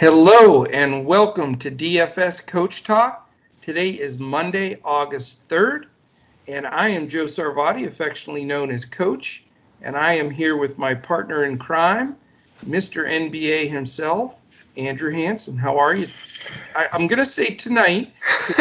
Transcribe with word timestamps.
Hello 0.00 0.64
and 0.64 1.04
welcome 1.04 1.56
to 1.56 1.70
DFS 1.70 2.46
Coach 2.46 2.84
Talk. 2.84 3.28
Today 3.60 3.90
is 3.90 4.18
Monday, 4.18 4.78
August 4.82 5.46
3rd, 5.50 5.88
and 6.48 6.66
I 6.66 6.88
am 6.88 7.06
Joe 7.06 7.24
Sarvadi, 7.24 7.86
affectionately 7.86 8.46
known 8.46 8.70
as 8.70 8.86
Coach, 8.86 9.44
and 9.82 9.98
I 9.98 10.14
am 10.14 10.30
here 10.30 10.56
with 10.56 10.78
my 10.78 10.94
partner 10.94 11.44
in 11.44 11.58
crime, 11.58 12.16
Mr. 12.66 13.06
NBA 13.06 13.68
himself, 13.68 14.40
Andrew 14.76 15.10
Hanson. 15.10 15.58
How 15.58 15.78
are 15.78 15.94
you? 15.94 16.08
I, 16.74 16.88
am 16.92 17.06
going 17.06 17.18
to 17.18 17.26
say 17.26 17.48
tonight, 17.48 18.14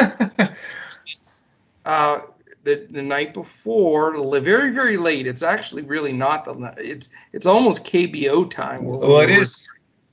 uh, 1.86 2.20
the, 2.66 2.86
the 2.90 3.02
night 3.02 3.34
before, 3.34 4.40
very, 4.42 4.74
very 4.74 4.98
late. 4.98 5.26
It's 5.26 5.44
actually 5.44 5.84
really 5.84 6.12
not 6.12 6.44
the, 6.44 6.74
it's, 6.78 7.08
it's 7.32 7.46
almost 7.46 7.86
KBO 7.86 8.52
time. 8.52 8.84
Well, 8.84 9.22
it 9.22 9.30
is 9.30 9.66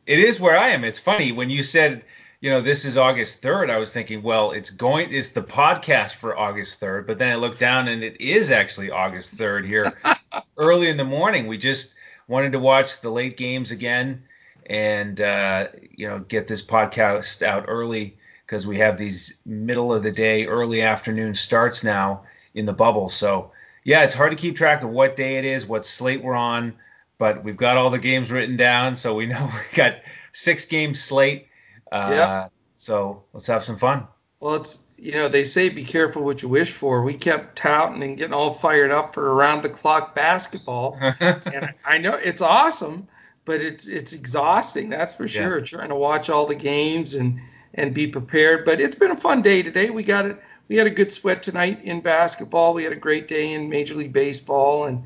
it 0.06 0.18
is 0.18 0.40
where 0.40 0.56
I 0.56 0.68
am. 0.68 0.84
It's 0.84 0.98
funny 0.98 1.32
when 1.32 1.50
you 1.50 1.62
said, 1.62 2.04
you 2.40 2.50
know, 2.50 2.60
this 2.60 2.84
is 2.84 2.96
August 2.96 3.42
3rd. 3.42 3.70
I 3.70 3.78
was 3.78 3.92
thinking, 3.92 4.22
well, 4.22 4.52
it's 4.52 4.70
going, 4.70 5.12
it's 5.12 5.30
the 5.30 5.42
podcast 5.42 6.14
for 6.14 6.38
August 6.38 6.80
3rd. 6.80 7.06
But 7.06 7.18
then 7.18 7.32
I 7.32 7.36
looked 7.36 7.58
down 7.58 7.88
and 7.88 8.04
it 8.04 8.20
is 8.20 8.50
actually 8.50 8.90
August 8.90 9.34
3rd 9.34 9.66
here, 9.66 9.92
early 10.56 10.88
in 10.88 10.96
the 10.96 11.04
morning. 11.04 11.46
We 11.48 11.58
just 11.58 11.94
wanted 12.28 12.52
to 12.52 12.58
watch 12.58 13.00
the 13.00 13.10
late 13.10 13.36
games 13.36 13.70
again, 13.70 14.24
and 14.66 15.20
uh, 15.20 15.68
you 15.94 16.08
know, 16.08 16.20
get 16.20 16.48
this 16.48 16.64
podcast 16.64 17.42
out 17.42 17.66
early 17.68 18.16
because 18.44 18.66
we 18.66 18.78
have 18.78 18.96
these 18.96 19.38
middle 19.44 19.92
of 19.92 20.02
the 20.02 20.12
day, 20.12 20.46
early 20.46 20.82
afternoon 20.82 21.34
starts 21.34 21.82
now 21.82 22.22
in 22.54 22.64
the 22.64 22.72
bubble. 22.72 23.08
So 23.08 23.52
yeah, 23.84 24.04
it's 24.04 24.14
hard 24.14 24.32
to 24.32 24.36
keep 24.36 24.56
track 24.56 24.82
of 24.82 24.90
what 24.90 25.16
day 25.16 25.38
it 25.38 25.44
is, 25.44 25.66
what 25.66 25.86
slate 25.86 26.22
we're 26.22 26.34
on 26.34 26.74
but 27.18 27.44
we've 27.44 27.56
got 27.56 27.76
all 27.76 27.90
the 27.90 27.98
games 27.98 28.30
written 28.30 28.56
down, 28.56 28.96
so 28.96 29.14
we 29.14 29.26
know 29.26 29.50
we 29.70 29.76
got 29.76 30.02
six 30.32 30.64
game 30.64 30.94
slate. 30.94 31.48
Uh, 31.90 32.08
yeah. 32.10 32.48
So 32.76 33.24
let's 33.32 33.46
have 33.46 33.64
some 33.64 33.78
fun. 33.78 34.06
Well, 34.40 34.56
it's 34.56 34.80
you 34.98 35.12
know 35.12 35.28
they 35.28 35.44
say 35.44 35.68
be 35.68 35.84
careful 35.84 36.22
what 36.22 36.42
you 36.42 36.48
wish 36.48 36.72
for. 36.72 37.02
We 37.02 37.14
kept 37.14 37.56
touting 37.56 38.02
and 38.02 38.18
getting 38.18 38.34
all 38.34 38.52
fired 38.52 38.90
up 38.90 39.14
for 39.14 39.32
around 39.32 39.62
the 39.62 39.70
clock 39.70 40.14
basketball, 40.14 40.98
and 41.20 41.74
I 41.86 41.98
know 41.98 42.14
it's 42.14 42.42
awesome, 42.42 43.08
but 43.44 43.60
it's 43.60 43.88
it's 43.88 44.12
exhausting. 44.12 44.90
That's 44.90 45.14
for 45.14 45.26
sure. 45.26 45.58
Yeah. 45.58 45.64
Trying 45.64 45.88
to 45.88 45.96
watch 45.96 46.28
all 46.28 46.46
the 46.46 46.54
games 46.54 47.14
and 47.14 47.40
and 47.74 47.94
be 47.94 48.06
prepared. 48.06 48.64
But 48.64 48.80
it's 48.80 48.94
been 48.94 49.10
a 49.10 49.16
fun 49.16 49.42
day 49.42 49.62
today. 49.62 49.88
We 49.88 50.02
got 50.02 50.26
it. 50.26 50.42
We 50.68 50.76
had 50.76 50.86
a 50.86 50.90
good 50.90 51.12
sweat 51.12 51.42
tonight 51.42 51.84
in 51.84 52.00
basketball. 52.00 52.74
We 52.74 52.84
had 52.84 52.92
a 52.92 52.96
great 52.96 53.28
day 53.28 53.52
in 53.52 53.70
Major 53.70 53.94
League 53.94 54.12
Baseball, 54.12 54.84
and 54.84 55.04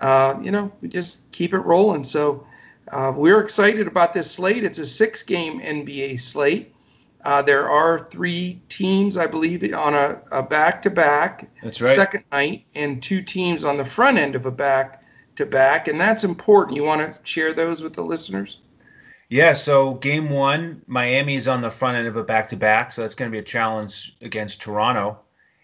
uh, 0.00 0.38
you 0.40 0.50
know, 0.50 0.72
we 0.80 0.88
just 0.88 1.30
keep 1.32 1.52
it 1.52 1.60
rolling. 1.60 2.04
So 2.04 2.46
uh, 2.90 3.12
we're 3.14 3.40
excited 3.40 3.86
about 3.86 4.14
this 4.14 4.30
slate. 4.30 4.64
It's 4.64 4.78
a 4.78 4.84
six 4.84 5.22
game 5.22 5.60
NBA 5.60 6.20
slate. 6.20 6.74
Uh, 7.22 7.42
there 7.42 7.68
are 7.68 7.98
three 7.98 8.62
teams, 8.68 9.18
I 9.18 9.26
believe, 9.26 9.62
on 9.74 9.94
a 9.94 10.42
back 10.42 10.82
to 10.82 10.90
back 10.90 11.50
second 11.70 12.24
night, 12.32 12.64
and 12.74 13.02
two 13.02 13.20
teams 13.20 13.64
on 13.64 13.76
the 13.76 13.84
front 13.84 14.16
end 14.16 14.34
of 14.34 14.46
a 14.46 14.50
back 14.50 15.02
to 15.36 15.44
back. 15.44 15.86
And 15.86 16.00
that's 16.00 16.24
important. 16.24 16.76
You 16.76 16.84
want 16.84 17.02
to 17.02 17.20
share 17.24 17.52
those 17.52 17.82
with 17.82 17.92
the 17.92 18.02
listeners? 18.02 18.60
Yeah, 19.28 19.52
so 19.52 19.94
game 19.94 20.28
one, 20.28 20.82
Miami's 20.86 21.46
on 21.46 21.60
the 21.60 21.70
front 21.70 21.98
end 21.98 22.08
of 22.08 22.16
a 22.16 22.24
back 22.24 22.48
to 22.48 22.56
back, 22.56 22.90
so 22.90 23.02
that's 23.02 23.14
going 23.14 23.30
to 23.30 23.32
be 23.32 23.38
a 23.38 23.44
challenge 23.44 24.16
against 24.22 24.60
Toronto. 24.60 25.20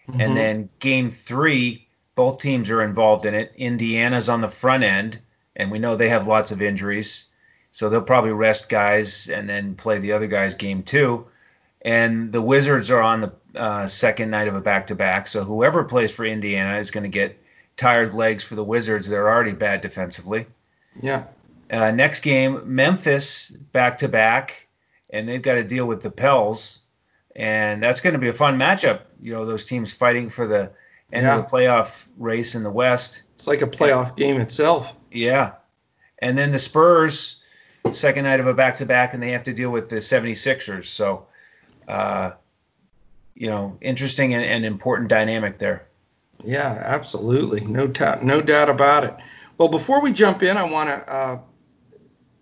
Mm-hmm. 0.07 0.21
And 0.21 0.37
then 0.37 0.69
game 0.79 1.09
three, 1.09 1.86
both 2.17 2.41
teams 2.41 2.71
are 2.71 2.81
involved 2.81 3.25
in 3.25 3.35
it. 3.35 3.53
Indiana's 3.55 4.27
on 4.27 4.41
the 4.41 4.49
front 4.49 4.83
end, 4.83 5.19
and 5.55 5.71
we 5.71 5.79
know 5.79 5.95
they 5.95 6.09
have 6.09 6.27
lots 6.27 6.51
of 6.51 6.63
injuries, 6.63 7.25
so 7.71 7.89
they'll 7.89 8.01
probably 8.01 8.31
rest 8.31 8.67
guys 8.69 9.29
and 9.29 9.47
then 9.47 9.75
play 9.75 9.99
the 9.99 10.13
other 10.13 10.25
guys 10.25 10.55
game 10.55 10.81
two. 10.81 11.27
And 11.83 12.33
the 12.33 12.41
Wizards 12.41 12.89
are 12.89 13.01
on 13.01 13.21
the 13.21 13.33
uh, 13.55 13.87
second 13.87 14.31
night 14.31 14.47
of 14.47 14.55
a 14.55 14.61
back-to-back, 14.61 15.27
so 15.27 15.43
whoever 15.43 15.83
plays 15.83 16.11
for 16.11 16.25
Indiana 16.25 16.79
is 16.79 16.89
going 16.89 17.03
to 17.03 17.09
get 17.09 17.39
tired 17.77 18.15
legs 18.15 18.43
for 18.43 18.55
the 18.55 18.63
Wizards. 18.63 19.07
They're 19.07 19.29
already 19.29 19.53
bad 19.53 19.81
defensively. 19.81 20.47
Yeah. 20.99 21.25
Uh, 21.69 21.91
next 21.91 22.21
game, 22.21 22.75
Memphis 22.75 23.51
back-to-back, 23.51 24.67
and 25.11 25.29
they've 25.29 25.41
got 25.41 25.53
to 25.53 25.63
deal 25.63 25.85
with 25.85 26.01
the 26.01 26.09
Pels, 26.09 26.79
and 27.35 27.83
that's 27.83 28.01
going 28.01 28.13
to 28.13 28.19
be 28.19 28.29
a 28.29 28.33
fun 28.33 28.57
matchup. 28.57 29.01
You 29.21 29.33
know, 29.33 29.45
those 29.45 29.65
teams 29.65 29.93
fighting 29.93 30.29
for 30.29 30.47
the 30.47 30.71
end 31.11 31.25
yeah. 31.25 31.37
the 31.37 31.43
playoff 31.43 32.07
race 32.17 32.55
in 32.55 32.63
the 32.63 32.71
West. 32.71 33.23
It's 33.35 33.47
like 33.47 33.61
a 33.61 33.67
playoff 33.67 34.09
and, 34.09 34.17
game 34.17 34.37
itself. 34.39 34.95
Yeah. 35.11 35.53
And 36.19 36.37
then 36.37 36.51
the 36.51 36.59
Spurs, 36.59 37.41
second 37.91 38.25
night 38.25 38.39
of 38.39 38.47
a 38.47 38.53
back 38.53 38.77
to 38.77 38.85
back, 38.85 39.13
and 39.13 39.21
they 39.21 39.31
have 39.31 39.43
to 39.43 39.53
deal 39.53 39.71
with 39.71 39.89
the 39.89 39.97
76ers. 39.97 40.85
So, 40.85 41.27
uh, 41.87 42.31
you 43.35 43.49
know, 43.49 43.77
interesting 43.81 44.33
and, 44.33 44.43
and, 44.43 44.65
important 44.65 45.09
dynamic 45.09 45.59
there. 45.59 45.87
Yeah, 46.43 46.81
absolutely. 46.83 47.65
No, 47.65 47.87
doubt, 47.87 48.23
no 48.23 48.41
doubt 48.41 48.69
about 48.69 49.03
it. 49.03 49.15
Well, 49.57 49.69
before 49.69 50.01
we 50.01 50.11
jump 50.11 50.43
in, 50.43 50.57
I 50.57 50.63
want 50.63 50.89
to 50.89 51.11
uh, 51.11 51.39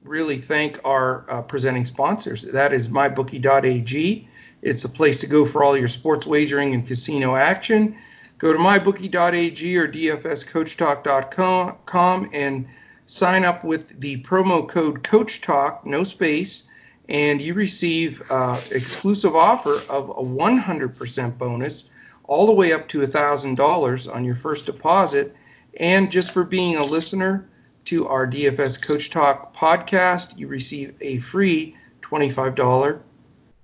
really 0.03 0.37
thank 0.37 0.79
our 0.83 1.25
uh, 1.29 1.41
presenting 1.41 1.85
sponsors. 1.85 2.43
That 2.43 2.73
is 2.73 2.87
mybookie.ag. 2.87 4.27
It's 4.61 4.85
a 4.85 4.89
place 4.89 5.19
to 5.21 5.27
go 5.27 5.45
for 5.45 5.63
all 5.63 5.77
your 5.77 5.87
sports 5.87 6.25
wagering 6.25 6.73
and 6.73 6.87
casino 6.87 7.35
action. 7.35 7.97
Go 8.37 8.51
to 8.51 8.59
mybookie.ag 8.59 9.77
or 9.77 9.87
dfscoachtalk.com 9.87 12.29
and 12.33 12.67
sign 13.05 13.45
up 13.45 13.63
with 13.63 14.01
the 14.01 14.21
promo 14.21 14.67
code 14.67 15.03
CoachTalk, 15.03 15.85
no 15.85 16.03
space, 16.03 16.65
and 17.07 17.41
you 17.41 17.53
receive 17.53 18.21
uh, 18.29 18.59
exclusive 18.71 19.33
offer 19.35 19.75
of 19.89 20.09
a 20.09 20.13
100% 20.13 21.37
bonus 21.37 21.87
all 22.23 22.47
the 22.47 22.53
way 22.53 22.73
up 22.73 22.87
to 22.89 22.99
$1,000 22.99 24.13
on 24.13 24.25
your 24.25 24.35
first 24.35 24.65
deposit. 24.65 25.33
And 25.79 26.11
just 26.11 26.31
for 26.31 26.43
being 26.43 26.75
a 26.77 26.83
listener 26.83 27.47
to 27.85 28.07
our 28.07 28.27
DFS 28.27 28.81
Coach 28.81 29.11
Talk 29.11 29.55
podcast, 29.55 30.37
you 30.37 30.47
receive 30.47 30.95
a 31.01 31.19
free 31.19 31.77
$25 32.01 33.01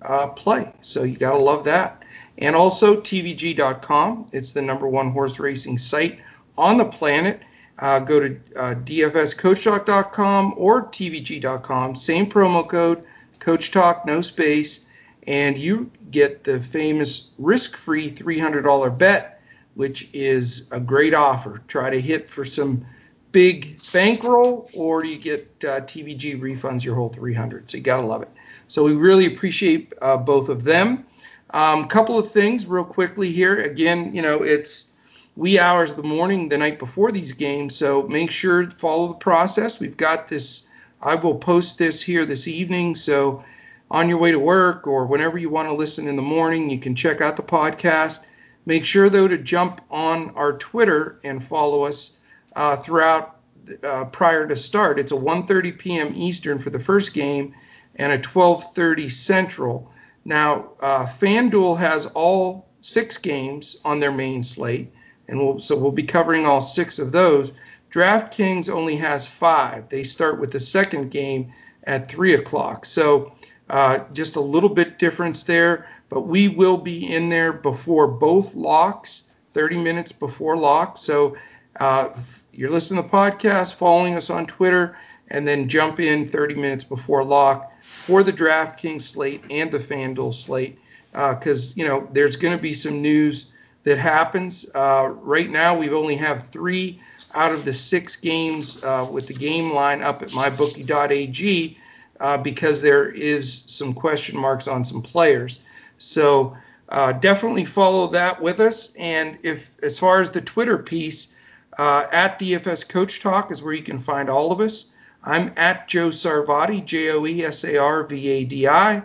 uh, 0.02 0.28
play. 0.28 0.72
So 0.82 1.04
you 1.04 1.18
got 1.18 1.32
to 1.32 1.40
love 1.40 1.66
that 1.66 2.02
and 2.38 2.56
also 2.56 3.00
TVG.com. 3.00 4.28
It's 4.34 4.52
the 4.52 4.62
number 4.62 4.88
one 4.88 5.12
horse 5.12 5.40
racing 5.40 5.78
site 5.78 6.20
on 6.58 6.78
the 6.78 6.86
planet. 6.86 7.42
Uh, 7.78 8.00
go 8.00 8.20
to 8.20 8.40
uh, 8.56 8.76
DFSCoachTalk.com 8.76 10.56
or 10.58 10.86
TVG.com. 10.86 11.96
Same 11.96 12.28
promo 12.28 12.68
code, 12.68 13.04
Coach 13.40 13.72
Talk, 13.72 14.06
no 14.06 14.22
space, 14.22 14.86
and 15.26 15.58
you 15.58 15.90
get 16.10 16.44
the 16.44 16.60
famous 16.60 17.34
risk-free 17.38 18.12
$300 18.12 18.98
bet, 18.98 19.42
which 19.76 20.10
is 20.14 20.70
a 20.72 20.80
great 20.80 21.14
offer. 21.14 21.62
Try 21.68 21.92
to 21.92 22.02
hit 22.02 22.30
for 22.30 22.46
some 22.46 22.86
big 23.32 23.80
bankroll, 23.94 24.70
or 24.76 25.06
you 25.06 25.18
get 25.18 25.48
uh, 25.64 25.80
TVG 25.82 26.40
refunds 26.40 26.84
your 26.84 26.96
whole 26.96 27.10
300. 27.10 27.70
So 27.70 27.78
you 27.78 27.84
gotta 27.84 28.06
love 28.06 28.24
it. 28.24 28.30
So 28.72 28.86
we 28.86 28.94
really 28.94 29.26
appreciate 29.26 29.92
uh, 30.02 30.16
both 30.16 30.48
of 30.48 30.64
them. 30.64 31.06
A 31.50 31.60
um, 31.60 31.86
couple 31.90 32.18
of 32.18 32.32
things 32.32 32.66
real 32.66 32.86
quickly 32.86 33.30
here. 33.30 33.60
Again, 33.60 34.16
you 34.16 34.22
know, 34.22 34.44
it's 34.44 34.94
wee 35.36 35.60
hours 35.60 35.92
of 35.92 35.98
the 35.98 36.04
morning 36.04 36.48
the 36.48 36.58
night 36.58 36.80
before 36.80 37.12
these 37.12 37.34
games, 37.34 37.76
so 37.76 38.04
make 38.04 38.32
sure 38.32 38.66
to 38.66 38.72
follow 38.72 39.10
the 39.10 39.16
process. 39.16 39.82
We've 39.82 39.98
got 39.98 40.30
this. 40.30 40.70
I 41.02 41.16
will 41.16 41.36
post 41.36 41.80
this 41.80 42.02
here 42.02 42.26
this 42.26 42.48
evening, 42.48 42.96
so 42.96 43.44
on 43.90 44.08
your 44.08 44.20
way 44.20 44.32
to 44.32 44.40
work 44.40 44.88
or 44.88 45.06
whenever 45.06 45.38
you 45.38 45.50
want 45.50 45.68
to 45.68 45.74
listen 45.74 46.08
in 46.08 46.16
the 46.16 46.22
morning, 46.22 46.70
you 46.70 46.80
can 46.80 46.96
check 46.96 47.20
out 47.20 47.36
the 47.36 47.44
podcast. 47.44 48.22
Make 48.66 48.86
sure 48.86 49.10
though 49.10 49.28
to 49.28 49.38
jump 49.38 49.82
on 49.92 50.30
our 50.36 50.54
Twitter 50.54 51.20
and 51.26 51.44
follow 51.44 51.84
us 51.84 52.22
uh, 52.56 52.78
throughout 52.78 53.36
uh, 53.84 54.06
prior 54.06 54.48
to 54.48 54.56
start. 54.56 54.98
It's 54.98 55.12
a 55.12 55.16
1:30 55.16 55.78
p.m. 55.78 56.14
Eastern 56.16 56.58
for 56.58 56.70
the 56.70 56.80
first 56.80 57.14
game 57.14 57.54
and 57.96 58.12
a 58.12 58.18
12:30 58.18 59.10
Central. 59.10 59.92
Now, 60.24 60.70
uh, 60.80 61.06
FanDuel 61.06 61.78
has 61.78 62.06
all 62.08 62.68
six 62.82 63.18
games 63.18 63.78
on 63.84 64.00
their 64.00 64.12
main 64.12 64.44
slate, 64.44 64.92
and 65.28 65.40
we'll, 65.40 65.60
so 65.60 65.78
we'll 65.78 65.92
be 65.92 66.04
covering 66.04 66.46
all 66.46 66.62
six 66.62 67.00
of 67.00 67.12
those. 67.12 67.54
DraftKings 67.92 68.70
only 68.70 68.98
has 68.98 69.28
five. 69.28 69.90
They 69.90 70.04
start 70.04 70.40
with 70.40 70.52
the 70.52 70.60
second 70.60 71.12
game 71.12 71.54
at 71.84 72.08
three 72.08 72.34
o'clock. 72.34 72.86
So 72.86 73.34
uh, 73.70 74.00
just 74.14 74.36
a 74.36 74.42
little 74.42 74.70
bit 74.70 75.00
difference 75.00 75.44
there, 75.44 75.88
but 76.10 76.22
we 76.22 76.48
will 76.48 76.78
be 76.78 77.14
in 77.14 77.30
there 77.30 77.54
before 77.54 78.08
both 78.08 78.56
locks, 78.56 79.36
30 79.54 79.82
minutes 79.82 80.12
before 80.12 80.58
lock. 80.58 80.98
So 80.98 81.36
uh, 81.80 82.10
you're 82.54 82.70
listening 82.70 83.04
to 83.04 83.10
the 83.10 83.14
podcast, 83.14 83.76
following 83.76 84.16
us 84.16 84.30
on 84.30 84.46
Twitter, 84.46 84.98
and 85.28 85.48
then 85.48 85.70
jump 85.70 86.00
in 86.00 86.26
30 86.26 86.56
minutes 86.56 86.84
before 86.84 87.24
lock 87.24 87.71
for 88.06 88.24
the 88.24 88.34
DraftKings 88.34 89.02
slate 89.02 89.44
and 89.50 89.72
the 89.72 89.80
FanDuel 89.80 90.34
slate 90.34 90.80
because 91.12 91.72
uh, 91.72 91.74
you 91.76 91.86
know 91.86 92.08
there's 92.12 92.36
going 92.36 92.56
to 92.56 92.62
be 92.62 92.74
some 92.74 93.02
news 93.02 93.54
that 93.84 93.98
happens. 93.98 94.66
Uh, 94.74 95.14
right 95.22 95.50
now, 95.50 95.78
we 95.78 95.90
only 95.90 96.16
have 96.16 96.44
three 96.44 97.02
out 97.34 97.52
of 97.52 97.66
the 97.66 97.74
six 97.74 98.16
games 98.16 98.84
uh, 98.84 99.08
with 99.10 99.28
the 99.28 99.34
game 99.34 99.74
line 99.74 100.02
up 100.04 100.22
at 100.22 100.30
mybookie.ag 100.30 101.78
uh, 102.20 102.38
because 102.38 102.82
there 102.82 103.10
is 103.10 103.64
some 103.68 103.94
question 103.94 104.38
marks 104.38 104.68
on 104.68 104.86
some 104.86 105.02
players. 105.02 105.60
So 105.98 106.56
uh, 106.90 107.14
definitely 107.14 107.66
follow 107.66 108.08
that 108.08 108.42
with 108.42 108.60
us. 108.60 108.94
And 108.96 109.38
if, 109.44 109.82
as 109.84 109.98
far 109.98 110.20
as 110.20 110.30
the 110.32 110.42
Twitter 110.42 110.78
piece, 110.78 111.36
uh, 111.78 112.06
at 112.12 112.38
DFS 112.38 112.88
Coach 112.88 113.22
Talk 113.22 113.50
is 113.50 113.64
where 113.64 113.74
you 113.74 113.82
can 113.84 114.00
find 114.00 114.30
all 114.30 114.52
of 114.52 114.60
us. 114.60 114.91
I'm 115.24 115.54
at 115.56 115.88
Joe 115.88 116.10
Sarvadi, 116.10 116.84
J 116.84 117.12
O 117.12 117.26
E 117.26 117.44
S 117.44 117.64
A 117.64 117.78
R 117.78 118.04
V 118.04 118.28
A 118.30 118.44
D 118.44 118.68
I. 118.68 119.04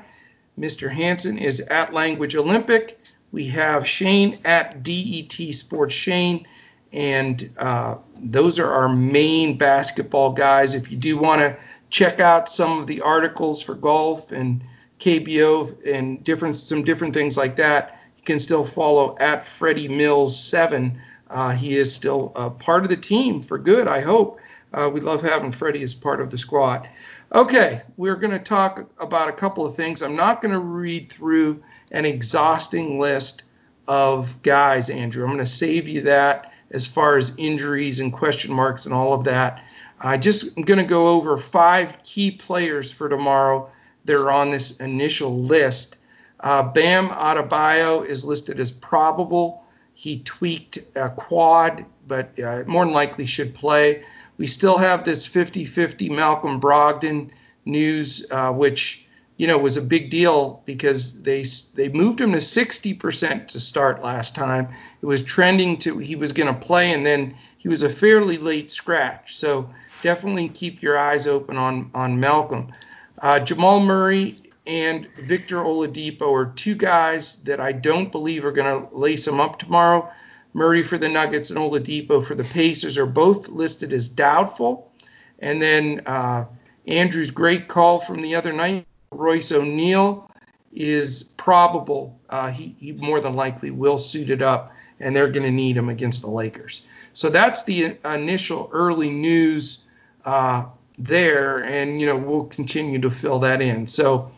Mr. 0.59 0.91
Hanson 0.91 1.39
is 1.39 1.61
at 1.61 1.93
Language 1.93 2.35
Olympic. 2.37 2.99
We 3.33 3.49
have 3.49 3.87
Shane 3.87 4.39
at 4.45 4.83
DET 4.83 5.33
Sports 5.55 5.95
Shane. 5.95 6.47
And 6.93 7.51
uh, 7.59 7.99
those 8.19 8.59
are 8.59 8.73
our 8.73 8.89
main 8.89 9.59
basketball 9.59 10.33
guys. 10.33 10.75
If 10.75 10.91
you 10.91 10.97
do 10.97 11.19
want 11.19 11.41
to 11.43 11.59
check 11.91 12.21
out 12.21 12.49
some 12.49 12.81
of 12.81 12.87
the 12.87 13.03
articles 13.03 13.63
for 13.63 13.75
golf 13.75 14.33
and 14.33 14.63
KBO 14.99 15.87
and 15.87 16.25
different 16.25 16.57
some 16.57 16.85
different 16.85 17.13
things 17.13 17.37
like 17.37 17.57
that, 17.57 18.01
you 18.17 18.25
can 18.25 18.39
still 18.39 18.65
follow 18.65 19.17
at 19.19 19.43
Freddie 19.43 19.89
Mills 19.89 20.43
seven. 20.43 21.01
Uh, 21.29 21.51
he 21.51 21.77
is 21.77 21.93
still 21.93 22.33
a 22.35 22.49
part 22.49 22.85
of 22.85 22.89
the 22.89 22.97
team 22.97 23.43
for 23.43 23.59
good, 23.59 23.89
I 23.89 24.01
hope. 24.01 24.41
Uh, 24.77 24.91
we 24.91 25.01
love 25.01 25.23
having 25.23 25.51
Freddie 25.51 25.83
as 25.83 25.95
part 25.95 26.21
of 26.21 26.29
the 26.29 26.37
squad. 26.37 26.87
Okay, 27.33 27.81
we're 27.97 28.17
going 28.17 28.33
to 28.33 28.39
talk 28.39 28.89
about 28.99 29.31
a 29.31 29.33
couple 29.33 29.65
of 29.65 29.75
things. 29.75 30.03
I'm 30.03 30.15
not 30.15 30.43
going 30.43 30.53
to 30.53 30.61
read 30.61 31.11
through 31.11 31.63
an 31.91 32.05
exhausting 32.05 33.01
list 33.01 33.45
of 33.89 34.43
guys, 34.43 34.91
Andrew. 34.91 35.25
I'm 35.25 35.31
going 35.31 35.39
to 35.39 35.47
save 35.47 35.89
you 35.89 36.03
that 36.03 36.53
as 36.71 36.87
far 36.87 37.17
as 37.17 37.35
injuries 37.39 38.01
and 38.01 38.13
question 38.13 38.53
marks 38.53 38.85
and 38.85 38.95
all 38.95 39.15
of 39.15 39.25
that. 39.25 39.65
I 39.99 40.19
just 40.19 40.57
am 40.59 40.65
going 40.65 40.79
to 40.79 40.85
go 40.85 41.09
over 41.09 41.39
five 41.39 42.03
key 42.03 42.31
players 42.31 42.93
for 42.93 43.09
tomorrow 43.09 43.71
that 44.05 44.17
are 44.17 44.31
on 44.31 44.51
this 44.51 44.77
initial 44.77 45.35
list. 45.35 45.97
Uh, 46.41 46.63
Bam 46.63 47.09
Adebayo 47.09 48.05
is 48.05 48.27
listed 48.27 48.61
as 48.61 48.73
probable. 48.73 49.65
He 49.95 50.21
tweaked 50.21 50.79
a 50.95 51.09
quad, 51.09 51.87
but 52.07 52.39
uh, 52.39 52.65
more 52.67 52.85
than 52.85 52.93
likely 52.93 53.25
should 53.25 53.55
play. 53.55 54.05
We 54.39 54.47
still 54.47 54.79
have 54.79 55.05
this 55.05 55.27
50-50 55.27 56.11
Malcolm 56.11 56.61
Brogdon 56.61 57.31
news, 57.65 58.27
uh, 58.31 58.53
which 58.53 59.07
you 59.37 59.47
know 59.47 59.59
was 59.59 59.77
a 59.77 59.83
big 59.83 60.11
deal 60.11 60.63
because 60.65 61.23
they 61.23 61.45
they 61.75 61.89
moved 61.89 62.21
him 62.21 62.33
to 62.33 62.39
60% 62.39 63.49
to 63.49 63.61
start 63.61 64.03
last 64.03 64.35
time. 64.35 64.69
It 65.03 65.07
was 65.07 65.23
trending 65.23 65.79
to 65.79 65.99
he 65.99 66.17
was 66.17 66.33
going 66.33 66.53
to 66.53 66.61
play, 66.61 66.93
and 66.93 67.05
then 67.05 67.35
he 67.59 67.69
was 67.69 67.83
a 67.83 67.91
fairly 67.91 68.39
late 68.39 68.71
scratch. 68.71 69.37
So 69.37 69.71
definitely 70.03 70.49
keep 70.49 70.83
your 70.83 70.99
eyes 70.99 71.27
open 71.27 71.57
on 71.57 71.91
on 71.95 72.21
Malcolm. 72.21 72.73
Uh, 73.21 73.41
Jamal 73.41 73.81
Murray 73.81 74.37
and 74.67 75.07
Victor 75.15 75.57
Oladipo 75.57 76.33
are 76.33 76.53
two 76.53 76.75
guys 76.75 77.37
that 77.45 77.61
I 77.61 77.73
don't 77.73 78.11
believe 78.11 78.45
are 78.45 78.53
going 78.53 78.83
to 78.83 78.95
lace 78.97 79.25
them 79.25 79.41
up 79.41 79.59
tomorrow. 79.59 80.11
Murray 80.57 80.83
for 80.83 80.97
the 80.97 81.11
Nuggets 81.11 81.51
and 81.51 81.59
Oladipo 81.59 82.25
for 82.25 82.35
the 82.35 82.43
Pacers 82.43 82.97
are 82.97 83.05
both 83.05 83.51
listed 83.51 83.93
as 83.93 84.09
doubtful. 84.09 84.91
And 85.39 85.61
then 85.61 86.01
uh, 86.07 86.47
Andrew's 86.87 87.31
great 87.31 87.69
call 87.69 88.01
from 88.01 88.23
the 88.23 88.37
other 88.37 88.55
night, 88.55 88.87
Royce 89.11 89.53
O'Neale 89.53 90.31
is 90.73 91.25
probable. 91.37 92.19
Uh, 92.31 92.51
he, 92.51 92.75
he 92.81 92.93
more 92.93 93.21
than 93.21 93.35
likely 93.35 93.71
will 93.71 93.99
suit 93.99 94.31
it 94.31 94.41
up, 94.41 94.73
and 94.99 95.15
they're 95.15 95.31
going 95.31 95.45
to 95.45 95.53
need 95.53 95.77
him 95.77 95.91
against 95.91 96.23
the 96.23 96.31
Lakers. 96.31 96.81
So 97.13 97.29
that's 97.29 97.65
the 97.65 97.99
initial 98.07 98.71
early 98.73 99.11
news 99.11 99.83
uh, 100.25 100.65
there, 100.97 101.65
and 101.65 102.01
you 102.01 102.07
know 102.07 102.17
we'll 102.17 102.45
continue 102.45 102.99
to 103.01 103.11
fill 103.11 103.41
that 103.41 103.61
in. 103.61 103.87
So 103.87 104.33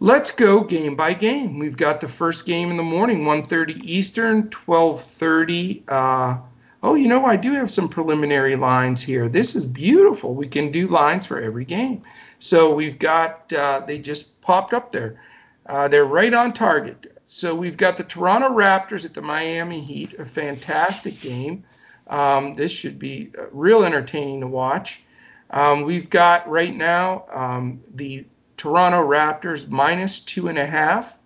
let's 0.00 0.30
go 0.30 0.62
game 0.62 0.96
by 0.96 1.14
game. 1.14 1.58
We've 1.58 1.76
got 1.76 2.00
the 2.00 2.08
first 2.08 2.46
game 2.46 2.70
in 2.70 2.76
the 2.76 2.82
morning, 2.82 3.24
1:30 3.24 3.82
Eastern, 3.84 4.48
12:30. 4.50 5.82
Uh, 5.88 6.38
oh, 6.82 6.94
you 6.94 7.08
know 7.08 7.24
I 7.24 7.36
do 7.36 7.52
have 7.54 7.70
some 7.70 7.88
preliminary 7.88 8.56
lines 8.56 9.02
here. 9.02 9.28
This 9.28 9.56
is 9.56 9.66
beautiful. 9.66 10.34
We 10.34 10.46
can 10.46 10.70
do 10.70 10.86
lines 10.86 11.26
for 11.26 11.40
every 11.40 11.64
game. 11.64 12.02
So 12.38 12.74
we've 12.74 12.98
got 12.98 13.52
uh, 13.52 13.82
they 13.86 13.98
just 13.98 14.40
popped 14.40 14.74
up 14.74 14.92
there. 14.92 15.20
Uh, 15.64 15.88
they're 15.88 16.04
right 16.04 16.32
on 16.32 16.52
target. 16.52 17.12
So 17.26 17.54
we've 17.54 17.76
got 17.76 17.96
the 17.96 18.04
Toronto 18.04 18.50
Raptors 18.50 19.04
at 19.04 19.14
the 19.14 19.22
Miami 19.22 19.80
Heat, 19.80 20.14
a 20.18 20.24
fantastic 20.24 21.20
game. 21.20 21.64
Um, 22.06 22.54
this 22.54 22.70
should 22.70 23.00
be 23.00 23.32
uh, 23.36 23.46
real 23.50 23.82
entertaining 23.82 24.40
to 24.40 24.46
watch. 24.46 25.02
Um, 25.50 25.82
we've 25.82 26.08
got 26.08 26.48
right 26.48 26.74
now 26.74 27.24
um, 27.32 27.80
the 27.92 28.26
Toronto 28.56 29.06
Raptors 29.06 29.68
minus 29.68 30.20
two 30.20 30.48
and 30.48 30.58
a 30.58 30.66
half. 30.66 31.16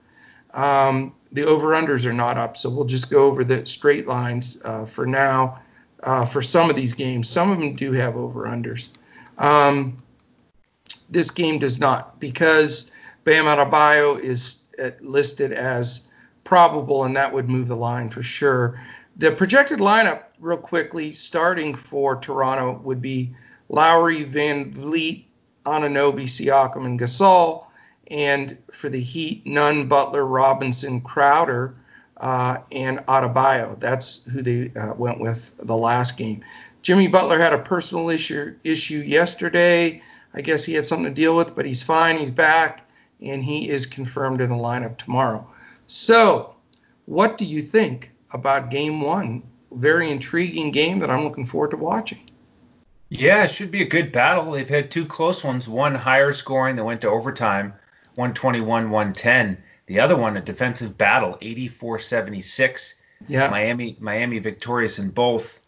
Um, 0.53 1.15
the 1.33 1.45
over-unders 1.45 2.07
are 2.07 2.13
not 2.13 2.39
up, 2.39 2.57
so 2.57 2.71
we'll 2.71 2.87
just 2.87 3.11
go 3.11 3.27
over 3.27 3.45
the 3.45 3.65
straight 3.67 4.07
lines 4.07 4.61
uh, 4.65 4.85
for 4.85 5.07
now 5.07 5.61
uh, 6.03 6.25
for 6.25 6.43
some 6.43 6.71
of 6.71 6.77
these 6.77 6.95
games. 6.95 7.29
Some 7.29 7.53
of 7.53 7.59
them 7.59 7.75
do 7.75 7.93
have 7.93 8.17
over-unders. 8.17 8.89
Um, 9.39 10.03
this 11.09 11.31
game 11.31 11.59
does 11.59 11.79
not 11.79 12.19
because 12.19 12.91
Bam 13.25 13.45
Adebayo 13.45 14.19
is 14.19 14.67
uh, 14.83 14.91
listed 15.01 15.53
as 15.53 16.09
probable, 16.43 17.05
and 17.05 17.17
that 17.17 17.33
would 17.33 17.49
move 17.49 17.69
the 17.69 17.77
line 17.77 18.09
for 18.09 18.23
sure. 18.23 18.81
The 19.17 19.31
projected 19.31 19.79
lineup, 19.79 20.25
real 20.39 20.57
quickly, 20.57 21.13
starting 21.13 21.75
for 21.75 22.17
Toronto 22.17 22.81
would 22.83 23.01
be 23.01 23.35
Lowry, 23.69 24.25
VanVleet, 24.25 25.25
Anunoby, 25.65 26.25
Siakam, 26.25 26.85
and 26.85 26.99
Gasol. 26.99 27.67
And 28.09 28.59
for 28.73 28.89
the 28.89 29.01
Heat, 29.01 29.47
Nunn, 29.47 29.87
Butler, 29.87 30.25
Robinson, 30.25 31.01
Crowder, 31.01 31.77
uh, 32.21 32.59
and 32.71 32.99
Adebayo. 33.07 33.79
That's 33.79 34.25
who 34.27 34.43
they 34.43 34.73
uh, 34.79 34.95
went 34.95 35.21
with 35.21 35.55
the 35.59 35.77
last 35.77 36.19
game. 36.19 36.45
Jimmy 36.83 37.09
Butler 37.09 37.39
had 37.39 37.53
a 37.53 37.59
personal 37.59 38.11
issue 38.11 38.57
issue 38.63 38.99
yesterday. 38.99 40.03
I 40.33 40.43
guess 40.43 40.65
he 40.65 40.75
had 40.75 40.87
something 40.87 41.07
to 41.07 41.15
deal 41.15 41.37
with, 41.37 41.55
but 41.57 41.67
he's 41.67 41.83
fine. 41.83 42.19
He's 42.19 42.31
back, 42.31 42.89
and 43.21 43.43
he 43.43 43.69
is 43.69 43.87
confirmed 43.87 44.41
in 44.41 44.51
the 44.51 44.57
lineup 44.57 44.97
tomorrow. 44.97 45.49
So, 45.87 46.55
what 47.07 47.37
do 47.37 47.45
you 47.45 47.63
think 47.63 48.13
about 48.33 48.71
Game 48.71 49.01
One? 49.01 49.43
Very 49.73 50.11
intriguing 50.11 50.71
game 50.71 51.01
that 51.01 51.11
I'm 51.11 51.25
looking 51.25 51.47
forward 51.47 51.73
to 51.73 51.77
watching. 51.77 52.30
Yeah, 53.11 53.43
it 53.45 53.51
should 53.51 53.73
be 53.73 53.83
a 53.83 53.89
good 53.89 54.13
battle. 54.13 54.53
They've 54.53 54.69
had 54.69 54.91
two 54.91 55.05
close 55.05 55.43
ones, 55.43 55.69
one 55.69 55.97
higher 55.97 56.31
scoring 56.31 56.77
that 56.77 56.85
went 56.85 57.01
to 57.01 57.11
overtime, 57.11 57.75
121 58.15 58.91
110. 58.91 59.59
The 59.87 60.01
other 60.01 60.17
one, 60.17 60.37
a 60.37 60.41
defensive 60.41 60.97
battle, 60.97 61.37
84 61.41 61.99
76. 61.99 62.95
Yeah. 63.27 63.51
Miami, 63.51 63.97
Miami 63.99 64.39
victorious 64.39 65.01
in 65.01 65.11
both. 65.11 65.61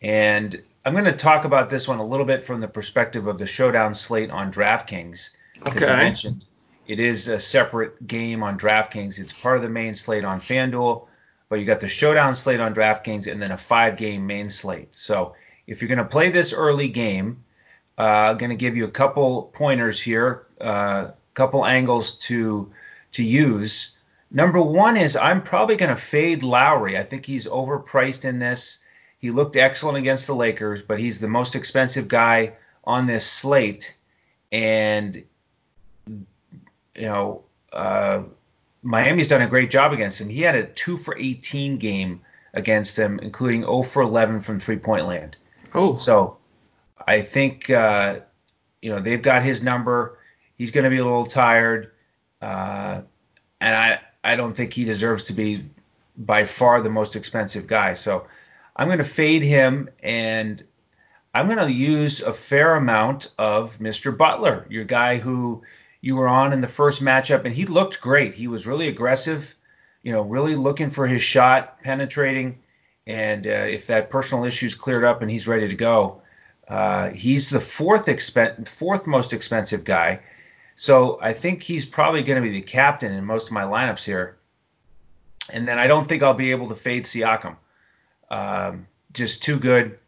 And 0.00 0.62
I'm 0.84 0.94
going 0.94 1.04
to 1.04 1.12
talk 1.12 1.44
about 1.44 1.68
this 1.68 1.86
one 1.86 1.98
a 1.98 2.04
little 2.04 2.24
bit 2.24 2.42
from 2.42 2.60
the 2.60 2.68
perspective 2.68 3.26
of 3.26 3.36
the 3.36 3.46
showdown 3.46 3.92
slate 3.92 4.30
on 4.30 4.50
DraftKings. 4.50 5.30
Because 5.62 5.82
okay. 5.82 5.92
I 5.92 5.96
mentioned 5.96 6.46
it 6.86 6.98
is 6.98 7.28
a 7.28 7.38
separate 7.38 8.06
game 8.06 8.42
on 8.42 8.58
DraftKings. 8.58 9.20
It's 9.20 9.34
part 9.34 9.56
of 9.56 9.62
the 9.62 9.68
main 9.68 9.94
slate 9.94 10.24
on 10.24 10.40
FanDuel, 10.40 11.06
but 11.50 11.60
you 11.60 11.66
got 11.66 11.80
the 11.80 11.88
showdown 11.88 12.34
slate 12.34 12.60
on 12.60 12.74
DraftKings 12.74 13.30
and 13.30 13.42
then 13.42 13.50
a 13.50 13.58
five 13.58 13.98
game 13.98 14.26
main 14.26 14.48
slate. 14.48 14.94
So 14.94 15.34
if 15.66 15.80
you're 15.80 15.88
going 15.88 15.98
to 15.98 16.04
play 16.04 16.30
this 16.30 16.52
early 16.52 16.88
game, 16.88 17.44
uh, 17.98 18.30
I'm 18.30 18.38
going 18.38 18.50
to 18.50 18.56
give 18.56 18.76
you 18.76 18.84
a 18.84 18.90
couple 18.90 19.50
pointers 19.52 20.00
here, 20.00 20.46
a 20.60 20.64
uh, 20.64 21.10
couple 21.34 21.64
angles 21.64 22.12
to 22.26 22.72
to 23.12 23.22
use. 23.22 23.96
Number 24.30 24.62
one 24.62 24.96
is 24.96 25.16
I'm 25.16 25.42
probably 25.42 25.76
going 25.76 25.90
to 25.90 26.00
fade 26.00 26.42
Lowry. 26.42 26.96
I 26.96 27.02
think 27.02 27.26
he's 27.26 27.46
overpriced 27.46 28.24
in 28.24 28.38
this. 28.38 28.82
He 29.18 29.30
looked 29.30 29.56
excellent 29.56 29.98
against 29.98 30.26
the 30.26 30.34
Lakers, 30.34 30.82
but 30.82 30.98
he's 30.98 31.20
the 31.20 31.28
most 31.28 31.56
expensive 31.56 32.08
guy 32.08 32.54
on 32.84 33.06
this 33.06 33.26
slate, 33.26 33.96
and 34.50 35.24
you 36.06 36.26
know 36.96 37.44
uh, 37.72 38.22
Miami's 38.82 39.28
done 39.28 39.42
a 39.42 39.46
great 39.46 39.70
job 39.70 39.92
against 39.92 40.20
him. 40.20 40.28
He 40.28 40.40
had 40.40 40.54
a 40.54 40.64
two 40.64 40.96
for 40.96 41.16
18 41.16 41.76
game 41.76 42.22
against 42.54 42.96
them, 42.96 43.18
including 43.20 43.62
0 43.62 43.82
for 43.82 44.02
11 44.02 44.40
from 44.40 44.58
three 44.58 44.78
point 44.78 45.06
land. 45.06 45.36
Oh. 45.74 45.96
So 45.96 46.38
I 47.06 47.20
think 47.20 47.70
uh, 47.70 48.20
you 48.82 48.90
know 48.90 49.00
they've 49.00 49.22
got 49.22 49.42
his 49.42 49.62
number. 49.62 50.18
He's 50.56 50.70
going 50.70 50.84
to 50.84 50.90
be 50.90 50.98
a 50.98 51.04
little 51.04 51.26
tired, 51.26 51.92
uh, 52.42 53.02
and 53.60 53.74
I 53.74 54.00
I 54.22 54.36
don't 54.36 54.56
think 54.56 54.72
he 54.72 54.84
deserves 54.84 55.24
to 55.24 55.32
be 55.32 55.64
by 56.16 56.44
far 56.44 56.80
the 56.80 56.90
most 56.90 57.16
expensive 57.16 57.66
guy. 57.66 57.94
So 57.94 58.26
I'm 58.76 58.88
going 58.88 58.98
to 58.98 59.04
fade 59.04 59.42
him, 59.42 59.88
and 60.02 60.62
I'm 61.34 61.46
going 61.46 61.58
to 61.58 61.72
use 61.72 62.20
a 62.20 62.32
fair 62.32 62.74
amount 62.74 63.32
of 63.38 63.78
Mr. 63.78 64.16
Butler, 64.16 64.66
your 64.68 64.84
guy 64.84 65.18
who 65.18 65.62
you 66.00 66.16
were 66.16 66.28
on 66.28 66.52
in 66.52 66.60
the 66.60 66.66
first 66.66 67.02
matchup, 67.02 67.44
and 67.44 67.54
he 67.54 67.66
looked 67.66 68.00
great. 68.00 68.34
He 68.34 68.48
was 68.48 68.66
really 68.66 68.88
aggressive, 68.88 69.54
you 70.02 70.12
know, 70.12 70.22
really 70.22 70.54
looking 70.54 70.90
for 70.90 71.06
his 71.06 71.22
shot, 71.22 71.82
penetrating. 71.82 72.60
And 73.10 73.46
uh, 73.46 73.66
if 73.76 73.86
that 73.86 74.10
personal 74.10 74.44
issue 74.44 74.66
is 74.66 74.74
cleared 74.74 75.04
up 75.04 75.22
and 75.22 75.30
he's 75.30 75.48
ready 75.48 75.68
to 75.68 75.76
go, 75.76 76.22
Uh, 76.70 77.10
he's 77.10 77.50
the 77.50 77.60
fourth 77.60 78.06
expen- 78.06 78.68
fourth 78.68 79.06
most 79.06 79.32
expensive 79.32 79.82
guy. 79.84 80.20
So 80.76 81.18
I 81.20 81.32
think 81.34 81.62
he's 81.62 81.84
probably 81.84 82.22
going 82.22 82.42
to 82.42 82.48
be 82.48 82.60
the 82.60 82.66
captain 82.66 83.12
in 83.12 83.24
most 83.24 83.48
of 83.48 83.52
my 83.52 83.64
lineups 83.64 84.04
here. 84.06 84.36
And 85.52 85.66
then 85.66 85.78
I 85.84 85.88
don't 85.88 86.06
think 86.06 86.22
I'll 86.22 86.34
be 86.46 86.52
able 86.52 86.68
to 86.68 86.76
fade 86.76 87.04
Siakam. 87.04 87.56
Um, 88.30 88.86
just 89.12 89.42
too 89.42 89.58
good, 89.58 89.98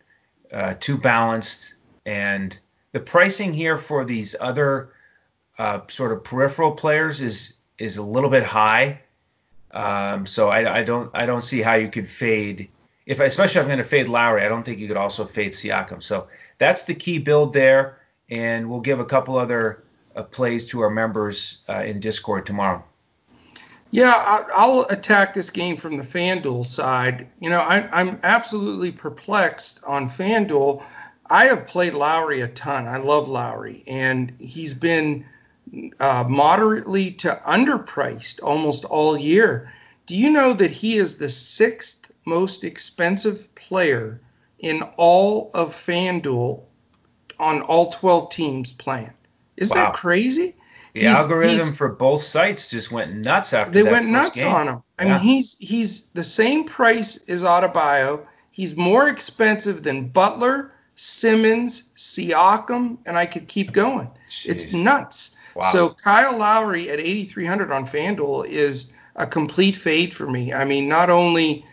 uh, 0.52 0.74
too 0.78 0.98
balanced, 0.98 1.74
and 2.06 2.60
the 2.92 3.00
pricing 3.00 3.54
here 3.54 3.76
for 3.76 4.04
these 4.04 4.36
other 4.40 4.92
uh, 5.58 5.80
sort 5.88 6.12
of 6.12 6.22
peripheral 6.22 6.72
players 6.72 7.20
is 7.20 7.58
is 7.78 7.98
a 7.98 8.02
little 8.14 8.30
bit 8.30 8.44
high. 8.44 9.00
Um, 9.74 10.26
so 10.26 10.48
I, 10.48 10.78
I, 10.78 10.84
don't 10.84 11.10
I 11.12 11.26
don't 11.26 11.44
see 11.44 11.62
how 11.62 11.74
you 11.74 11.90
could 11.90 12.06
fade 12.06 12.68
if 13.06 13.20
especially 13.20 13.60
if 13.60 13.64
I'm 13.64 13.68
going 13.68 13.78
to 13.78 13.84
fade 13.84 14.08
Lowry. 14.08 14.42
I 14.42 14.48
don't 14.48 14.62
think 14.62 14.78
you 14.78 14.88
could 14.88 14.96
also 14.96 15.24
fade 15.24 15.52
Siakam. 15.52 16.02
So 16.02 16.28
that's 16.58 16.84
the 16.84 16.94
key 16.94 17.18
build 17.18 17.52
there, 17.52 17.98
and 18.30 18.70
we'll 18.70 18.80
give 18.80 19.00
a 19.00 19.04
couple 19.04 19.36
other 19.36 19.82
uh, 20.14 20.22
plays 20.22 20.66
to 20.68 20.80
our 20.80 20.90
members 20.90 21.62
uh, 21.68 21.82
in 21.84 22.00
Discord 22.00 22.46
tomorrow. 22.46 22.84
Yeah, 23.90 24.46
I'll 24.54 24.86
attack 24.88 25.34
this 25.34 25.50
game 25.50 25.76
from 25.76 25.98
the 25.98 26.02
FanDuel 26.02 26.64
side. 26.64 27.28
You 27.40 27.50
know, 27.50 27.60
I, 27.60 28.00
am 28.00 28.20
absolutely 28.22 28.90
perplexed 28.90 29.84
on 29.84 30.08
FanDuel. 30.08 30.82
I 31.28 31.46
have 31.46 31.66
played 31.66 31.92
Lowry 31.92 32.40
a 32.40 32.48
ton. 32.48 32.86
I 32.86 32.96
love 32.96 33.28
Lowry, 33.28 33.84
and 33.86 34.32
he's 34.38 34.72
been 34.72 35.26
uh, 36.00 36.24
moderately 36.26 37.10
to 37.12 37.38
underpriced 37.46 38.42
almost 38.42 38.86
all 38.86 39.16
year. 39.16 39.70
Do 40.06 40.16
you 40.16 40.30
know 40.30 40.54
that 40.54 40.70
he 40.70 40.96
is 40.96 41.16
the 41.16 41.28
sixth 41.28 42.01
most 42.24 42.64
expensive 42.64 43.54
player 43.54 44.20
in 44.58 44.82
all 44.96 45.50
of 45.54 45.74
FanDuel 45.74 46.62
on 47.38 47.62
all 47.62 47.90
12 47.90 48.30
teams 48.30 48.72
playing? 48.72 49.12
Isn't 49.56 49.76
wow. 49.76 49.86
that 49.86 49.94
crazy? 49.94 50.54
The 50.94 51.00
he's, 51.00 51.08
algorithm 51.08 51.56
he's, 51.56 51.76
for 51.76 51.88
both 51.88 52.22
sites 52.22 52.70
just 52.70 52.92
went 52.92 53.14
nuts 53.14 53.54
after 53.54 53.72
that. 53.72 53.78
they 53.78 53.82
that 53.84 53.92
went 53.92 54.08
nuts 54.08 54.30
game. 54.30 54.54
on 54.54 54.68
him. 54.68 54.82
I 54.98 55.04
yeah. 55.04 55.12
mean, 55.12 55.20
he's 55.20 55.56
he's 55.58 56.10
the 56.10 56.24
same 56.24 56.64
price 56.64 57.28
as 57.28 57.44
Adebayo. 57.44 58.26
He's 58.50 58.76
more 58.76 59.08
expensive 59.08 59.82
than 59.82 60.08
Butler, 60.08 60.72
Simmons, 60.94 61.84
Siakam, 61.96 62.98
and 63.06 63.16
I 63.16 63.24
could 63.24 63.48
keep 63.48 63.72
going. 63.72 64.10
Jeez. 64.28 64.50
It's 64.50 64.74
nuts. 64.74 65.34
Wow. 65.54 65.62
So 65.72 65.90
Kyle 65.90 66.36
Lowry 66.36 66.90
at 66.90 67.00
8,300 67.00 67.72
on 67.72 67.86
FanDuel 67.86 68.46
is 68.46 68.92
a 69.16 69.26
complete 69.26 69.76
fade 69.76 70.14
for 70.14 70.28
me. 70.28 70.52
I 70.52 70.64
mean, 70.64 70.88
not 70.88 71.08
only, 71.10 71.64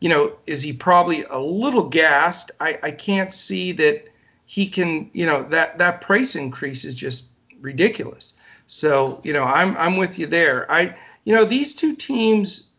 you 0.00 0.08
know, 0.08 0.36
is 0.46 0.62
he 0.62 0.72
probably 0.72 1.24
a 1.24 1.38
little 1.38 1.88
gassed, 1.88 2.50
I, 2.60 2.78
I 2.82 2.90
can't 2.90 3.32
see 3.32 3.72
that 3.72 4.08
he 4.44 4.68
can, 4.68 5.10
you 5.12 5.26
know, 5.26 5.42
that 5.48 5.78
that 5.78 6.00
price 6.00 6.36
increase 6.36 6.84
is 6.84 6.94
just 6.94 7.30
ridiculous. 7.60 8.34
So, 8.66 9.20
you 9.24 9.32
know, 9.32 9.44
I'm 9.44 9.76
I'm 9.76 9.96
with 9.96 10.18
you 10.18 10.26
there. 10.26 10.70
I 10.70 10.96
you 11.24 11.34
know, 11.34 11.44
these 11.44 11.74
two 11.74 11.96
teams 11.96 12.72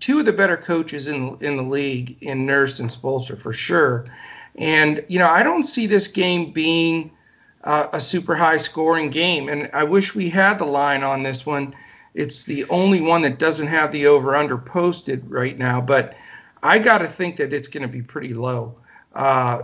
two 0.00 0.18
of 0.18 0.26
the 0.26 0.32
better 0.32 0.56
coaches 0.56 1.08
in 1.08 1.36
in 1.40 1.56
the 1.56 1.62
league 1.62 2.18
in 2.20 2.46
Nurse 2.46 2.80
and 2.80 2.90
Spoelstra 2.90 3.38
for 3.38 3.52
sure. 3.52 4.06
And 4.54 5.04
you 5.08 5.18
know, 5.18 5.28
I 5.28 5.42
don't 5.42 5.62
see 5.62 5.86
this 5.86 6.08
game 6.08 6.52
being 6.52 7.12
uh, 7.64 7.88
a 7.92 8.00
super 8.00 8.34
high 8.34 8.56
scoring 8.56 9.10
game. 9.10 9.48
And 9.48 9.70
I 9.72 9.84
wish 9.84 10.14
we 10.14 10.28
had 10.30 10.58
the 10.58 10.64
line 10.64 11.02
on 11.02 11.22
this 11.22 11.46
one. 11.46 11.74
It's 12.14 12.44
the 12.44 12.64
only 12.68 13.00
one 13.00 13.22
that 13.22 13.38
doesn't 13.38 13.68
have 13.68 13.92
the 13.92 14.06
over 14.06 14.34
under 14.34 14.58
posted 14.58 15.30
right 15.30 15.56
now, 15.56 15.80
but 15.80 16.14
I 16.62 16.78
got 16.78 16.98
to 16.98 17.06
think 17.06 17.36
that 17.36 17.52
it's 17.52 17.68
going 17.68 17.82
to 17.82 17.88
be 17.88 18.02
pretty 18.02 18.34
low. 18.34 18.76
Uh, 19.14 19.62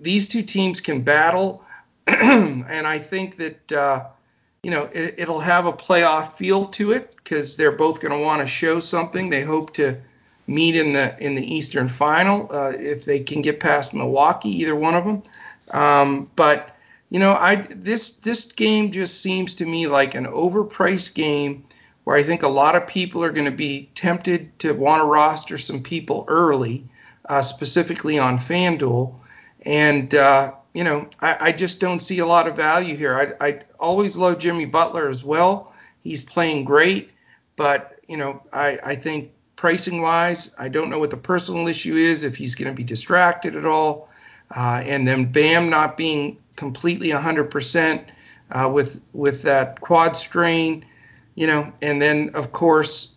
these 0.00 0.28
two 0.28 0.42
teams 0.42 0.80
can 0.80 1.02
battle, 1.02 1.64
and 2.06 2.86
I 2.86 2.98
think 2.98 3.36
that 3.38 3.72
uh, 3.72 4.06
you 4.66 4.72
know, 4.72 4.90
it, 4.92 5.28
will 5.28 5.38
have 5.38 5.66
a 5.66 5.72
playoff 5.72 6.32
feel 6.32 6.64
to 6.64 6.90
it 6.90 7.14
because 7.14 7.54
they're 7.54 7.70
both 7.70 8.00
going 8.00 8.18
to 8.18 8.24
want 8.24 8.42
to 8.42 8.48
show 8.48 8.80
something. 8.80 9.30
They 9.30 9.42
hope 9.42 9.74
to 9.74 9.98
meet 10.48 10.74
in 10.74 10.92
the 10.92 11.16
in 11.24 11.36
the 11.36 11.54
Eastern 11.54 11.86
Final 11.86 12.48
uh, 12.50 12.72
if 12.76 13.04
they 13.04 13.20
can 13.20 13.42
get 13.42 13.60
past 13.60 13.94
Milwaukee, 13.94 14.62
either 14.62 14.74
one 14.74 14.94
of 14.94 15.04
them. 15.04 15.22
Um, 15.72 16.30
but 16.34 16.76
you 17.10 17.20
know, 17.20 17.34
I 17.34 17.56
this 17.56 18.16
this 18.16 18.50
game 18.50 18.90
just 18.90 19.20
seems 19.20 19.54
to 19.54 19.64
me 19.66 19.86
like 19.86 20.16
an 20.16 20.26
overpriced 20.26 21.14
game 21.14 21.64
where 22.06 22.16
I 22.16 22.22
think 22.22 22.44
a 22.44 22.48
lot 22.48 22.76
of 22.76 22.86
people 22.86 23.24
are 23.24 23.32
going 23.32 23.50
to 23.50 23.56
be 23.56 23.90
tempted 23.96 24.56
to 24.60 24.70
want 24.70 25.02
to 25.02 25.06
roster 25.06 25.58
some 25.58 25.82
people 25.82 26.24
early, 26.28 26.84
uh, 27.28 27.42
specifically 27.42 28.16
on 28.16 28.38
FanDuel, 28.38 29.16
and 29.62 30.14
uh, 30.14 30.52
you 30.72 30.84
know, 30.84 31.08
I, 31.20 31.48
I, 31.48 31.52
just 31.52 31.80
don't 31.80 31.98
see 31.98 32.20
a 32.20 32.26
lot 32.26 32.46
of 32.46 32.54
value 32.54 32.94
here. 32.94 33.34
I, 33.40 33.48
I 33.48 33.60
always 33.80 34.16
love 34.16 34.38
Jimmy 34.38 34.66
Butler 34.66 35.08
as 35.08 35.24
well. 35.24 35.72
He's 36.04 36.22
playing 36.22 36.64
great, 36.64 37.10
but 37.56 37.98
you 38.06 38.18
know, 38.18 38.40
I, 38.52 38.78
I 38.84 38.94
think 38.94 39.32
pricing 39.56 40.00
wise, 40.00 40.54
I 40.56 40.68
don't 40.68 40.90
know 40.90 41.00
what 41.00 41.10
the 41.10 41.16
personal 41.16 41.66
issue 41.66 41.96
is 41.96 42.22
if 42.22 42.36
he's 42.36 42.54
going 42.54 42.70
to 42.70 42.76
be 42.76 42.84
distracted 42.84 43.56
at 43.56 43.66
all, 43.66 44.10
uh, 44.56 44.80
and 44.84 45.08
then 45.08 45.32
Bam 45.32 45.70
not 45.70 45.96
being 45.96 46.40
completely 46.54 47.08
100% 47.08 48.04
uh, 48.52 48.70
with 48.72 49.00
with 49.12 49.42
that 49.42 49.80
quad 49.80 50.16
strain, 50.16 50.84
you 51.36 51.46
know, 51.46 51.72
and 51.80 52.02
then 52.02 52.30
of 52.34 52.50
course 52.50 53.14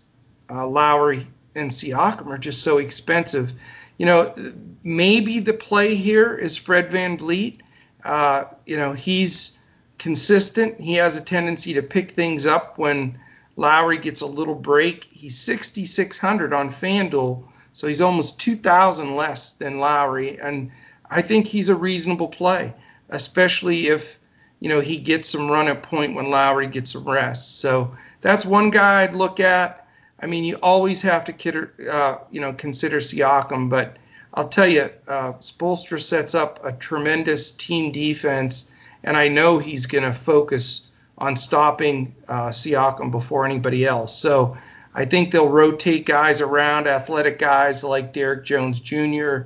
uh, 0.52 0.68
Lowry 0.68 1.26
and 1.56 1.72
Siakam 1.72 2.28
are 2.28 2.38
just 2.38 2.62
so 2.62 2.78
expensive 2.78 3.54
you 4.00 4.06
know, 4.06 4.34
maybe 4.82 5.40
the 5.40 5.54
play 5.54 5.94
here 5.94 6.34
is 6.34 6.56
Fred 6.56 6.90
VanVleet. 6.90 7.60
Uh, 8.04 8.46
you 8.66 8.78
know, 8.78 8.94
he's 8.94 9.60
consistent. 10.00 10.80
He 10.80 10.96
has 10.96 11.18
a 11.18 11.22
tendency 11.22 11.74
to 11.74 11.84
pick 11.84 12.14
things 12.14 12.48
up 12.48 12.78
when 12.78 13.20
Lowry 13.58 13.98
gets 13.98 14.22
a 14.22 14.26
little 14.26 14.56
break. 14.56 15.04
He's 15.04 15.38
6,600 15.38 16.54
on 16.54 16.70
FanDuel, 16.70 17.44
so 17.74 17.88
he's 17.88 18.02
almost 18.02 18.40
2,000 18.40 19.18
less 19.18 19.54
than 19.54 19.80
Lowry, 19.80 20.40
and 20.40 20.72
I 21.10 21.22
think 21.22 21.46
he's 21.46 21.68
a 21.68 21.76
reasonable 21.76 22.30
play, 22.30 22.74
especially 23.10 23.88
if 23.88 24.18
you 24.62 24.70
know 24.70 24.80
he 24.80 24.98
gets 24.98 25.30
some 25.30 25.52
run 25.52 25.68
at 25.68 25.84
point 25.84 26.16
when 26.16 26.30
Lowry 26.30 26.68
gets 26.68 26.92
some 26.92 27.04
rest. 27.04 27.60
So 27.60 27.96
that's 28.22 28.46
one 28.46 28.70
guy 28.70 29.04
I'd 29.04 29.16
look 29.16 29.40
at. 29.40 29.88
I 30.22 30.26
mean, 30.26 30.44
you 30.44 30.58
always 30.62 31.02
have 31.04 31.26
to 31.26 31.34
consider, 31.34 31.74
uh, 31.90 32.18
you 32.32 32.42
know, 32.42 32.54
consider 32.54 32.98
Siakam, 32.98 33.70
but 33.70 33.98
I'll 34.34 34.50
tell 34.50 34.68
you, 34.68 34.90
uh, 35.08 35.34
Spoelstra 35.34 36.00
sets 36.02 36.36
up 36.36 36.64
a 36.64 36.72
tremendous 36.72 37.52
team 37.52 37.92
defense, 37.92 38.72
and 39.04 39.16
I 39.16 39.30
know 39.30 39.60
he's 39.60 39.86
going 39.86 40.04
to 40.04 40.14
focus 40.14 40.92
on 41.18 41.36
stopping 41.36 42.16
uh, 42.28 42.50
Siakam 42.50 43.12
before 43.12 43.46
anybody 43.46 43.86
else. 43.86 44.18
So 44.18 44.58
I 44.94 45.06
think 45.06 45.32
they'll 45.32 45.50
rotate 45.50 46.06
guys 46.06 46.42
around, 46.42 46.88
athletic 46.88 47.40
guys 47.40 47.84
like 47.84 48.14
Derrick 48.14 48.46
Jones 48.46 48.80
Jr., 48.80 49.42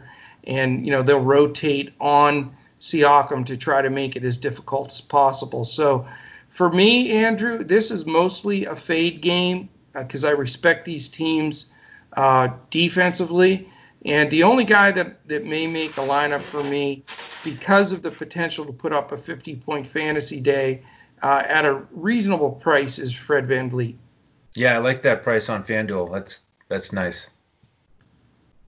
and 0.46 0.86
you 0.86 0.92
know 0.92 1.02
they'll 1.02 1.20
rotate 1.20 1.94
on 2.02 2.56
Siakam 2.80 3.46
to 3.46 3.56
try 3.56 3.82
to 3.82 3.90
make 3.90 4.16
it 4.16 4.26
as 4.26 4.38
difficult 4.38 4.92
as 4.92 5.00
possible. 5.00 5.64
So 5.64 6.08
for 6.54 6.70
me, 6.70 7.10
Andrew, 7.10 7.64
this 7.64 7.90
is 7.90 8.06
mostly 8.06 8.66
a 8.66 8.76
fade 8.76 9.22
game 9.22 9.70
because 9.92 10.24
uh, 10.24 10.28
I 10.28 10.32
respect 10.32 10.86
these 10.86 11.10
teams 11.10 11.74
uh, 12.16 12.50
defensively. 12.70 13.72
And 14.06 14.30
the 14.30 14.44
only 14.44 14.64
guy 14.64 14.92
that, 14.92 15.28
that 15.30 15.46
may 15.46 15.66
make 15.66 15.98
a 15.98 16.02
lineup 16.02 16.42
for 16.42 16.64
me 16.64 17.06
because 17.44 17.92
of 17.92 18.04
the 18.04 18.12
potential 18.12 18.66
to 18.66 18.72
put 18.72 18.94
up 18.94 19.12
a 19.12 19.18
50 19.18 19.56
point 19.56 19.88
fantasy 19.88 20.40
day 20.42 20.84
uh, 21.24 21.42
at 21.44 21.66
a 21.66 21.82
reasonable 21.90 22.52
price 22.52 23.00
is 23.00 23.12
Fred 23.12 23.48
Van 23.48 23.72
VanVleet. 23.72 23.96
Yeah, 24.54 24.76
I 24.76 24.78
like 24.78 25.02
that 25.02 25.24
price 25.24 25.50
on 25.50 25.64
FanDuel. 25.64 26.12
That's 26.12 26.44
that's 26.68 26.94
nice. 26.94 27.32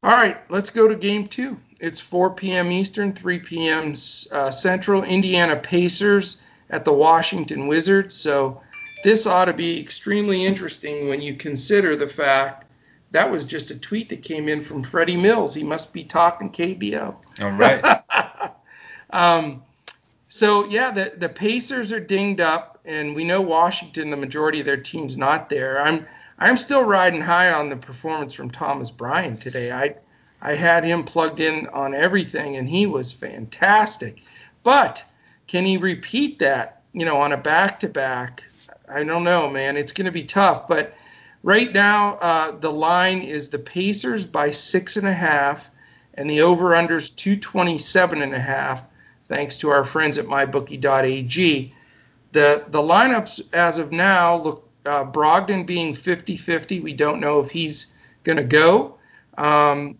All 0.02 0.10
right, 0.10 0.40
let's 0.50 0.72
go 0.72 0.88
to 0.88 0.96
game 0.96 1.28
two. 1.28 1.60
It's 1.80 2.00
4 2.00 2.34
p.m. 2.34 2.72
Eastern, 2.72 3.14
3 3.14 3.40
p.m. 3.40 3.94
Uh, 4.32 4.50
Central. 4.50 5.04
Indiana 5.04 5.56
Pacers 5.56 6.42
at 6.70 6.86
the 6.86 6.94
Washington 6.94 7.68
Wizards. 7.68 8.16
So 8.16 8.62
this 9.04 9.28
ought 9.28 9.46
to 9.46 9.54
be 9.54 9.80
extremely 9.80 10.46
interesting 10.46 11.10
when 11.10 11.22
you 11.22 11.36
consider 11.36 11.96
the 11.96 12.08
fact 12.08 12.66
that 13.12 13.32
was 13.32 13.46
just 13.46 13.72
a 13.72 13.80
tweet 13.80 14.10
that 14.10 14.24
came 14.24 14.50
in 14.50 14.62
from 14.62 14.84
Freddie 14.84 15.16
Mills. 15.16 15.54
He 15.54 15.64
must 15.64 15.94
be 15.94 16.04
talking 16.04 16.52
KBO. 16.52 17.16
All 17.42 17.52
right. 17.52 18.04
um, 19.10 19.64
so 20.28 20.66
yeah, 20.66 20.92
the 20.92 21.14
the 21.16 21.30
Pacers 21.30 21.94
are 21.94 22.00
dinged 22.00 22.42
up, 22.42 22.82
and 22.84 23.16
we 23.16 23.24
know 23.24 23.42
Washington. 23.42 24.10
The 24.10 24.18
majority 24.18 24.60
of 24.60 24.66
their 24.66 24.78
team's 24.78 25.16
not 25.16 25.50
there. 25.50 25.80
I'm 25.80 26.08
I'm 26.38 26.58
still 26.58 26.84
riding 26.84 27.22
high 27.22 27.54
on 27.54 27.70
the 27.70 27.78
performance 27.78 28.34
from 28.34 28.52
Thomas 28.52 28.92
Bryant 28.92 29.42
today. 29.42 29.72
I 29.72 29.96
I 30.42 30.56
had 30.56 30.84
him 30.84 31.04
plugged 31.04 31.40
in 31.40 31.68
on 31.68 31.96
everything, 31.96 32.58
and 32.58 32.68
he 32.68 32.86
was 32.86 33.14
fantastic. 33.14 34.22
But 34.62 35.06
can 35.48 35.66
he 35.66 35.78
repeat 35.78 36.40
that? 36.40 36.82
You 36.94 37.06
know, 37.06 37.22
on 37.22 37.34
a 37.34 37.38
back-to-back 37.38 38.44
I 38.88 39.04
don't 39.04 39.24
know, 39.24 39.50
man. 39.50 39.78
It's 39.78 39.92
going 39.92 40.06
to 40.06 40.12
be 40.12 40.24
tough. 40.24 40.68
But 40.68 40.94
right 41.44 41.72
now, 41.72 42.16
uh, 42.16 42.52
the 42.52 42.72
line 42.72 43.22
is 43.22 43.50
the 43.50 43.60
Pacers 43.60 44.26
by 44.26 44.52
six 44.52 44.98
and 44.98 45.08
a 45.08 45.14
half, 45.14 45.70
and 46.14 46.30
the 46.30 46.42
over/unders 46.42 47.16
227 47.16 48.22
and 48.22 48.34
a 48.34 48.40
half. 48.40 48.88
thanks 49.28 49.58
to 49.58 49.70
our 49.70 49.84
friends 49.84 50.20
at 50.20 50.26
mybookie.ag. 50.26 51.74
The 52.32 52.64
the 52.68 52.82
lineups 52.82 53.54
as 53.54 53.80
of 53.80 53.92
now 53.92 54.36
look 54.36 54.70
uh, 54.86 55.04
Brogdon 55.06 55.66
being 55.66 55.96
50-50. 55.96 56.84
We 56.84 56.94
don't 56.94 57.20
know 57.20 57.40
if 57.40 57.50
he's 57.50 57.96
going 58.24 58.38
to 58.38 58.44
go. 58.44 59.00
Um, 59.36 59.98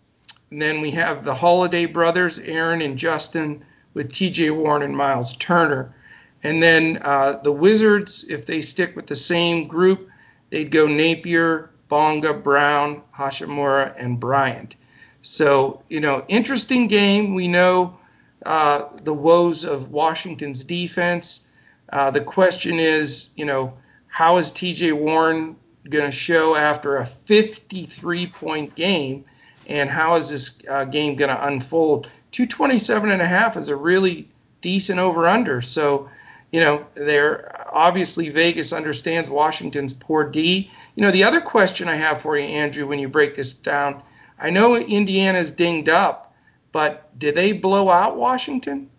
then 0.52 0.80
we 0.80 0.92
have 0.92 1.24
the 1.24 1.34
Holiday 1.34 1.86
brothers, 1.86 2.38
Aaron 2.38 2.82
and 2.82 2.96
Justin, 2.96 3.64
with 3.96 4.12
T.J. 4.12 4.50
Warren 4.50 4.82
and 4.82 4.94
Miles 4.94 5.34
Turner. 5.38 5.94
And 6.42 6.62
then 6.62 6.98
uh, 7.00 7.40
the 7.42 7.50
Wizards, 7.50 8.24
if 8.28 8.44
they 8.44 8.60
stick 8.60 8.94
with 8.94 9.06
the 9.06 9.16
same 9.16 9.66
group, 9.66 10.10
they'd 10.50 10.70
go 10.70 10.86
Napier, 10.86 11.70
Bonga, 11.88 12.34
Brown, 12.34 13.02
Hachimura, 13.16 13.94
and 13.96 14.20
Bryant. 14.20 14.76
So, 15.22 15.82
you 15.88 16.00
know, 16.00 16.26
interesting 16.28 16.88
game. 16.88 17.34
We 17.34 17.48
know 17.48 17.98
uh, 18.44 18.84
the 19.02 19.14
woes 19.14 19.64
of 19.64 19.90
Washington's 19.90 20.62
defense. 20.62 21.50
Uh, 21.90 22.10
the 22.10 22.20
question 22.20 22.78
is, 22.78 23.30
you 23.34 23.46
know, 23.46 23.78
how 24.08 24.36
is 24.36 24.52
TJ 24.52 24.92
Warren 24.92 25.56
going 25.88 26.04
to 26.04 26.12
show 26.12 26.54
after 26.54 26.98
a 26.98 27.06
53 27.06 28.26
point 28.26 28.74
game? 28.74 29.24
And 29.68 29.88
how 29.88 30.16
is 30.16 30.28
this 30.28 30.60
uh, 30.68 30.84
game 30.84 31.16
going 31.16 31.30
to 31.30 31.46
unfold? 31.46 32.08
227 32.36 33.10
and 33.10 33.22
a 33.22 33.26
half 33.26 33.56
is 33.56 33.70
a 33.70 33.76
really 33.76 34.28
decent 34.60 34.98
over 34.98 35.26
under. 35.26 35.62
So, 35.62 36.10
you 36.52 36.60
know, 36.60 36.84
they're 36.92 37.66
obviously 37.74 38.28
Vegas 38.28 38.74
understands 38.74 39.30
Washington's 39.30 39.94
poor 39.94 40.28
D. 40.28 40.70
You 40.94 41.02
know, 41.02 41.10
the 41.10 41.24
other 41.24 41.40
question 41.40 41.88
I 41.88 41.96
have 41.96 42.20
for 42.20 42.36
you, 42.36 42.44
Andrew, 42.44 42.86
when 42.86 42.98
you 42.98 43.08
break 43.08 43.36
this 43.36 43.54
down, 43.54 44.02
I 44.38 44.50
know 44.50 44.76
Indiana's 44.76 45.50
dinged 45.50 45.88
up, 45.88 46.34
but 46.72 47.18
did 47.18 47.36
they 47.36 47.52
blow 47.52 47.88
out 47.88 48.18
Washington? 48.18 48.90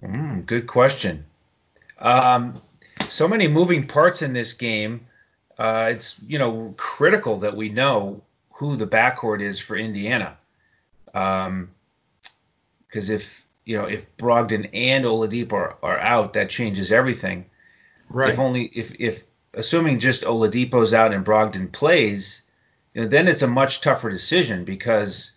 Mm, 0.00 0.46
good 0.46 0.68
question. 0.68 1.24
Um, 1.98 2.54
so 3.08 3.26
many 3.26 3.48
moving 3.48 3.88
parts 3.88 4.22
in 4.22 4.34
this 4.34 4.52
game. 4.52 5.08
Uh, 5.58 5.88
it's 5.90 6.22
you 6.22 6.38
know 6.38 6.74
critical 6.76 7.38
that 7.38 7.56
we 7.56 7.70
know 7.70 8.22
who 8.52 8.76
the 8.76 8.86
backcourt 8.86 9.40
is 9.40 9.58
for 9.58 9.76
Indiana, 9.76 10.38
because 11.12 11.48
um, 11.48 11.70
if 12.92 13.46
you 13.64 13.76
know 13.76 13.86
if 13.86 14.16
Brogdon 14.16 14.70
and 14.72 15.04
Oladipo 15.04 15.52
are, 15.52 15.76
are, 15.82 15.98
out, 15.98 16.34
that 16.34 16.50
changes 16.50 16.92
everything. 16.92 17.46
Right. 18.08 18.30
If 18.30 18.38
only 18.38 18.64
if 18.64 18.94
if 18.98 19.24
assuming 19.54 19.98
just 19.98 20.22
Oladipo's 20.22 20.94
out 20.94 21.12
and 21.12 21.24
Brogdon 21.24 21.70
plays, 21.72 22.42
you 22.94 23.02
know, 23.02 23.08
then 23.08 23.28
it's 23.28 23.42
a 23.42 23.48
much 23.48 23.80
tougher 23.80 24.10
decision 24.10 24.64
because 24.64 25.32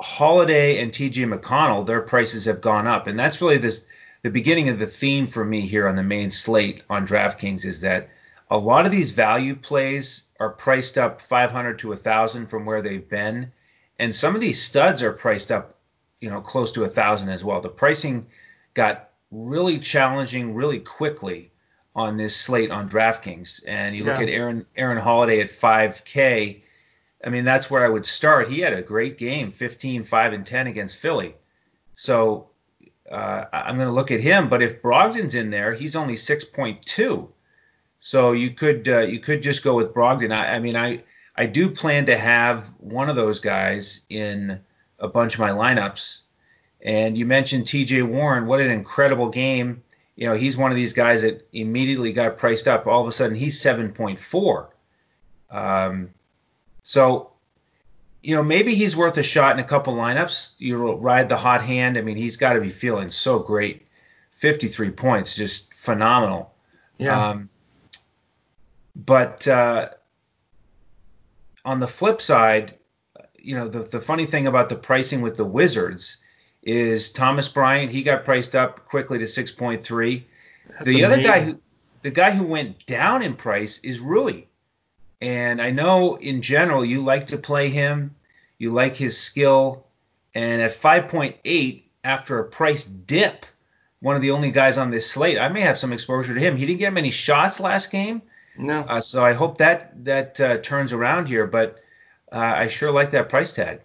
Holiday 0.00 0.80
and 0.80 0.92
T.J. 0.92 1.24
McConnell, 1.24 1.86
their 1.86 2.02
prices 2.02 2.44
have 2.44 2.60
gone 2.60 2.86
up, 2.86 3.06
and 3.06 3.18
that's 3.18 3.40
really 3.40 3.58
this 3.58 3.84
the 4.22 4.30
beginning 4.30 4.68
of 4.68 4.78
the 4.78 4.86
theme 4.86 5.26
for 5.26 5.44
me 5.44 5.60
here 5.60 5.86
on 5.86 5.96
the 5.96 6.02
main 6.02 6.30
slate 6.30 6.82
on 6.90 7.06
DraftKings 7.06 7.64
is 7.64 7.82
that 7.82 8.08
a 8.50 8.58
lot 8.58 8.86
of 8.86 8.92
these 8.92 9.12
value 9.12 9.54
plays 9.54 10.24
are 10.40 10.50
priced 10.50 10.98
up 10.98 11.20
500 11.20 11.78
to 11.80 11.88
1000 11.88 12.46
from 12.46 12.64
where 12.64 12.82
they've 12.82 13.08
been 13.08 13.52
and 13.98 14.14
some 14.14 14.34
of 14.34 14.40
these 14.40 14.62
studs 14.62 15.02
are 15.02 15.12
priced 15.12 15.50
up 15.50 15.76
you 16.20 16.30
know 16.30 16.40
close 16.40 16.72
to 16.72 16.80
a 16.80 16.84
1000 16.84 17.28
as 17.28 17.44
well 17.44 17.60
the 17.60 17.68
pricing 17.68 18.26
got 18.74 19.10
really 19.30 19.78
challenging 19.78 20.54
really 20.54 20.80
quickly 20.80 21.50
on 21.94 22.16
this 22.16 22.36
slate 22.36 22.70
on 22.70 22.88
DraftKings 22.88 23.64
and 23.66 23.96
you 23.96 24.04
look 24.04 24.20
at 24.20 24.28
Aaron 24.28 24.66
Aaron 24.76 24.98
Holiday 24.98 25.40
at 25.40 25.48
5k 25.48 26.62
I 27.24 27.30
mean 27.30 27.44
that's 27.44 27.70
where 27.70 27.84
I 27.84 27.88
would 27.88 28.06
start 28.06 28.48
he 28.48 28.60
had 28.60 28.72
a 28.72 28.82
great 28.82 29.18
game 29.18 29.52
15 29.52 30.04
5 30.04 30.32
and 30.32 30.46
10 30.46 30.66
against 30.66 30.96
Philly 30.96 31.34
so 31.94 32.48
uh, 33.10 33.44
I'm 33.52 33.76
going 33.76 33.88
to 33.88 33.94
look 33.94 34.10
at 34.10 34.20
him. 34.20 34.48
But 34.48 34.62
if 34.62 34.82
Brogdon's 34.82 35.34
in 35.34 35.50
there, 35.50 35.74
he's 35.74 35.96
only 35.96 36.14
6.2. 36.14 37.28
So 38.00 38.32
you 38.32 38.50
could 38.50 38.88
uh, 38.88 39.00
you 39.00 39.18
could 39.18 39.42
just 39.42 39.64
go 39.64 39.74
with 39.74 39.92
Brogdon. 39.92 40.32
I, 40.32 40.54
I, 40.54 40.58
mean, 40.60 40.76
I 40.76 41.02
I 41.38 41.46
do 41.46 41.70
plan 41.70 42.06
to 42.06 42.18
have 42.18 42.66
one 42.78 43.08
of 43.08 43.16
those 43.16 43.38
guys 43.38 44.04
in 44.10 44.60
a 44.98 45.06
bunch 45.06 45.34
of 45.34 45.40
my 45.40 45.50
lineups. 45.50 46.22
And 46.82 47.16
you 47.16 47.26
mentioned 47.26 47.66
T.J. 47.66 48.02
Warren. 48.02 48.46
What 48.46 48.60
an 48.60 48.70
incredible 48.70 49.28
game! 49.28 49.82
You 50.16 50.26
know, 50.26 50.34
he's 50.34 50.56
one 50.56 50.72
of 50.72 50.76
these 50.76 50.92
guys 50.92 51.22
that 51.22 51.46
immediately 51.52 52.12
got 52.12 52.38
priced 52.38 52.66
up. 52.66 52.88
All 52.88 53.02
of 53.02 53.08
a 53.08 53.12
sudden, 53.12 53.36
he's 53.36 53.60
7.4. 53.60 54.66
Um, 55.50 56.10
so 56.82 57.30
you 58.22 58.34
know, 58.34 58.42
maybe 58.42 58.74
he's 58.74 58.96
worth 58.96 59.16
a 59.16 59.22
shot 59.22 59.56
in 59.56 59.64
a 59.64 59.66
couple 59.66 59.94
lineups. 59.94 60.54
You 60.58 60.94
ride 60.94 61.28
the 61.28 61.36
hot 61.36 61.62
hand. 61.62 61.96
I 61.96 62.02
mean, 62.02 62.16
he's 62.16 62.36
got 62.36 62.54
to 62.54 62.60
be 62.60 62.70
feeling 62.70 63.10
so 63.10 63.38
great. 63.38 63.86
53 64.32 64.90
points, 64.90 65.36
just 65.36 65.72
phenomenal. 65.74 66.52
Yeah. 66.98 67.28
Um, 67.28 67.48
but 68.94 69.46
uh, 69.46 69.90
on 71.68 71.80
the 71.80 71.86
flip 71.86 72.22
side, 72.22 72.78
you 73.38 73.54
know, 73.54 73.68
the, 73.68 73.80
the 73.80 74.00
funny 74.00 74.24
thing 74.24 74.46
about 74.46 74.70
the 74.70 74.74
pricing 74.74 75.20
with 75.20 75.36
the 75.36 75.44
Wizards 75.44 76.16
is 76.62 77.12
Thomas 77.12 77.46
Bryant, 77.46 77.90
he 77.90 78.02
got 78.02 78.24
priced 78.24 78.56
up 78.56 78.88
quickly 78.88 79.18
to 79.18 79.26
6.3. 79.26 79.84
the 79.84 80.24
amazing. 80.80 81.04
other 81.04 81.22
guy 81.22 81.40
who 81.40 81.60
the 82.00 82.10
guy 82.10 82.30
who 82.30 82.44
went 82.44 82.86
down 82.86 83.22
in 83.22 83.34
price 83.34 83.80
is 83.80 84.00
Rui. 84.00 84.44
And 85.20 85.60
I 85.60 85.70
know 85.70 86.16
in 86.16 86.40
general 86.40 86.86
you 86.86 87.02
like 87.02 87.26
to 87.28 87.36
play 87.36 87.68
him, 87.68 88.14
you 88.56 88.70
like 88.70 88.96
his 88.96 89.20
skill, 89.20 89.84
and 90.34 90.62
at 90.62 90.70
5.8 90.70 91.82
after 92.02 92.38
a 92.38 92.44
price 92.44 92.86
dip, 92.86 93.44
one 94.00 94.16
of 94.16 94.22
the 94.22 94.30
only 94.30 94.52
guys 94.52 94.78
on 94.78 94.90
this 94.90 95.10
slate, 95.10 95.38
I 95.38 95.50
may 95.50 95.60
have 95.60 95.76
some 95.76 95.92
exposure 95.92 96.32
to 96.32 96.40
him. 96.40 96.56
He 96.56 96.64
didn't 96.64 96.78
get 96.78 96.94
many 96.94 97.10
shots 97.10 97.60
last 97.60 97.90
game. 97.90 98.22
No. 98.58 98.80
Uh, 98.80 99.00
so 99.00 99.24
I 99.24 99.32
hope 99.32 99.58
that 99.58 100.04
that 100.04 100.40
uh, 100.40 100.58
turns 100.58 100.92
around 100.92 101.28
here, 101.28 101.46
but 101.46 101.78
uh, 102.32 102.38
I 102.38 102.66
sure 102.66 102.90
like 102.90 103.12
that 103.12 103.28
price 103.28 103.54
tag. 103.54 103.80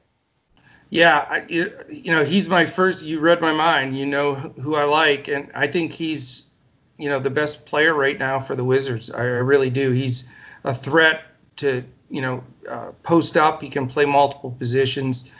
Yeah, 0.90 1.26
I, 1.30 1.46
you, 1.48 1.72
you 1.90 2.12
know, 2.12 2.24
he's 2.24 2.50
my 2.50 2.66
first. 2.66 3.04
You 3.04 3.20
read 3.20 3.40
my 3.40 3.54
mind. 3.54 3.98
You 3.98 4.06
know 4.06 4.36
who 4.36 4.76
I 4.76 4.84
like, 4.84 5.28
and 5.28 5.52
I 5.56 5.68
think 5.68 5.92
he's, 5.92 6.52
you 6.98 7.10
know, 7.10 7.20
the 7.20 7.30
best 7.30 7.66
player 7.66 7.94
right 7.94 8.18
now 8.18 8.40
for 8.40 8.56
the 8.56 8.64
Wizards. 8.64 9.10
I, 9.10 9.22
I 9.22 9.42
really 9.42 9.70
do. 9.70 9.92
He's 9.92 10.30
a 10.64 10.74
threat 10.74 11.24
to 11.58 11.84
you 12.10 12.22
know 12.22 12.44
uh, 12.70 12.92
post 13.04 13.38
up. 13.38 13.62
He 13.62 13.70
can 13.70 13.88
play 13.88 14.06
multiple 14.06 14.52
positions. 14.52 15.32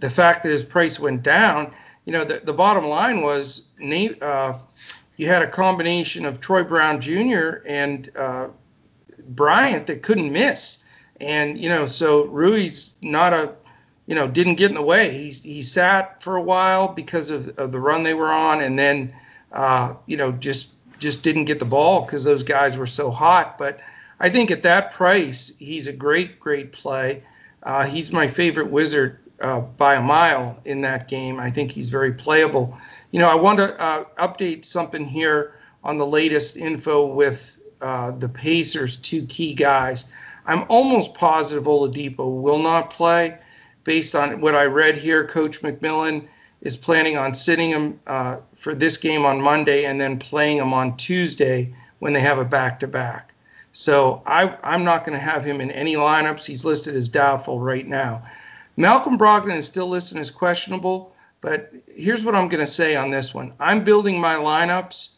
The 0.00 0.10
fact 0.10 0.42
that 0.42 0.50
his 0.50 0.62
price 0.62 0.98
went 0.98 1.22
down, 1.22 1.74
you 2.04 2.12
know, 2.12 2.24
the, 2.24 2.40
the 2.42 2.54
bottom 2.54 2.86
line 2.86 3.20
was 3.20 3.68
uh, 3.80 4.58
you 5.16 5.26
had 5.26 5.42
a 5.42 5.46
combination 5.46 6.24
of 6.24 6.40
Troy 6.40 6.64
Brown 6.64 7.00
Jr. 7.00 7.58
and 7.66 8.10
uh, 8.16 8.48
Bryant 9.28 9.86
that 9.86 10.02
couldn't 10.02 10.32
miss, 10.32 10.84
and 11.20 11.58
you 11.58 11.68
know, 11.68 11.86
so 11.86 12.24
Rui's 12.24 12.90
not 13.02 13.32
a 13.32 13.54
you 14.06 14.14
know 14.14 14.26
didn't 14.26 14.56
get 14.56 14.70
in 14.70 14.74
the 14.74 14.82
way. 14.82 15.10
He 15.10 15.30
he 15.30 15.62
sat 15.62 16.22
for 16.22 16.36
a 16.36 16.42
while 16.42 16.88
because 16.88 17.30
of, 17.30 17.58
of 17.58 17.72
the 17.72 17.80
run 17.80 18.02
they 18.02 18.14
were 18.14 18.30
on, 18.30 18.60
and 18.60 18.78
then 18.78 19.14
uh, 19.52 19.94
you 20.06 20.16
know 20.16 20.32
just 20.32 20.74
just 20.98 21.22
didn't 21.22 21.46
get 21.46 21.58
the 21.58 21.64
ball 21.64 22.04
because 22.04 22.24
those 22.24 22.42
guys 22.42 22.76
were 22.76 22.86
so 22.86 23.10
hot, 23.10 23.58
but 23.58 23.80
I 24.20 24.28
think 24.28 24.50
at 24.50 24.64
that 24.64 24.92
price, 24.92 25.50
he's 25.58 25.88
a 25.88 25.92
great, 25.94 26.38
great 26.38 26.72
play. 26.72 27.24
Uh, 27.62 27.86
he's 27.86 28.12
my 28.12 28.28
favorite 28.28 28.70
wizard 28.70 29.18
uh, 29.40 29.60
by 29.60 29.94
a 29.94 30.02
mile 30.02 30.60
in 30.66 30.82
that 30.82 31.08
game. 31.08 31.40
I 31.40 31.50
think 31.50 31.72
he's 31.72 31.88
very 31.88 32.12
playable. 32.12 32.76
You 33.10 33.18
know, 33.18 33.28
I 33.30 33.36
want 33.36 33.58
to 33.58 33.80
uh, 33.80 34.04
update 34.18 34.66
something 34.66 35.06
here 35.06 35.54
on 35.82 35.96
the 35.96 36.06
latest 36.06 36.58
info 36.58 37.06
with 37.06 37.59
uh, 37.80 38.12
the 38.12 38.28
Pacers' 38.28 38.96
two 38.96 39.26
key 39.26 39.54
guys. 39.54 40.04
I'm 40.46 40.64
almost 40.68 41.14
positive 41.14 41.64
Oladipo 41.64 42.40
will 42.40 42.58
not 42.58 42.90
play. 42.90 43.38
Based 43.84 44.14
on 44.14 44.40
what 44.40 44.54
I 44.54 44.64
read 44.66 44.96
here, 44.96 45.26
Coach 45.26 45.62
McMillan 45.62 46.28
is 46.60 46.76
planning 46.76 47.16
on 47.16 47.34
sitting 47.34 47.70
him 47.70 48.00
uh, 48.06 48.38
for 48.54 48.74
this 48.74 48.98
game 48.98 49.24
on 49.24 49.40
Monday 49.40 49.84
and 49.84 50.00
then 50.00 50.18
playing 50.18 50.58
him 50.58 50.74
on 50.74 50.96
Tuesday 50.96 51.74
when 51.98 52.12
they 52.12 52.20
have 52.20 52.38
a 52.38 52.44
back-to-back. 52.44 53.32
So 53.72 54.22
I, 54.26 54.56
I'm 54.62 54.84
not 54.84 55.04
going 55.04 55.18
to 55.18 55.24
have 55.24 55.44
him 55.44 55.60
in 55.60 55.70
any 55.70 55.94
lineups. 55.94 56.44
He's 56.44 56.64
listed 56.64 56.96
as 56.96 57.08
doubtful 57.08 57.60
right 57.60 57.86
now. 57.86 58.24
Malcolm 58.76 59.18
Brogdon 59.18 59.56
is 59.56 59.66
still 59.66 59.88
listed 59.88 60.18
as 60.18 60.30
questionable, 60.30 61.14
but 61.40 61.72
here's 61.94 62.24
what 62.24 62.34
I'm 62.34 62.48
going 62.48 62.64
to 62.64 62.70
say 62.70 62.96
on 62.96 63.10
this 63.10 63.32
one. 63.34 63.52
I'm 63.60 63.84
building 63.84 64.20
my 64.20 64.34
lineups, 64.34 65.10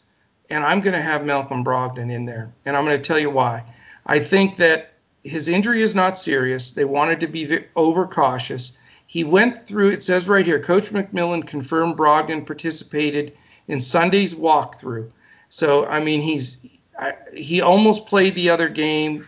and 0.53 0.63
I'm 0.63 0.81
going 0.81 0.93
to 0.93 1.01
have 1.01 1.25
Malcolm 1.25 1.65
Brogdon 1.65 2.11
in 2.11 2.25
there, 2.25 2.53
and 2.63 2.77
I'm 2.77 2.85
going 2.85 2.97
to 2.97 3.03
tell 3.03 3.17
you 3.17 3.31
why. 3.31 3.65
I 4.05 4.19
think 4.19 4.57
that 4.57 4.93
his 5.23 5.49
injury 5.49 5.81
is 5.81 5.95
not 5.95 6.17
serious. 6.17 6.73
They 6.73 6.85
wanted 6.85 7.21
to 7.21 7.27
be 7.27 7.65
overcautious. 7.75 8.77
He 9.07 9.23
went 9.23 9.65
through, 9.65 9.89
it 9.91 10.03
says 10.03 10.27
right 10.27 10.45
here, 10.45 10.59
Coach 10.59 10.91
McMillan 10.91 11.47
confirmed 11.47 11.97
Brogdon 11.97 12.45
participated 12.45 13.35
in 13.67 13.81
Sunday's 13.81 14.35
walkthrough. 14.35 15.09
So, 15.49 15.85
I 15.87 16.03
mean, 16.03 16.21
he's 16.21 16.57
he 17.33 17.61
almost 17.61 18.05
played 18.05 18.35
the 18.35 18.51
other 18.51 18.69
game 18.69 19.25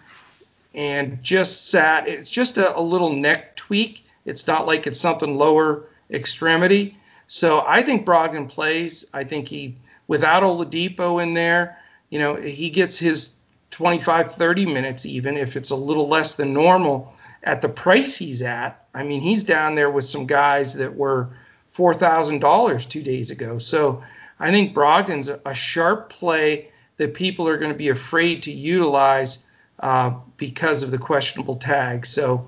and 0.75 1.23
just 1.23 1.69
sat. 1.69 2.07
It's 2.07 2.29
just 2.29 2.57
a, 2.57 2.77
a, 2.77 2.81
little 2.81 3.11
neck 3.11 3.55
tweak. 3.55 4.05
It's 4.25 4.45
not 4.45 4.67
like 4.67 4.85
it's 4.85 4.99
something 4.99 5.35
lower 5.35 5.85
extremity. 6.11 6.97
So 7.27 7.63
I 7.65 7.81
think 7.81 8.05
Brogdon 8.05 8.47
plays. 8.47 9.05
I 9.13 9.23
think 9.23 9.47
he, 9.47 9.77
without 10.07 10.43
Oladipo 10.43 11.21
in 11.21 11.33
there, 11.33 11.79
you 12.09 12.19
know, 12.19 12.35
he 12.35 12.69
gets 12.69 12.97
his 12.97 13.37
25, 13.71 14.31
30 14.31 14.65
minutes 14.65 15.05
even 15.05 15.37
if 15.37 15.55
it's 15.55 15.71
a 15.71 15.75
little 15.75 16.07
less 16.07 16.35
than 16.35 16.53
normal 16.53 17.13
at 17.43 17.61
the 17.61 17.69
price 17.69 18.17
he's 18.17 18.41
at. 18.41 18.85
I 18.93 19.03
mean, 19.03 19.21
he's 19.21 19.43
down 19.43 19.75
there 19.75 19.89
with 19.89 20.05
some 20.05 20.25
guys 20.25 20.75
that 20.75 20.95
were 20.95 21.29
$4,000 21.75 22.89
two 22.89 23.03
days 23.03 23.31
ago. 23.31 23.59
So 23.59 24.03
I 24.39 24.51
think 24.51 24.73
Brogdon's 24.73 25.29
a 25.29 25.53
sharp 25.53 26.09
play 26.09 26.69
that 26.97 27.13
people 27.13 27.47
are 27.47 27.57
going 27.57 27.71
to 27.71 27.77
be 27.77 27.89
afraid 27.89 28.43
to 28.43 28.51
utilize 28.51 29.43
uh, 29.79 30.11
because 30.37 30.83
of 30.83 30.91
the 30.91 30.97
questionable 30.97 31.55
tag. 31.55 32.05
So, 32.05 32.47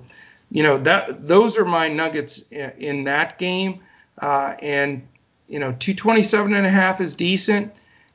you 0.50 0.62
know, 0.62 0.78
that 0.78 1.28
those 1.28 1.58
are 1.58 1.64
my 1.64 1.88
nuggets 1.88 2.48
in, 2.50 2.72
in 2.78 3.04
that 3.04 3.38
game. 3.38 3.80
Uh, 4.16 4.54
and, 4.60 5.06
you 5.48 5.58
know, 5.58 5.72
227 5.72 6.54
and 6.54 6.66
a 6.66 6.70
half 6.70 7.00
is 7.00 7.14
decent. 7.14 7.72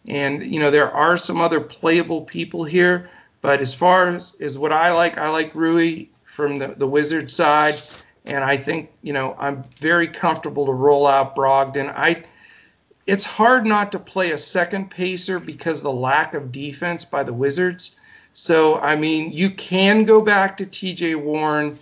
And, 0.08 0.54
you 0.54 0.60
know, 0.60 0.72
there 0.72 0.92
are 0.92 1.18
some 1.18 1.42
other 1.42 1.60
playable 1.60 2.22
people 2.22 2.64
here. 2.64 3.10
But 3.42 3.60
as 3.60 3.74
far 3.74 4.10
as, 4.10 4.34
as 4.40 4.58
what 4.58 4.72
I 4.72 4.94
like, 4.94 5.18
I 5.18 5.30
like 5.30 5.56
Rui 5.56 6.08
from 6.24 6.56
the, 6.56 6.68
the 6.78 6.88
Wizard 6.88 7.30
side. 7.30 7.76
And 8.26 8.44
I 8.44 8.58
think, 8.58 8.92
you 9.02 9.14
know, 9.14 9.36
I'm 9.38 9.64
very 9.80 10.08
comfortable 10.08 10.68
to 10.68 10.72
roll 10.72 11.06
out 11.08 11.36
Brogdon. 11.36 11.94
I 11.94 12.24
it's 13.06 13.26
hard 13.26 13.66
not 13.66 13.92
to 13.92 14.00
play 14.00 14.32
a 14.32 14.38
second 14.38 14.90
pacer 14.90 15.40
because 15.40 15.82
the 15.82 15.92
lack 15.92 16.34
of 16.34 16.52
defense 16.52 17.04
by 17.04 17.24
the 17.24 17.34
Wizards. 17.34 17.98
So, 18.34 18.80
I 18.80 18.96
mean, 18.96 19.32
you 19.32 19.52
can 19.52 20.06
go 20.06 20.22
back 20.22 20.58
to 20.58 20.66
TJ 20.66 21.22
Warren 21.22 21.78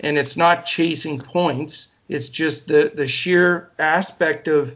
and 0.00 0.16
it's 0.16 0.36
not 0.36 0.64
chasing 0.64 1.18
points. 1.18 1.92
It's 2.08 2.28
just 2.28 2.68
the, 2.68 2.90
the 2.92 3.06
sheer 3.06 3.70
aspect 3.78 4.48
of, 4.48 4.74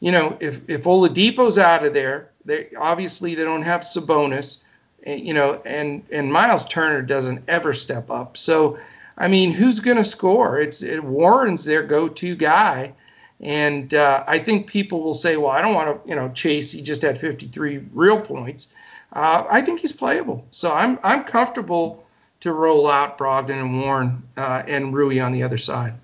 you 0.00 0.12
know, 0.12 0.36
if, 0.40 0.68
if 0.68 0.84
Oladipo's 0.84 1.58
out 1.58 1.84
of 1.84 1.94
there, 1.94 2.30
they 2.44 2.68
obviously 2.78 3.34
they 3.34 3.44
don't 3.44 3.62
have 3.62 3.82
Sabonis, 3.82 4.58
eh, 5.04 5.14
you 5.14 5.34
know, 5.34 5.60
and, 5.64 6.04
and 6.10 6.32
Miles 6.32 6.66
Turner 6.66 7.02
doesn't 7.02 7.44
ever 7.48 7.72
step 7.72 8.10
up. 8.10 8.36
So, 8.36 8.78
I 9.16 9.28
mean, 9.28 9.52
who's 9.52 9.80
going 9.80 9.96
to 9.96 10.04
score? 10.04 10.60
It's 10.60 10.82
it, 10.82 11.02
Warren's 11.02 11.64
their 11.64 11.82
go-to 11.82 12.36
guy. 12.36 12.94
And 13.40 13.92
uh, 13.94 14.24
I 14.26 14.38
think 14.38 14.66
people 14.66 15.02
will 15.02 15.14
say, 15.14 15.36
well, 15.36 15.50
I 15.50 15.62
don't 15.62 15.74
want 15.74 16.02
to, 16.04 16.08
you 16.08 16.16
know, 16.16 16.28
chase. 16.30 16.72
He 16.72 16.82
just 16.82 17.02
had 17.02 17.18
53 17.18 17.78
real 17.92 18.20
points. 18.20 18.68
Uh, 19.12 19.44
I 19.48 19.62
think 19.62 19.80
he's 19.80 19.92
playable. 19.92 20.46
So 20.50 20.72
I'm 20.72 20.98
I'm 21.02 21.24
comfortable 21.24 22.04
to 22.40 22.52
roll 22.52 22.88
out 22.88 23.18
Brogdon 23.18 23.60
and 23.60 23.80
Warren 23.80 24.22
uh, 24.36 24.62
and 24.66 24.94
Rui 24.94 25.20
on 25.20 25.32
the 25.32 25.42
other 25.44 25.58
side. 25.58 25.94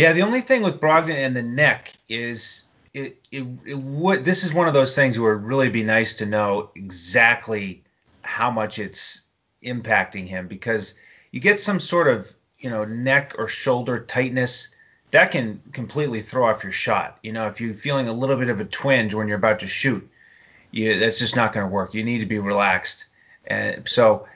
Yeah, 0.00 0.12
the 0.12 0.22
only 0.22 0.40
thing 0.40 0.62
with 0.62 0.80
Brogdon 0.80 1.14
and 1.14 1.36
the 1.36 1.42
neck 1.42 1.92
is 2.08 2.64
it, 2.94 3.18
it, 3.30 3.46
it 3.66 3.78
would 3.78 4.24
this 4.24 4.44
is 4.44 4.54
one 4.54 4.66
of 4.66 4.72
those 4.72 4.94
things 4.94 5.18
where 5.18 5.32
it 5.32 5.40
would 5.40 5.46
really 5.46 5.68
be 5.68 5.84
nice 5.84 6.18
to 6.18 6.26
know 6.26 6.70
exactly 6.74 7.84
how 8.22 8.50
much 8.50 8.78
it's 8.78 9.28
impacting 9.62 10.26
him 10.26 10.48
because 10.48 10.94
you 11.32 11.40
get 11.40 11.60
some 11.60 11.78
sort 11.78 12.08
of 12.08 12.34
you 12.58 12.70
know 12.70 12.86
neck 12.86 13.34
or 13.36 13.46
shoulder 13.46 13.98
tightness 13.98 14.74
that 15.10 15.32
can 15.32 15.60
completely 15.72 16.22
throw 16.22 16.48
off 16.48 16.62
your 16.62 16.72
shot. 16.72 17.18
You 17.22 17.32
know, 17.32 17.48
if 17.48 17.60
you're 17.60 17.74
feeling 17.74 18.08
a 18.08 18.12
little 18.14 18.36
bit 18.36 18.48
of 18.48 18.58
a 18.58 18.64
twinge 18.64 19.12
when 19.12 19.28
you're 19.28 19.36
about 19.36 19.60
to 19.60 19.66
shoot, 19.66 20.08
you, 20.70 20.98
that's 20.98 21.18
just 21.18 21.36
not 21.36 21.52
going 21.52 21.66
to 21.66 21.72
work. 21.72 21.92
You 21.92 22.04
need 22.04 22.20
to 22.20 22.26
be 22.26 22.38
relaxed. 22.38 23.06
And 23.46 23.86
so 23.86 24.26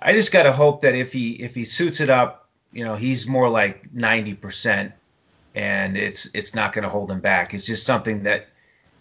I 0.00 0.12
just 0.14 0.32
got 0.32 0.44
to 0.44 0.52
hope 0.52 0.82
that 0.82 0.94
if 0.94 1.12
he 1.12 1.32
if 1.32 1.54
he 1.54 1.64
suits 1.64 2.00
it 2.00 2.08
up, 2.08 2.48
you 2.72 2.84
know, 2.84 2.94
he's 2.94 3.26
more 3.26 3.48
like 3.48 3.92
90%, 3.92 4.92
and 5.54 5.96
it's 5.96 6.34
it's 6.34 6.54
not 6.54 6.72
going 6.72 6.84
to 6.84 6.88
hold 6.88 7.10
him 7.10 7.20
back. 7.20 7.54
It's 7.54 7.66
just 7.66 7.84
something 7.84 8.24
that 8.24 8.48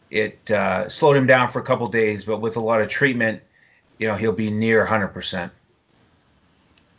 it 0.09 0.51
uh, 0.51 0.89
slowed 0.89 1.15
him 1.15 1.25
down 1.25 1.49
for 1.49 1.59
a 1.59 1.63
couple 1.63 1.87
days, 1.87 2.25
but 2.25 2.41
with 2.41 2.57
a 2.57 2.59
lot 2.59 2.81
of 2.81 2.89
treatment, 2.89 3.41
you 3.97 4.07
know, 4.07 4.15
he'll 4.15 4.33
be 4.33 4.51
near 4.51 4.85
100%. 4.85 5.51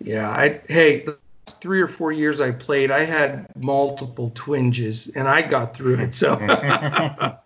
Yeah, 0.00 0.28
I 0.28 0.60
hey, 0.68 1.04
the 1.04 1.18
three 1.46 1.80
or 1.80 1.88
four 1.88 2.10
years 2.10 2.40
I 2.40 2.50
played, 2.50 2.90
I 2.90 3.04
had 3.04 3.46
multiple 3.56 4.32
twinges, 4.34 5.08
and 5.08 5.28
I 5.28 5.42
got 5.42 5.76
through 5.76 6.00
it. 6.00 6.14
So 6.14 6.34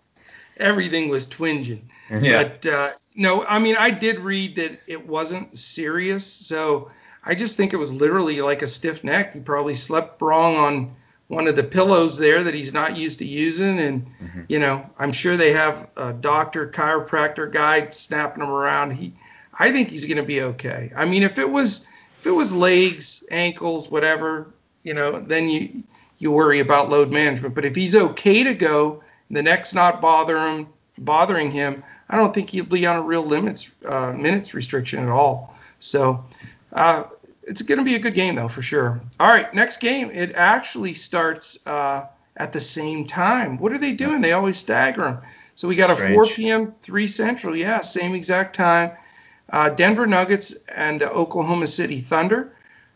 everything 0.57 1.09
was 1.09 1.27
twinging. 1.27 1.81
Yeah. 2.09 2.43
But 2.43 2.65
uh, 2.65 2.89
no, 3.15 3.45
I 3.45 3.59
mean, 3.59 3.75
I 3.77 3.91
did 3.91 4.19
read 4.19 4.55
that 4.55 4.71
it 4.87 5.05
wasn't 5.07 5.57
serious, 5.57 6.25
so 6.25 6.89
I 7.23 7.35
just 7.35 7.57
think 7.57 7.73
it 7.73 7.77
was 7.77 7.93
literally 7.93 8.41
like 8.41 8.61
a 8.61 8.67
stiff 8.67 9.03
neck. 9.03 9.33
He 9.33 9.39
probably 9.39 9.75
slept 9.75 10.21
wrong 10.21 10.55
on 10.55 10.95
one 11.27 11.47
of 11.47 11.55
the 11.55 11.63
pillows 11.63 12.17
there 12.17 12.43
that 12.43 12.53
he's 12.53 12.73
not 12.73 12.95
used 12.95 13.19
to 13.19 13.25
using, 13.25 13.79
and 13.79 14.05
mm-hmm. 14.05 14.41
you 14.47 14.59
know, 14.59 14.89
I'm 14.97 15.11
sure 15.11 15.35
they 15.35 15.53
have 15.53 15.89
a 15.97 16.13
doctor, 16.13 16.69
chiropractor 16.69 17.51
guy 17.51 17.89
snapping 17.89 18.43
him 18.43 18.49
around. 18.49 18.91
He, 18.91 19.13
I 19.53 19.71
think 19.71 19.89
he's 19.89 20.05
going 20.05 20.17
to 20.17 20.23
be 20.23 20.41
okay. 20.41 20.91
I 20.95 21.05
mean, 21.05 21.23
if 21.23 21.37
it 21.37 21.49
was 21.49 21.87
if 22.19 22.27
it 22.27 22.31
was 22.31 22.53
legs, 22.53 23.25
ankles, 23.29 23.91
whatever, 23.91 24.53
you 24.83 24.93
know, 24.93 25.19
then 25.19 25.49
you 25.49 25.83
you 26.17 26.31
worry 26.31 26.59
about 26.59 26.89
load 26.89 27.11
management. 27.11 27.55
But 27.55 27.65
if 27.65 27.75
he's 27.75 27.95
okay 27.95 28.43
to 28.43 28.53
go, 28.53 29.03
the 29.29 29.43
neck's 29.43 29.73
not 29.73 30.01
bother 30.01 30.37
him, 30.37 30.67
bothering 30.97 31.51
him, 31.51 31.83
I 32.09 32.17
don't 32.17 32.33
think 32.33 32.49
he'll 32.49 32.65
be 32.65 32.85
on 32.85 32.95
a 32.95 33.01
real 33.01 33.23
limits 33.23 33.71
uh, 33.85 34.13
minutes 34.13 34.53
restriction 34.53 35.03
at 35.03 35.09
all. 35.09 35.55
So 35.79 36.25
uh, 36.71 37.03
it's 37.47 37.61
going 37.61 37.79
to 37.79 37.85
be 37.85 37.95
a 37.95 37.99
good 37.99 38.13
game 38.13 38.35
though 38.35 38.49
for 38.49 38.61
sure. 38.61 39.01
All 39.19 39.27
right, 39.27 39.51
next 39.53 39.77
game. 39.77 40.11
It 40.11 40.33
actually 40.35 40.93
starts 40.93 41.57
uh, 41.65 42.05
at 42.35 42.53
the 42.53 42.59
same 42.59 43.05
time. 43.05 43.57
What 43.57 43.71
are 43.71 43.77
they 43.77 43.93
doing? 43.93 44.21
They 44.21 44.33
always 44.33 44.57
stagger 44.57 45.03
them. 45.03 45.19
So 45.55 45.67
we 45.67 45.75
got 45.75 45.89
Strange. 45.95 46.11
a 46.11 46.13
4 46.13 46.25
p.m. 46.27 46.75
3 46.81 47.07
Central. 47.07 47.55
Yeah, 47.55 47.81
same 47.81 48.13
exact 48.13 48.55
time. 48.55 48.91
Uh, 49.49 49.69
Denver 49.69 50.05
Nuggets 50.05 50.53
and 50.73 51.01
the 51.01 51.09
Oklahoma 51.09 51.67
City 51.67 52.01
Thunder. 52.01 52.53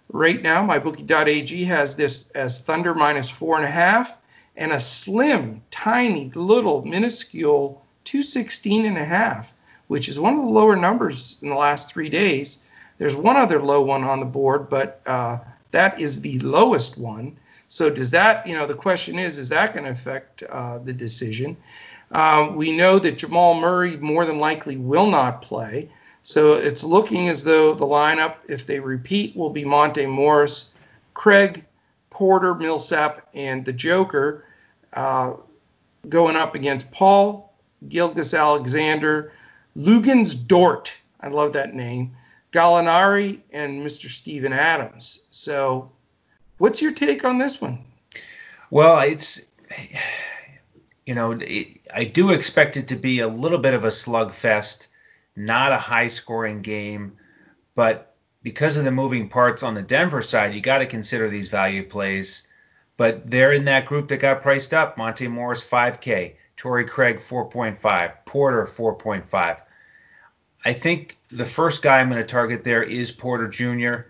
Right 0.09 0.41
now, 0.41 0.67
mybookie.ag 0.67 1.63
has 1.63 1.95
this 1.95 2.29
as 2.31 2.61
Thunder 2.61 2.93
minus 2.93 3.29
four 3.29 3.55
and 3.55 3.63
a 3.63 3.71
half 3.71 4.19
and 4.57 4.73
a 4.73 4.79
slim, 4.79 5.63
tiny, 5.71 6.29
little, 6.35 6.83
minuscule 6.83 7.85
216 8.03 8.85
and 8.85 8.97
a 8.97 9.05
half, 9.05 9.53
which 9.87 10.09
is 10.09 10.19
one 10.19 10.33
of 10.33 10.41
the 10.41 10.51
lower 10.51 10.75
numbers 10.75 11.37
in 11.41 11.49
the 11.49 11.55
last 11.55 11.89
three 11.93 12.09
days. 12.09 12.57
There's 13.01 13.15
one 13.15 13.35
other 13.35 13.59
low 13.59 13.81
one 13.81 14.03
on 14.03 14.19
the 14.19 14.27
board, 14.27 14.69
but 14.69 15.01
uh, 15.07 15.39
that 15.71 15.99
is 15.99 16.21
the 16.21 16.37
lowest 16.37 16.99
one. 16.99 17.39
So 17.67 17.89
does 17.89 18.11
that, 18.11 18.45
you 18.45 18.55
know, 18.55 18.67
the 18.67 18.75
question 18.75 19.17
is, 19.17 19.39
is 19.39 19.49
that 19.49 19.73
going 19.73 19.85
to 19.85 19.89
affect 19.89 20.43
uh, 20.43 20.77
the 20.77 20.93
decision? 20.93 21.57
Um, 22.11 22.55
we 22.55 22.77
know 22.77 22.99
that 22.99 23.17
Jamal 23.17 23.59
Murray 23.59 23.97
more 23.97 24.23
than 24.23 24.37
likely 24.37 24.77
will 24.77 25.09
not 25.09 25.41
play. 25.41 25.89
So 26.21 26.53
it's 26.53 26.83
looking 26.83 27.27
as 27.27 27.43
though 27.43 27.73
the 27.73 27.87
lineup, 27.87 28.35
if 28.47 28.67
they 28.67 28.79
repeat, 28.79 29.35
will 29.35 29.49
be 29.49 29.65
Monte 29.65 30.05
Morris, 30.05 30.75
Craig, 31.15 31.65
Porter, 32.11 32.53
Millsap, 32.53 33.27
and 33.33 33.65
the 33.65 33.73
Joker 33.73 34.45
uh, 34.93 35.33
going 36.07 36.35
up 36.35 36.53
against 36.53 36.91
Paul, 36.91 37.51
Gilgeous-Alexander, 37.89 39.33
Luguentz 39.75 40.35
Dort. 40.35 40.93
I 41.19 41.29
love 41.29 41.53
that 41.53 41.73
name. 41.73 42.11
Gallinari 42.51 43.39
and 43.51 43.85
Mr. 43.85 44.09
Steven 44.09 44.53
Adams. 44.53 45.25
So, 45.31 45.91
what's 46.57 46.81
your 46.81 46.93
take 46.93 47.23
on 47.23 47.37
this 47.37 47.61
one? 47.61 47.85
Well, 48.69 48.99
it's 48.99 49.51
you 51.05 51.15
know, 51.15 51.31
it, 51.31 51.81
I 51.93 52.05
do 52.05 52.31
expect 52.31 52.77
it 52.77 52.89
to 52.89 52.95
be 52.95 53.19
a 53.19 53.27
little 53.27 53.57
bit 53.57 53.73
of 53.73 53.83
a 53.83 53.87
slugfest 53.87 54.87
not 55.35 55.71
a 55.71 55.77
high 55.77 56.07
scoring 56.07 56.61
game, 56.61 57.17
but 57.75 58.15
because 58.43 58.77
of 58.77 58.85
the 58.85 58.91
moving 58.91 59.29
parts 59.29 59.63
on 59.63 59.73
the 59.73 59.81
Denver 59.81 60.21
side, 60.21 60.53
you 60.53 60.61
got 60.61 60.79
to 60.79 60.85
consider 60.85 61.29
these 61.29 61.47
value 61.47 61.83
plays. 61.83 62.47
But 62.97 63.29
they're 63.29 63.51
in 63.51 63.65
that 63.65 63.85
group 63.85 64.09
that 64.09 64.17
got 64.17 64.41
priced 64.41 64.73
up. 64.73 64.97
Monte 64.97 65.27
Morris 65.27 65.67
5K, 65.67 66.35
Torrey 66.57 66.85
Craig 66.85 67.17
4.5, 67.17 68.25
Porter 68.25 68.65
4.5. 68.65 69.61
I 70.63 70.73
think 70.73 71.17
the 71.29 71.45
first 71.45 71.81
guy 71.81 71.99
I'm 71.99 72.09
going 72.09 72.21
to 72.21 72.27
target 72.27 72.63
there 72.63 72.83
is 72.83 73.11
Porter 73.11 73.47
Jr. 73.47 74.07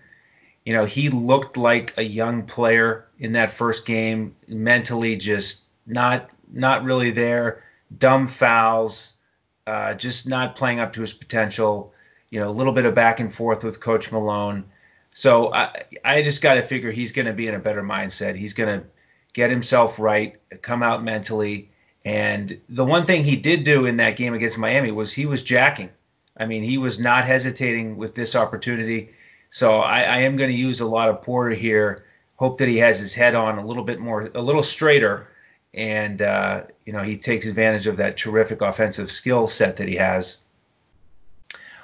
You 0.66 0.74
know, 0.74 0.86
he 0.86 1.10
looked 1.10 1.58
like 1.58 1.98
a 1.98 2.04
young 2.04 2.44
player 2.44 3.08
in 3.18 3.34
that 3.34 3.50
first 3.50 3.86
game, 3.86 4.36
mentally 4.48 5.16
just 5.16 5.64
not 5.86 6.30
not 6.52 6.84
really 6.84 7.12
there. 7.12 7.64
Dumb 7.98 8.28
fouls, 8.28 9.18
uh, 9.66 9.94
just 9.94 10.28
not 10.28 10.56
playing 10.56 10.80
up 10.80 10.94
to 10.94 11.02
his 11.02 11.14
potential. 11.14 11.94
You 12.30 12.40
know, 12.40 12.50
a 12.50 12.52
little 12.52 12.74
bit 12.74 12.86
of 12.86 12.96
back 12.96 13.20
and 13.20 13.34
forth 13.34 13.64
with 13.64 13.80
Coach 13.80 14.12
Malone. 14.12 14.66
So 15.14 15.54
I, 15.54 15.84
I 16.06 16.22
just 16.22 16.42
got 16.42 16.56
to 16.56 16.62
figure 16.62 16.92
he's 16.92 17.12
going 17.12 17.26
to 17.26 17.34
be 17.34 17.48
in 17.48 17.56
a 17.56 17.60
better 17.60 17.82
mindset. 17.82 18.36
He's 18.36 18.54
going 18.54 18.80
to 18.80 18.86
get 19.34 19.50
himself 19.50 20.00
right, 20.00 20.40
come 20.62 20.84
out 20.84 21.04
mentally. 21.04 21.72
And 22.06 22.62
the 22.70 22.86
one 22.86 23.06
thing 23.06 23.24
he 23.24 23.36
did 23.36 23.64
do 23.64 23.86
in 23.86 23.98
that 23.98 24.16
game 24.16 24.34
against 24.34 24.58
Miami 24.58 24.92
was 24.92 25.14
he 25.14 25.26
was 25.26 25.44
jacking. 25.44 25.90
I 26.38 26.46
mean, 26.46 26.64
he 26.64 26.78
was 26.78 27.00
not 27.00 27.26
hesitating 27.26 27.98
with 27.98 28.16
this 28.16 28.36
opportunity. 28.36 29.12
So 29.50 29.80
I, 29.80 30.02
I 30.02 30.18
am 30.20 30.38
going 30.38 30.50
to 30.50 30.56
use 30.56 30.80
a 30.80 30.86
lot 30.86 31.10
of 31.10 31.22
Porter 31.22 31.56
here. 31.56 32.06
Hope 32.38 32.58
that 32.60 32.68
he 32.68 32.78
has 32.78 33.00
his 33.00 33.14
head 33.14 33.36
on 33.36 33.58
a 33.58 33.66
little 33.66 33.84
bit 33.84 34.00
more, 34.00 34.32
a 34.34 34.42
little 34.42 34.64
straighter, 34.64 35.28
and 35.74 36.22
uh, 36.22 36.64
you 36.86 36.94
know 36.94 37.04
he 37.04 37.18
takes 37.18 37.46
advantage 37.46 37.86
of 37.86 37.98
that 37.98 38.18
terrific 38.18 38.62
offensive 38.62 39.12
skill 39.12 39.46
set 39.46 39.78
that 39.78 39.88
he 39.88 39.98
has. 39.98 40.38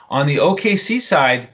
On 0.10 0.26
the 0.26 0.38
OKC 0.38 1.00
side, 1.00 1.50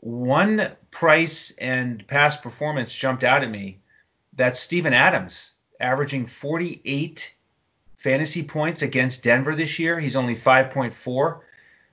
one 0.00 0.70
price 0.90 1.50
and 1.58 2.06
past 2.06 2.42
performance 2.42 2.94
jumped 2.94 3.24
out 3.24 3.42
at 3.42 3.50
me. 3.50 3.80
That's 4.34 4.60
Steven 4.60 4.94
Adams, 4.94 5.52
averaging 5.80 6.26
48 6.26 7.34
fantasy 7.96 8.44
points 8.44 8.82
against 8.82 9.24
Denver 9.24 9.54
this 9.54 9.78
year. 9.78 9.98
He's 9.98 10.16
only 10.16 10.36
5.4, 10.36 11.40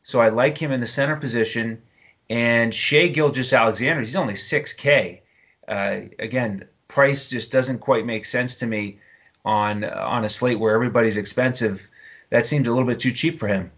so 0.05 0.21
I 0.21 0.29
like 0.29 0.57
him 0.57 0.71
in 0.71 0.79
the 0.79 0.85
center 0.85 1.15
position. 1.15 1.81
And 2.29 2.73
Shai 2.73 3.07
Gilgeous-Alexander, 3.07 3.99
he's 3.99 4.15
only 4.15 4.35
6K. 4.35 5.21
Uh, 5.67 6.01
again, 6.19 6.65
price 6.87 7.27
just 7.29 7.51
doesn't 7.51 7.79
quite 7.79 8.05
make 8.05 8.23
sense 8.25 8.59
to 8.59 8.67
me 8.67 8.99
on 9.43 9.83
on 9.83 10.23
a 10.23 10.29
slate 10.29 10.59
where 10.59 10.75
everybody's 10.75 11.17
expensive. 11.17 11.89
That 12.29 12.45
seems 12.45 12.67
a 12.67 12.71
little 12.71 12.87
bit 12.87 12.99
too 12.99 13.11
cheap 13.11 13.39
for 13.39 13.47
him. 13.47 13.71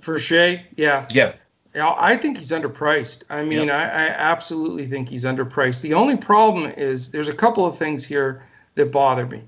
For 0.00 0.18
Shai, 0.18 0.66
yeah. 0.74 1.06
Yeah. 1.10 1.34
I 1.76 2.16
think 2.16 2.38
he's 2.38 2.50
underpriced. 2.52 3.24
I 3.28 3.42
mean, 3.42 3.68
yep. 3.68 3.74
I, 3.74 3.82
I, 3.82 4.06
absolutely 4.08 4.86
think 4.86 5.08
he's 5.08 5.24
underpriced. 5.24 5.82
The 5.82 5.94
only 5.94 6.16
problem 6.16 6.70
is 6.70 7.10
there's 7.10 7.28
a 7.28 7.34
couple 7.34 7.66
of 7.66 7.76
things 7.76 8.04
here 8.04 8.44
that 8.76 8.92
bother 8.92 9.26
me. 9.26 9.42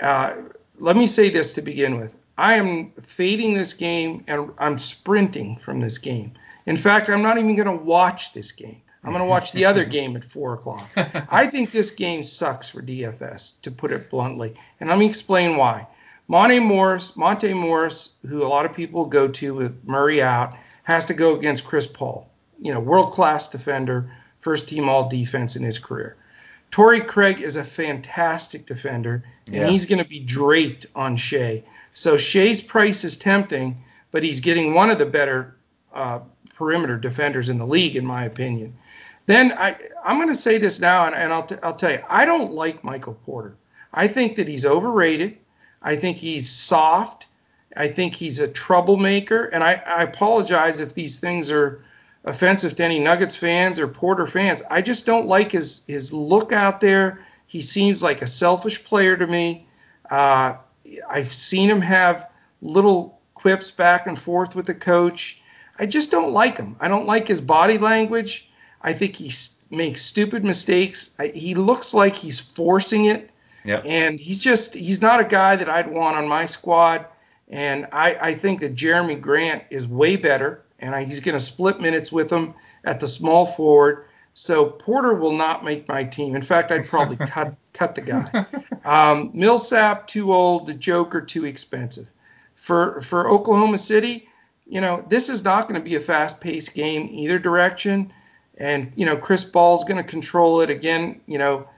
Uh, 0.00 0.34
let 0.78 0.96
me 0.96 1.06
say 1.06 1.28
this 1.28 1.52
to 1.54 1.62
begin 1.62 1.98
with. 1.98 2.16
I 2.38 2.54
am 2.54 2.92
fading 2.92 3.54
this 3.54 3.74
game 3.74 4.22
and 4.28 4.52
I'm 4.58 4.78
sprinting 4.78 5.56
from 5.56 5.80
this 5.80 5.98
game. 5.98 6.34
In 6.66 6.76
fact, 6.76 7.08
I'm 7.08 7.22
not 7.22 7.36
even 7.36 7.56
going 7.56 7.66
to 7.66 7.84
watch 7.84 8.32
this 8.32 8.52
game. 8.52 8.80
I'm 9.02 9.10
going 9.10 9.24
to 9.24 9.28
watch 9.28 9.50
the 9.50 9.64
other 9.64 9.84
game 9.96 10.16
at 10.16 10.24
four 10.24 10.54
o'clock. 10.54 10.88
I 10.96 11.48
think 11.48 11.72
this 11.72 11.90
game 11.90 12.22
sucks 12.22 12.68
for 12.68 12.80
DFS, 12.80 13.60
to 13.62 13.72
put 13.72 13.90
it 13.90 14.08
bluntly, 14.08 14.54
and 14.78 14.88
let 14.88 14.98
me 14.98 15.06
explain 15.06 15.56
why. 15.56 15.88
Monte 16.28 16.60
Morris, 16.60 17.16
Monte 17.16 17.54
Morris, 17.54 18.14
who 18.24 18.44
a 18.44 18.48
lot 18.48 18.66
of 18.66 18.74
people 18.74 19.06
go 19.06 19.28
to 19.28 19.54
with 19.54 19.84
Murray 19.84 20.22
out, 20.22 20.56
has 20.84 21.06
to 21.06 21.14
go 21.14 21.36
against 21.36 21.64
Chris 21.64 21.86
Paul, 21.86 22.30
you 22.60 22.72
know, 22.72 22.80
world 22.80 23.12
class 23.12 23.48
defender, 23.48 24.12
first 24.40 24.68
team 24.68 24.88
all 24.88 25.08
defense 25.08 25.56
in 25.56 25.64
his 25.64 25.78
career. 25.78 26.16
Torrey 26.70 27.00
Craig 27.00 27.40
is 27.40 27.56
a 27.56 27.64
fantastic 27.64 28.66
defender, 28.66 29.24
and 29.46 29.56
yeah. 29.56 29.68
he's 29.68 29.86
going 29.86 30.02
to 30.02 30.08
be 30.08 30.20
draped 30.20 30.86
on 30.94 31.16
Shai. 31.16 31.64
So 31.92 32.16
Shai's 32.16 32.60
price 32.60 33.04
is 33.04 33.16
tempting, 33.16 33.82
but 34.10 34.22
he's 34.22 34.40
getting 34.40 34.74
one 34.74 34.90
of 34.90 34.98
the 34.98 35.06
better 35.06 35.56
uh, 35.92 36.20
perimeter 36.54 36.98
defenders 36.98 37.48
in 37.48 37.58
the 37.58 37.66
league, 37.66 37.96
in 37.96 38.04
my 38.04 38.24
opinion. 38.24 38.76
Then 39.26 39.52
I, 39.52 39.76
I'm 40.04 40.16
going 40.16 40.28
to 40.28 40.34
say 40.34 40.58
this 40.58 40.80
now, 40.80 41.06
and, 41.06 41.14
and 41.14 41.32
I'll, 41.32 41.42
t- 41.42 41.56
I'll 41.62 41.74
tell 41.74 41.92
you, 41.92 42.02
I 42.08 42.24
don't 42.24 42.52
like 42.52 42.84
Michael 42.84 43.14
Porter. 43.26 43.56
I 43.92 44.08
think 44.08 44.36
that 44.36 44.48
he's 44.48 44.64
overrated. 44.64 45.38
I 45.82 45.96
think 45.96 46.18
he's 46.18 46.50
soft. 46.50 47.26
I 47.76 47.88
think 47.88 48.14
he's 48.14 48.40
a 48.40 48.48
troublemaker. 48.48 49.44
And 49.44 49.62
I, 49.62 49.82
I 49.86 50.02
apologize 50.02 50.80
if 50.80 50.94
these 50.94 51.20
things 51.20 51.50
are 51.50 51.84
offensive 52.24 52.76
to 52.76 52.84
any 52.84 52.98
Nuggets 52.98 53.36
fans 53.36 53.80
or 53.80 53.88
Porter 53.88 54.26
fans. 54.26 54.62
I 54.70 54.82
just 54.82 55.06
don't 55.06 55.26
like 55.26 55.52
his, 55.52 55.82
his 55.86 56.12
look 56.12 56.52
out 56.52 56.80
there. 56.80 57.24
He 57.46 57.62
seems 57.62 58.02
like 58.02 58.22
a 58.22 58.26
selfish 58.26 58.84
player 58.84 59.16
to 59.16 59.26
me. 59.26 59.66
Uh, 60.10 60.56
I've 61.08 61.28
seen 61.28 61.70
him 61.70 61.80
have 61.80 62.30
little 62.60 63.20
quips 63.34 63.70
back 63.70 64.06
and 64.06 64.18
forth 64.18 64.54
with 64.54 64.66
the 64.66 64.74
coach. 64.74 65.40
I 65.78 65.86
just 65.86 66.10
don't 66.10 66.32
like 66.32 66.58
him. 66.58 66.76
I 66.80 66.88
don't 66.88 67.06
like 67.06 67.28
his 67.28 67.40
body 67.40 67.78
language. 67.78 68.50
I 68.82 68.92
think 68.92 69.16
he 69.16 69.32
makes 69.70 70.02
stupid 70.02 70.44
mistakes. 70.44 71.10
I, 71.18 71.28
he 71.28 71.54
looks 71.54 71.94
like 71.94 72.16
he's 72.16 72.40
forcing 72.40 73.06
it. 73.06 73.30
Yep. 73.64 73.82
And 73.86 74.18
he's 74.20 74.38
just 74.38 74.74
he's 74.74 75.02
not 75.02 75.20
a 75.20 75.24
guy 75.24 75.56
that 75.56 75.68
I'd 75.68 75.90
want 75.90 76.16
on 76.16 76.28
my 76.28 76.46
squad. 76.46 77.06
And 77.48 77.86
I, 77.92 78.16
I 78.20 78.34
think 78.34 78.60
that 78.60 78.74
Jerami 78.74 79.20
Grant 79.20 79.64
is 79.70 79.86
way 79.86 80.16
better, 80.16 80.64
and 80.78 80.94
I, 80.94 81.04
he's 81.04 81.20
going 81.20 81.36
to 81.36 81.44
split 81.44 81.80
minutes 81.80 82.12
with 82.12 82.30
him 82.30 82.54
at 82.84 83.00
the 83.00 83.06
small 83.06 83.46
forward. 83.46 84.04
So 84.34 84.66
Porter 84.66 85.14
will 85.14 85.36
not 85.36 85.64
make 85.64 85.88
my 85.88 86.04
team. 86.04 86.36
In 86.36 86.42
fact, 86.42 86.70
I'd 86.70 86.86
probably 86.86 87.16
cut 87.26 87.56
cut 87.72 87.94
the 87.94 88.00
guy. 88.00 88.46
Um, 88.84 89.32
Millsap 89.34 90.06
too 90.06 90.32
old, 90.32 90.66
the 90.66 90.74
Joker 90.74 91.20
too 91.20 91.44
expensive. 91.44 92.08
For 92.54 93.00
for 93.02 93.28
Oklahoma 93.28 93.78
City, 93.78 94.28
you 94.66 94.80
know 94.80 95.04
this 95.08 95.28
is 95.28 95.42
not 95.42 95.68
going 95.68 95.80
to 95.80 95.84
be 95.84 95.96
a 95.96 96.00
fast-paced 96.00 96.74
game 96.74 97.08
either 97.10 97.38
direction. 97.38 98.12
And, 98.58 98.92
you 98.96 99.06
know, 99.06 99.16
Chris 99.16 99.44
Paul's 99.44 99.84
going 99.84 100.02
to 100.02 100.08
control 100.08 100.60
it 100.62 100.70
again. 100.70 101.20
You 101.26 101.38
know, 101.38 101.68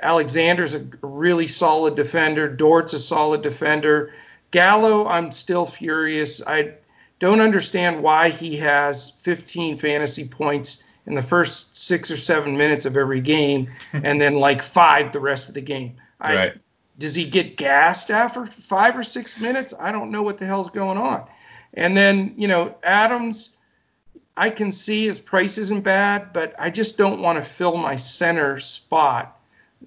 Alexander's 0.00 0.74
a 0.74 0.86
really 1.02 1.48
solid 1.48 1.96
defender. 1.96 2.48
Dort's 2.48 2.94
a 2.94 2.98
solid 2.98 3.42
defender. 3.42 4.14
Gallo, 4.52 5.06
I'm 5.06 5.32
still 5.32 5.66
furious. 5.66 6.40
I 6.46 6.74
don't 7.18 7.40
understand 7.40 8.02
why 8.02 8.30
he 8.30 8.56
has 8.58 9.10
15 9.10 9.76
fantasy 9.76 10.28
points 10.28 10.84
in 11.06 11.14
the 11.14 11.22
first 11.22 11.76
six 11.76 12.10
or 12.10 12.16
seven 12.16 12.56
minutes 12.56 12.84
of 12.84 12.96
every 12.96 13.20
game 13.20 13.68
and 13.92 14.20
then 14.20 14.34
like 14.34 14.62
five 14.62 15.12
the 15.12 15.20
rest 15.20 15.48
of 15.48 15.54
the 15.54 15.60
game. 15.60 15.96
I, 16.20 16.34
right. 16.34 16.52
Does 16.98 17.14
he 17.14 17.26
get 17.26 17.56
gassed 17.56 18.10
after 18.10 18.44
five 18.46 18.96
or 18.98 19.04
six 19.04 19.40
minutes? 19.40 19.72
I 19.78 19.92
don't 19.92 20.10
know 20.10 20.22
what 20.22 20.38
the 20.38 20.46
hell's 20.46 20.70
going 20.70 20.98
on. 20.98 21.26
And 21.72 21.96
then, 21.96 22.34
you 22.36 22.48
know, 22.48 22.74
Adams, 22.82 23.56
I 24.36 24.50
can 24.50 24.72
see 24.72 25.04
his 25.04 25.18
price 25.18 25.58
isn't 25.58 25.82
bad, 25.82 26.32
but 26.32 26.54
I 26.58 26.70
just 26.70 26.98
don't 26.98 27.20
want 27.20 27.42
to 27.42 27.48
fill 27.48 27.76
my 27.76 27.96
center 27.96 28.58
spot 28.58 29.36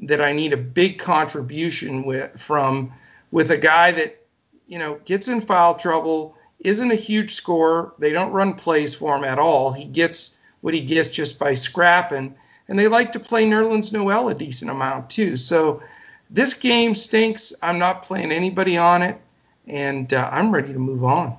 that 0.02 0.22
I 0.22 0.34
need 0.34 0.54
a 0.54 0.58
big 0.58 1.00
contribution 1.00 2.04
with 2.04 2.39
from 2.39 2.94
with 3.32 3.52
a 3.52 3.58
guy 3.58 3.91
that 3.91 4.22
you 4.67 4.80
know 4.80 5.00
gets 5.06 5.28
in 5.28 5.41
foul 5.41 5.76
trouble, 5.76 6.36
isn't 6.63 6.91
a 6.91 6.95
huge 6.95 7.34
scorer. 7.34 7.93
They 8.00 8.12
don't 8.12 8.32
run 8.32 8.54
plays 8.54 8.95
for 8.95 9.15
him 9.15 9.24
at 9.24 9.39
all. 9.39 9.71
He 9.71 9.86
gets 9.86 10.38
what 10.62 10.74
he 10.74 10.82
gets 10.82 11.10
just 11.10 11.39
by 11.39 11.56
scrapping, 11.56 12.36
and 12.67 12.80
they 12.80 12.88
like 12.88 13.13
to 13.13 13.19
play 13.19 13.45
Nerlens 13.45 13.91
Noel 13.91 14.30
a 14.30 14.36
decent 14.36 14.71
amount 14.71 15.10
too. 15.10 15.38
So 15.38 15.82
this 16.30 16.54
game 16.54 16.95
stinks. 16.95 17.54
I'm 17.62 17.80
not 17.80 18.04
playing 18.04 18.32
anybody 18.32 18.78
on 18.78 19.02
it, 19.02 19.19
and 19.67 20.12
uh, 20.13 20.30
I'm 20.32 20.52
ready 20.52 20.74
to 20.74 20.80
move 20.80 21.04
on. 21.04 21.38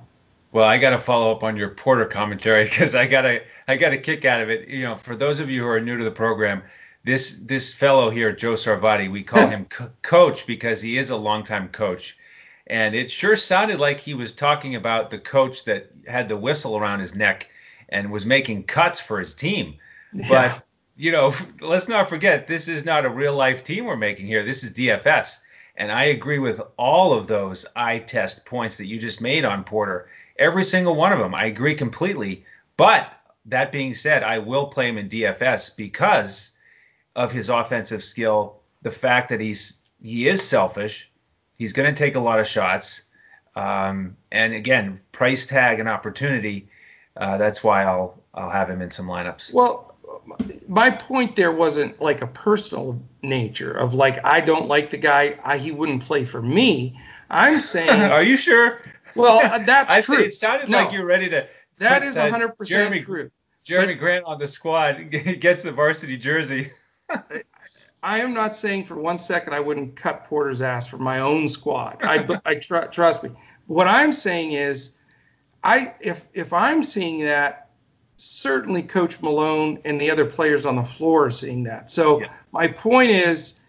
Well, 0.51 0.65
I 0.65 0.77
got 0.77 0.91
to 0.91 0.99
follow 0.99 1.31
up 1.31 1.43
on 1.43 1.57
your 1.57 1.69
Porter 1.69 2.05
commentary 2.05 2.65
because 2.65 2.93
I 2.93 3.07
got 3.07 3.25
a 3.25 3.41
I 3.67 3.77
got 3.77 3.93
a 3.93 3.97
kick 3.97 4.23
out 4.23 4.41
of 4.41 4.51
it. 4.51 4.67
You 4.67 4.83
know, 4.83 4.95
for 4.95 5.15
those 5.15 5.39
of 5.39 5.49
you 5.49 5.63
who 5.63 5.67
are 5.69 5.81
new 5.81 5.97
to 5.97 6.03
the 6.03 6.11
program, 6.11 6.61
this 7.03 7.39
this 7.39 7.73
fellow 7.73 8.11
here, 8.11 8.31
Joe 8.31 8.53
Sarvadi, 8.53 9.09
we 9.09 9.23
call 9.23 9.47
him 9.55 9.65
co- 9.65 9.89
Coach 10.01 10.45
because 10.45 10.81
he 10.81 10.97
is 10.97 11.09
a 11.09 11.17
longtime 11.17 11.69
coach, 11.69 12.17
and 12.67 12.95
it 12.95 13.11
sure 13.11 13.35
sounded 13.35 13.79
like 13.79 13.99
he 13.99 14.13
was 14.13 14.33
talking 14.33 14.75
about 14.75 15.09
the 15.09 15.19
coach 15.19 15.65
that 15.65 15.91
had 16.07 16.29
the 16.29 16.37
whistle 16.37 16.77
around 16.77 16.99
his 16.99 17.15
neck 17.15 17.49
and 17.89 18.11
was 18.11 18.25
making 18.25 18.63
cuts 18.63 18.99
for 18.99 19.19
his 19.19 19.35
team. 19.35 19.75
Yeah. 20.13 20.27
But 20.29 20.63
you 20.95 21.11
know, 21.11 21.33
let's 21.61 21.87
not 21.87 22.09
forget 22.09 22.47
this 22.47 22.67
is 22.67 22.85
not 22.85 23.05
a 23.05 23.09
real 23.09 23.35
life 23.35 23.63
team 23.63 23.85
we're 23.85 23.97
making 23.97 24.27
here. 24.27 24.43
This 24.43 24.63
is 24.63 24.73
DFS. 24.73 25.41
And 25.75 25.91
I 25.91 26.05
agree 26.05 26.39
with 26.39 26.61
all 26.77 27.13
of 27.13 27.27
those 27.27 27.65
eye 27.75 27.97
test 27.97 28.45
points 28.45 28.77
that 28.77 28.85
you 28.85 28.99
just 28.99 29.21
made 29.21 29.43
on 29.43 29.63
Porter 29.63 30.07
every 30.37 30.63
single 30.63 30.95
one 30.95 31.11
of 31.11 31.19
them. 31.19 31.33
I 31.33 31.45
agree 31.45 31.75
completely. 31.75 32.45
But 32.77 33.11
that 33.45 33.71
being 33.71 33.93
said, 33.93 34.23
I 34.23 34.39
will 34.39 34.67
play 34.67 34.87
him 34.87 34.97
in 34.97 35.09
DFS 35.09 35.75
because 35.75 36.51
of 37.15 37.31
his 37.31 37.49
offensive 37.49 38.03
skill, 38.03 38.61
the 38.81 38.91
fact 38.91 39.29
that 39.29 39.41
he's 39.41 39.79
he 40.01 40.27
is 40.27 40.47
selfish, 40.47 41.09
he's 41.63 41.73
going 41.73 41.93
to 41.93 41.97
take 41.97 42.15
a 42.15 42.19
lot 42.19 42.39
of 42.41 42.45
shots, 42.45 43.09
um, 43.55 44.17
and 44.31 44.53
again, 44.53 44.99
price 45.13 45.45
tag 45.45 45.79
and 45.79 45.87
opportunity. 45.87 46.67
Uh, 47.15 47.37
that's 47.37 47.63
why 47.63 47.83
I'll 47.83 48.21
I'll 48.33 48.49
have 48.49 48.69
him 48.69 48.81
in 48.81 48.89
some 48.89 49.07
lineups. 49.07 49.53
Well, 49.53 49.95
my 50.67 50.91
point 50.91 51.37
there 51.37 51.53
wasn't 51.53 52.01
like 52.01 52.21
a 52.21 52.27
personal 52.27 53.01
nature 53.21 53.71
of 53.71 53.93
like 53.93 54.23
I 54.25 54.41
don't 54.41 54.67
like 54.67 54.89
the 54.89 54.97
guy, 54.97 55.39
I, 55.43 55.57
he 55.57 55.71
wouldn't 55.71 56.03
play 56.03 56.25
for 56.25 56.41
me. 56.41 56.99
I'm 57.29 57.61
saying. 57.61 57.89
Are 58.11 58.23
you 58.23 58.35
sure? 58.35 58.81
Well, 59.15 59.39
uh, 59.39 59.59
that's 59.59 59.93
I 59.93 60.01
true. 60.01 60.19
it 60.19 60.33
sounded 60.33 60.67
no, 60.67 60.83
like 60.83 60.91
you're 60.91 61.05
ready 61.05 61.29
to. 61.29 61.47
That 61.77 62.03
is 62.03 62.17
100% 62.17 62.55
Jerami, 62.59 63.03
true. 63.03 63.31
Jerami 63.65 63.87
but, 63.87 63.99
Grant 63.99 64.25
on 64.25 64.37
the 64.37 64.47
squad 64.47 65.09
gets 65.39 65.63
the 65.63 65.71
varsity 65.71 66.17
jersey. 66.17 66.71
I 68.03 68.19
am 68.19 68.33
not 68.33 68.53
saying 68.53 68.83
for 68.83 68.99
one 68.99 69.17
second 69.17 69.53
I 69.53 69.61
wouldn't 69.61 69.95
cut 69.95 70.25
Porter's 70.25 70.61
ass 70.61 70.87
for 70.87 70.97
my 70.97 71.21
own 71.21 71.47
squad. 71.47 71.99
I, 72.03 72.27
I 72.45 72.55
tr- 72.55 72.87
trust 72.91 73.23
me. 73.23 73.31
What 73.65 73.87
I'm 73.87 74.11
saying 74.11 74.51
is, 74.51 74.91
I 75.63 75.95
if 76.01 76.27
if 76.33 76.51
I'm 76.51 76.83
seeing 76.83 77.23
that, 77.23 77.69
certainly 78.17 78.83
Coach 78.83 79.21
Malone 79.21 79.79
and 79.85 80.01
the 80.01 80.11
other 80.11 80.25
players 80.25 80.65
on 80.65 80.75
the 80.75 80.83
floor 80.83 81.27
are 81.27 81.31
seeing 81.31 81.63
that. 81.63 81.89
So 81.89 82.19
yeah. 82.19 82.33
my 82.51 82.67
point 82.67 83.11
is, 83.11 83.61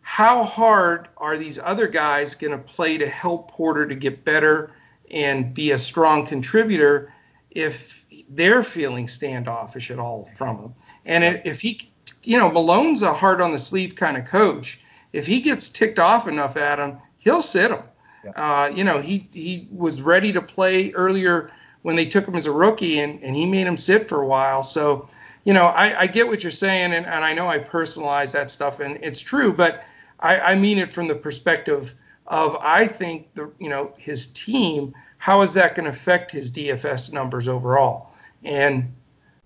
how 0.00 0.42
hard 0.42 1.08
are 1.18 1.36
these 1.36 1.58
other 1.58 1.86
guys 1.86 2.34
going 2.34 2.52
to 2.52 2.58
play 2.58 2.96
to 2.96 3.06
help 3.06 3.50
Porter 3.50 3.86
to 3.86 3.94
get 3.94 4.24
better 4.24 4.72
and 5.10 5.52
be 5.52 5.70
a 5.72 5.78
strong 5.78 6.26
contributor 6.26 7.12
if 7.50 8.06
they're 8.30 8.62
feeling 8.62 9.06
standoffish 9.06 9.90
at 9.90 9.98
all 9.98 10.24
from 10.24 10.56
him? 10.58 10.74
And 11.04 11.42
if 11.44 11.60
he, 11.60 11.91
you 12.24 12.38
know, 12.38 12.50
Malone's 12.50 13.02
a 13.02 13.12
hard 13.12 13.40
on 13.40 13.52
the 13.52 13.58
sleeve 13.58 13.94
kind 13.96 14.16
of 14.16 14.26
coach. 14.26 14.80
If 15.12 15.26
he 15.26 15.40
gets 15.40 15.68
ticked 15.68 15.98
off 15.98 16.28
enough 16.28 16.56
at 16.56 16.78
him, 16.78 16.98
he'll 17.18 17.42
sit 17.42 17.70
him. 17.70 17.82
Yeah. 18.24 18.30
Uh, 18.30 18.66
you 18.68 18.84
know, 18.84 19.00
he 19.00 19.28
he 19.32 19.68
was 19.70 20.00
ready 20.00 20.32
to 20.34 20.42
play 20.42 20.92
earlier 20.92 21.50
when 21.82 21.96
they 21.96 22.06
took 22.06 22.26
him 22.26 22.36
as 22.36 22.46
a 22.46 22.52
rookie, 22.52 23.00
and, 23.00 23.22
and 23.22 23.34
he 23.34 23.46
made 23.46 23.66
him 23.66 23.76
sit 23.76 24.08
for 24.08 24.20
a 24.20 24.26
while. 24.26 24.62
So, 24.62 25.08
you 25.44 25.52
know, 25.52 25.66
I, 25.66 26.02
I 26.02 26.06
get 26.06 26.28
what 26.28 26.44
you're 26.44 26.52
saying, 26.52 26.92
and, 26.92 27.04
and 27.04 27.24
I 27.24 27.34
know 27.34 27.48
I 27.48 27.58
personalize 27.58 28.32
that 28.32 28.52
stuff, 28.52 28.78
and 28.78 28.98
it's 29.02 29.20
true, 29.20 29.52
but 29.52 29.84
I, 30.20 30.38
I 30.38 30.54
mean 30.54 30.78
it 30.78 30.92
from 30.92 31.08
the 31.08 31.16
perspective 31.16 31.94
of 32.26 32.56
I 32.60 32.86
think 32.86 33.34
the 33.34 33.52
you 33.58 33.68
know 33.68 33.92
his 33.98 34.26
team. 34.26 34.94
How 35.18 35.42
is 35.42 35.54
that 35.54 35.76
going 35.76 35.84
to 35.84 35.90
affect 35.90 36.32
his 36.32 36.50
DFS 36.50 37.12
numbers 37.12 37.48
overall? 37.48 38.12
And 38.42 38.94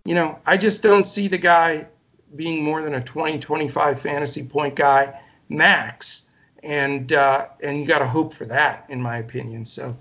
you 0.04 0.14
know, 0.14 0.38
I 0.46 0.56
just 0.56 0.82
don't 0.82 1.06
see 1.06 1.28
the 1.28 1.38
guy 1.38 1.88
being 2.34 2.64
more 2.64 2.82
than 2.82 2.94
a 2.94 3.00
20, 3.00 3.38
25 3.38 4.00
fantasy 4.00 4.44
point 4.46 4.74
guy 4.74 5.20
max, 5.48 6.28
and 6.62 7.12
uh, 7.12 7.46
and 7.62 7.80
you 7.80 7.86
got 7.86 8.00
to 8.00 8.06
hope 8.06 8.34
for 8.34 8.46
that, 8.46 8.86
in 8.88 9.00
my 9.00 9.18
opinion. 9.18 9.64
So 9.64 9.96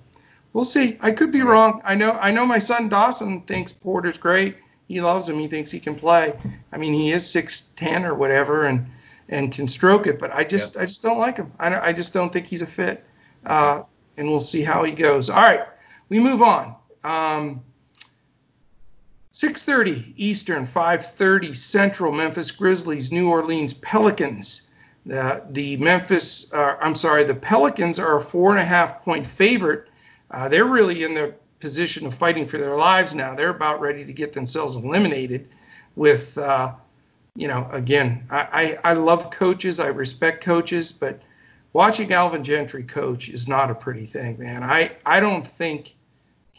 we'll 0.53 0.63
see. 0.63 0.97
I 1.01 1.11
could 1.11 1.31
be 1.31 1.41
wrong. 1.41 1.81
I 1.83 1.95
know 1.95 2.11
I 2.11 2.31
know 2.31 2.45
my 2.45 2.59
son 2.59 2.89
Dawson 2.89 3.41
thinks 3.41 3.71
Porter's 3.71 4.17
great. 4.17 4.57
He 4.87 5.01
loves 5.01 5.27
him. 5.27 5.39
He 5.39 5.47
thinks 5.47 5.71
he 5.71 5.79
can 5.79 5.95
play. 5.95 6.37
I 6.71 6.77
mean, 6.77 6.93
he 6.93 7.11
is 7.11 7.23
6'10 7.23 8.03
or 8.03 8.13
whatever, 8.13 8.65
and 8.65 8.87
and 9.27 9.51
can 9.51 9.67
stroke 9.67 10.07
it. 10.07 10.19
But 10.19 10.31
I 10.31 10.43
just 10.43 10.77
I 10.77 10.85
just 10.85 11.03
don't 11.03 11.19
like 11.19 11.37
him. 11.37 11.51
I, 11.59 11.89
I 11.89 11.93
just 11.93 12.13
don't 12.13 12.31
think 12.31 12.47
he's 12.47 12.61
a 12.61 12.67
fit. 12.67 13.03
Uh, 13.45 13.83
and 14.17 14.29
we'll 14.29 14.39
see 14.39 14.61
how 14.61 14.83
he 14.83 14.91
goes. 14.91 15.29
All 15.29 15.41
right, 15.41 15.65
we 16.09 16.19
move 16.19 16.41
on. 16.41 16.75
Um, 17.03 17.63
6:30 19.35 20.13
Eastern, 20.15 20.65
5:30 20.65 21.53
Central. 21.53 22.13
Memphis 22.13 22.51
Grizzlies, 22.51 23.11
New 23.11 23.29
Orleans 23.29 23.73
Pelicans. 23.73 24.69
The, 25.05 25.43
the 25.49 25.75
Memphis, 25.75 26.53
uh, 26.53 26.77
I'm 26.79 26.95
sorry, 26.95 27.25
the 27.25 27.35
Pelicans 27.35 27.99
are 27.99 28.17
a 28.17 28.21
four 28.21 28.51
and 28.51 28.59
a 28.59 28.65
half 28.65 29.03
point 29.03 29.27
favorite. 29.27 29.89
Uh, 30.31 30.47
they're 30.47 30.63
really 30.65 31.03
in 31.03 31.15
the 31.15 31.33
position 31.59 32.05
of 32.05 32.13
fighting 32.13 32.47
for 32.47 32.57
their 32.57 32.77
lives 32.77 33.13
now. 33.13 33.35
They're 33.35 33.49
about 33.49 33.81
ready 33.81 34.05
to 34.05 34.13
get 34.13 34.31
themselves 34.31 34.77
eliminated. 34.77 35.49
With, 35.97 36.37
uh, 36.37 36.73
you 37.35 37.49
know, 37.49 37.67
again, 37.71 38.25
I, 38.29 38.77
I, 38.83 38.91
I 38.91 38.93
love 38.93 39.31
coaches, 39.31 39.81
I 39.81 39.87
respect 39.87 40.45
coaches, 40.45 40.93
but 40.93 41.21
watching 41.73 42.13
Alvin 42.13 42.45
Gentry 42.45 42.83
coach 42.83 43.27
is 43.27 43.49
not 43.49 43.69
a 43.69 43.75
pretty 43.75 44.05
thing, 44.05 44.39
man. 44.39 44.63
I, 44.63 44.91
I 45.05 45.19
don't 45.19 45.45
think 45.45 45.93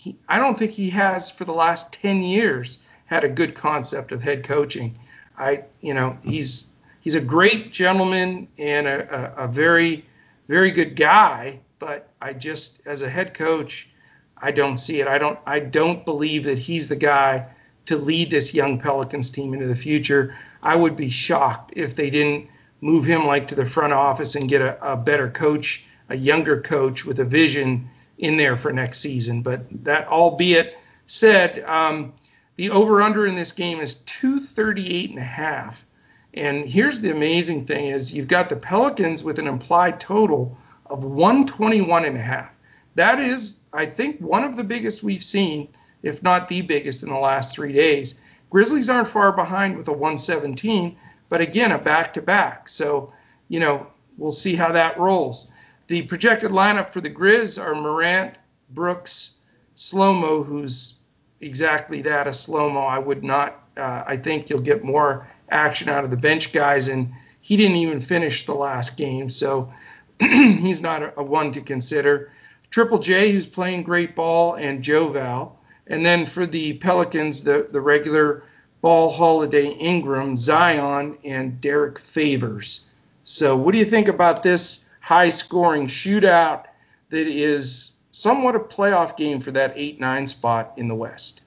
he, 0.07 0.17
I 0.29 0.39
don't 0.39 0.57
think 0.57 0.71
he 0.71 0.91
has 0.91 1.33
for 1.33 1.45
the 1.45 1.53
last 1.53 1.93
10 1.95 2.23
years 2.23 2.79
had 3.07 3.25
a 3.25 3.29
good 3.29 3.57
concept 3.57 4.13
of 4.13 4.23
head 4.23 4.45
coaching. 4.45 4.97
I, 5.37 5.65
you 5.81 5.95
know, 5.95 6.17
he's 6.23 6.71
he's 7.01 7.17
a 7.17 7.21
great 7.21 7.73
gentleman 7.73 8.47
and 8.57 8.87
a, 8.87 9.41
a, 9.41 9.45
a 9.45 9.49
very 9.49 10.05
very 10.47 10.71
good 10.71 10.95
guy, 10.95 11.59
but 11.81 12.09
I 12.23 12.35
just 12.35 12.87
as 12.87 13.03
a 13.03 13.11
head 13.11 13.35
coach, 13.35 13.91
I 14.39 14.53
don't 14.53 14.77
see 14.77 15.01
it. 15.01 15.09
I 15.09 15.19
don't 15.19 15.41
I 15.45 15.59
don't 15.59 16.05
believe 16.05 16.45
that 16.45 16.59
he's 16.59 16.89
the 16.89 16.97
guy 16.97 17.49
to 17.87 17.97
lead 17.97 18.31
this 18.31 18.55
young 18.55 18.79
Pelicans 18.79 19.31
team 19.31 19.55
into 19.55 19.67
the 19.67 19.75
future. 19.75 20.37
I 20.63 20.77
would 20.77 20.95
be 20.95 21.11
shocked 21.11 21.73
if 21.75 21.97
they 21.97 22.11
didn't 22.11 22.49
move 22.81 23.05
him 23.05 23.27
like 23.27 23.49
to 23.49 23.57
the 23.57 23.65
front 23.65 23.93
office 23.93 24.37
and 24.37 24.49
get 24.49 24.63
a, 24.63 24.93
a 24.93 24.97
better 24.97 25.31
coach, 25.31 25.85
a 26.09 26.17
younger 26.17 26.61
coach 26.61 27.05
with 27.05 27.19
a 27.19 27.25
vision 27.25 27.91
in 28.19 28.37
there 28.37 28.57
for 28.57 28.73
next 28.73 29.01
season. 29.01 29.43
But 29.43 29.67
that 29.85 30.09
albeit 30.09 30.77
said, 31.07 31.63
um, 31.65 32.15
the 32.57 32.71
over 32.71 33.03
under 33.03 33.27
in 33.27 33.35
this 33.35 33.53
game 33.53 33.81
is 33.81 33.95
238 33.95 35.11
and 35.11 35.19
a 35.19 35.23
half. 35.23 35.87
And 36.35 36.69
here's 36.69 37.01
the 37.01 37.11
amazing 37.11 37.65
thing 37.65 37.87
is 37.87 38.13
you've 38.13 38.29
got 38.29 38.49
the 38.49 38.57
Pelicans 38.57 39.25
with 39.25 39.39
an 39.39 39.47
implied 39.47 40.01
total 40.01 40.59
of 40.85 41.05
121 41.05 42.05
and 42.05 42.17
a 42.17 42.21
half. 42.21 42.57
That 42.95 43.19
is, 43.19 43.57
I 43.73 43.87
think, 43.87 44.21
one 44.21 44.45
of 44.45 44.57
the 44.57 44.65
biggest 44.65 45.03
we've 45.03 45.25
seen, 45.25 45.69
if 46.03 46.23
not 46.23 46.49
the 46.49 46.63
biggest 46.63 47.03
in 47.03 47.09
the 47.09 47.19
last 47.19 47.55
three 47.55 47.73
days. 47.73 48.19
Grizzlies 48.51 48.89
aren't 48.89 49.09
far 49.09 49.33
behind 49.33 49.77
with 49.77 49.89
a 49.89 49.93
117, 49.93 50.97
but 51.29 51.41
again, 51.41 51.73
a 51.73 51.79
back 51.79 52.15
to 52.15 52.23
back. 52.23 52.69
So, 52.69 53.13
you 53.49 53.61
know, 53.61 53.89
we'll 54.17 54.33
see 54.33 54.55
how 54.55 54.73
that 54.73 54.99
rolls. 54.99 55.49
The 55.89 56.03
projected 56.03 56.51
lineup 56.51 56.91
for 56.91 57.01
the 57.01 57.11
Grizz 57.11 57.63
are 57.63 57.75
Morant, 57.75 58.35
Brooks, 58.71 59.39
Slomo, 59.77 60.45
who's 60.45 60.99
exactly 61.41 62.03
that, 62.03 62.27
a 62.27 62.31
Slomo. 62.31 62.89
I 62.89 62.99
would 62.99 63.23
not. 63.23 63.63
Uh, 63.77 64.03
I 64.07 64.17
think 64.17 64.51
you'll 64.51 64.61
get 64.61 64.83
more 64.83 65.29
action 65.49 65.89
out 65.89 66.05
of 66.05 66.11
the 66.11 66.17
bench 66.17 66.53
guys, 66.53 66.89
and 66.89 67.13
he 67.41 67.57
didn't 67.57 67.77
even 67.77 68.01
finish 68.01 68.47
the 68.47 68.55
last 68.55 68.97
game, 68.97 69.31
so 69.31 69.73
he's 70.21 70.81
not 70.81 71.03
a, 71.03 71.21
a, 71.21 71.23
one 71.23 71.53
to 71.53 71.61
consider. 71.61 72.33
Triple 72.71 72.99
J, 72.99 73.31
who's 73.31 73.47
playing 73.47 73.85
great 73.85 74.17
ball, 74.17 74.55
and 74.55 74.83
Joe 74.83 75.09
Val. 75.09 75.59
And 75.87 76.05
then 76.05 76.27
for 76.27 76.47
the 76.47 76.73
Pelicans, 76.75 77.45
the, 77.45 77.69
the 77.71 77.81
regular 77.81 78.43
ball 78.81 79.11
holiday 79.11 79.69
Ingram, 79.69 80.37
Zion, 80.37 81.19
and 81.23 81.61
Derrick 81.61 81.99
Favors. 81.99 82.89
So, 83.23 83.57
what 83.57 83.73
do 83.73 83.79
you 83.79 83.85
think 83.85 84.09
about 84.09 84.43
this 84.43 84.86
high 85.07 85.29
scoring 85.29 85.87
shootout 85.87 86.65
that 87.11 87.29
is 87.29 87.97
somewhat 88.11 88.57
a 88.57 88.59
playoff 88.59 89.17
game 89.17 89.41
for 89.41 89.53
that 89.53 89.73
8 89.77 90.01
9 90.01 90.27
spot 90.27 90.73
in 90.79 90.89
the 90.89 90.97
West. 90.97 91.43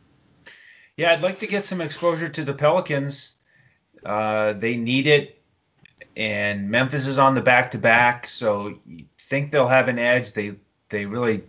Yeah, 0.95 1.11
I'd 1.11 1.19
like 1.19 1.39
to 1.39 1.47
get 1.47 1.65
some 1.65 1.81
exposure 1.81 2.29
to 2.29 2.45
the 2.45 2.53
Pelicans. 2.53 3.33
Uh, 4.05 4.53
they 4.53 4.77
need 4.77 5.07
it, 5.07 5.41
and 6.15 6.69
Memphis 6.69 7.05
is 7.05 7.19
on 7.19 7.35
the 7.35 7.41
back 7.41 7.71
to 7.71 7.77
back, 7.77 8.27
so 8.27 8.79
you 8.85 9.03
think 9.17 9.51
they'll 9.51 9.67
have 9.67 9.89
an 9.89 9.99
edge. 9.99 10.31
They 10.31 10.55
they 10.87 11.05
really 11.05 11.43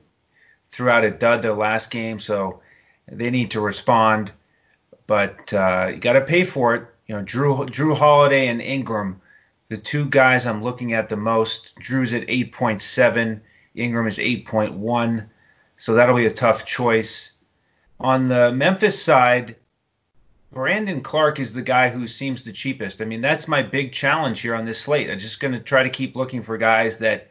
threw 0.64 0.90
out 0.90 1.04
a 1.04 1.12
dud 1.12 1.42
their 1.42 1.54
last 1.54 1.92
game, 1.92 2.18
so 2.18 2.60
they 3.06 3.30
need 3.30 3.52
to 3.52 3.60
respond. 3.60 4.32
But 5.06 5.54
uh, 5.54 5.92
you 5.94 5.98
got 5.98 6.14
to 6.14 6.22
pay 6.22 6.42
for 6.42 6.74
it. 6.74 6.88
You 7.06 7.14
know, 7.14 7.22
Jrue 7.22 7.68
Jrue 7.68 7.96
Holiday 7.96 8.48
and 8.48 8.60
Ingram 8.60 9.20
the 9.70 9.76
two 9.76 10.04
guys 10.04 10.46
I'm 10.46 10.64
looking 10.64 10.92
at 10.94 11.08
the 11.08 11.16
most, 11.16 11.78
Jrue's 11.78 12.12
at 12.12 12.26
8.7, 12.26 13.40
Ingram 13.76 14.06
is 14.08 14.18
8.1, 14.18 15.28
so 15.76 15.94
that'll 15.94 16.16
be 16.16 16.26
a 16.26 16.30
tough 16.30 16.66
choice. 16.66 17.38
On 18.00 18.26
the 18.26 18.52
Memphis 18.52 19.00
side, 19.00 19.54
Brandon 20.50 21.02
Clarke 21.02 21.38
is 21.38 21.54
the 21.54 21.62
guy 21.62 21.88
who 21.88 22.08
seems 22.08 22.44
the 22.44 22.52
cheapest. 22.52 23.00
I 23.00 23.04
mean, 23.04 23.20
that's 23.20 23.46
my 23.46 23.62
big 23.62 23.92
challenge 23.92 24.40
here 24.40 24.56
on 24.56 24.64
this 24.64 24.80
slate. 24.80 25.08
I'm 25.08 25.20
just 25.20 25.38
going 25.38 25.54
to 25.54 25.60
try 25.60 25.84
to 25.84 25.90
keep 25.90 26.16
looking 26.16 26.42
for 26.42 26.58
guys 26.58 26.98
that 26.98 27.30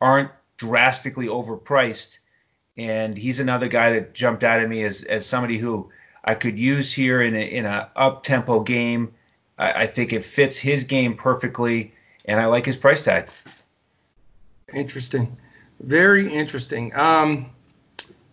aren't 0.00 0.30
drastically 0.56 1.26
overpriced. 1.26 2.20
And 2.76 3.18
he's 3.18 3.40
another 3.40 3.66
guy 3.66 3.94
that 3.94 4.14
jumped 4.14 4.44
out 4.44 4.60
at 4.60 4.68
me 4.68 4.84
as, 4.84 5.02
as 5.02 5.26
somebody 5.26 5.58
who 5.58 5.90
I 6.24 6.36
could 6.36 6.60
use 6.60 6.92
here 6.92 7.20
in 7.20 7.34
a, 7.34 7.40
in 7.40 7.66
a 7.66 7.90
up 7.96 8.22
tempo 8.22 8.62
game 8.62 9.14
I, 9.62 9.82
I 9.82 9.86
think 9.86 10.12
it 10.12 10.24
fits 10.24 10.58
his 10.58 10.84
game 10.84 11.16
perfectly, 11.16 11.94
and 12.24 12.40
I 12.40 12.46
like 12.46 12.66
his 12.66 12.76
price 12.76 13.04
tag. 13.04 13.28
Interesting, 14.74 15.36
very 15.80 16.32
interesting. 16.32 16.94
Um, 16.96 17.50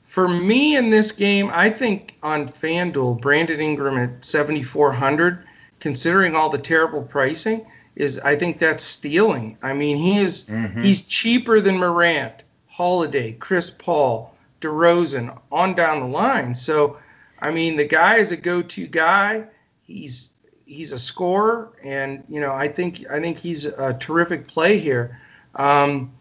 for 0.04 0.28
me 0.28 0.76
in 0.76 0.90
this 0.90 1.12
game, 1.12 1.52
I 1.54 1.70
think 1.70 2.18
on 2.24 2.48
FanDuel, 2.48 3.22
Brandon 3.22 3.60
Ingram 3.60 3.98
at 3.98 4.26
7,400, 4.26 5.44
considering 5.80 6.36
all 6.36 6.50
the 6.50 6.58
terrible 6.58 7.04
pricing, 7.04 7.68
is 7.96 8.20
I 8.20 8.36
think 8.36 8.60
that's 8.60 8.84
stealing. 8.84 9.58
I 9.62 9.74
mean, 9.74 9.98
he 9.98 10.18
is 10.20 10.46
mm-hmm. 10.46 10.82
he's 10.82 11.06
cheaper 11.06 11.60
than 11.60 11.78
Morant, 11.78 12.44
Holiday, 12.68 13.34
Chris 13.34 13.70
Paul, 13.70 14.36
DeRozan, 14.62 15.40
on 15.52 15.76
down 15.76 16.00
the 16.00 16.08
line. 16.08 16.56
So, 16.56 16.98
I 17.40 17.52
mean, 17.52 17.78
the 17.78 17.86
guy 17.86 18.16
is 18.18 18.32
a 18.32 18.38
go-to 18.38 18.88
guy. 18.88 19.48
He's 19.84 20.34
he's 20.70 20.92
a 20.92 21.00
scorer, 21.00 21.72
and 21.84 22.24
you 22.30 22.40
know 22.40 22.54
I 22.54 22.68
think 22.68 23.04
I 23.12 23.20
think 23.20 23.40
he's 23.40 23.66
a 23.66 23.94
terrific 23.94 24.48
play 24.48 24.78
here, 24.78 25.20
um, 25.56 26.14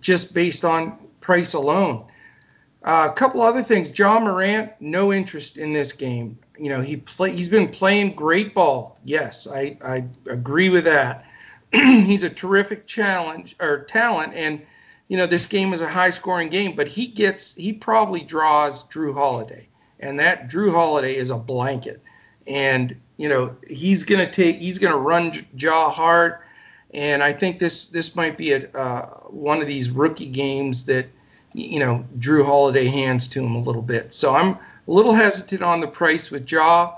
just 0.00 0.34
based 0.34 0.64
on 0.64 0.98
price 1.20 1.54
alone. 1.54 2.04
Uh, 2.84 3.08
a 3.10 3.14
couple 3.14 3.42
other 3.42 3.62
things. 3.62 3.98
Ja 3.98 4.20
Morant, 4.20 4.70
no 4.78 5.12
interest 5.12 5.56
in 5.56 5.72
this 5.72 5.94
game. 5.94 6.38
You 6.58 6.68
know 6.68 6.80
he 6.80 6.98
play 6.98 7.32
he's 7.32 7.48
been 7.48 7.68
playing 7.68 8.14
great 8.14 8.54
ball. 8.54 8.98
Yes, 9.02 9.48
I 9.48 9.78
I 9.84 10.04
agree 10.30 10.68
with 10.68 10.84
that. 10.84 11.24
he's 11.72 12.22
a 12.22 12.30
terrific 12.30 12.86
challenge 12.86 13.56
or 13.58 13.84
talent, 13.84 14.34
and 14.34 14.62
you 15.08 15.16
know 15.16 15.26
this 15.26 15.46
game 15.46 15.72
is 15.72 15.80
a 15.80 15.88
high 15.88 16.10
scoring 16.10 16.50
game, 16.50 16.76
but 16.76 16.86
he 16.86 17.06
gets 17.06 17.54
he 17.54 17.72
probably 17.72 18.20
draws 18.20 18.84
Jrue 18.84 19.14
Holiday, 19.14 19.68
and 19.98 20.20
that 20.20 20.50
Jrue 20.50 20.70
Holiday 20.70 21.16
is 21.16 21.30
a 21.30 21.38
blanket, 21.38 22.02
and 22.46 22.96
you 23.16 23.28
know, 23.28 23.56
he's 23.66 24.04
going 24.04 24.24
to 24.24 24.30
take, 24.30 24.60
he's 24.60 24.78
going 24.78 24.92
to 24.92 24.98
run 24.98 25.32
Ja 25.56 25.90
hard. 25.90 26.38
And 26.94 27.22
I 27.22 27.32
think 27.32 27.58
this 27.58 27.86
this 27.88 28.14
might 28.14 28.38
be 28.38 28.52
a 28.52 28.70
uh, 28.70 29.06
one 29.28 29.60
of 29.60 29.66
these 29.66 29.90
rookie 29.90 30.26
games 30.26 30.86
that 30.86 31.06
you 31.52 31.80
know 31.80 32.06
Jrue 32.18 32.44
Holiday 32.44 32.86
hands 32.86 33.26
to 33.28 33.44
him 33.44 33.54
a 33.54 33.60
little 33.60 33.82
bit. 33.82 34.14
So 34.14 34.34
I'm 34.34 34.50
a 34.50 34.58
little 34.86 35.12
hesitant 35.12 35.62
on 35.62 35.80
the 35.80 35.88
price 35.88 36.30
with 36.30 36.50
Ja. 36.50 36.94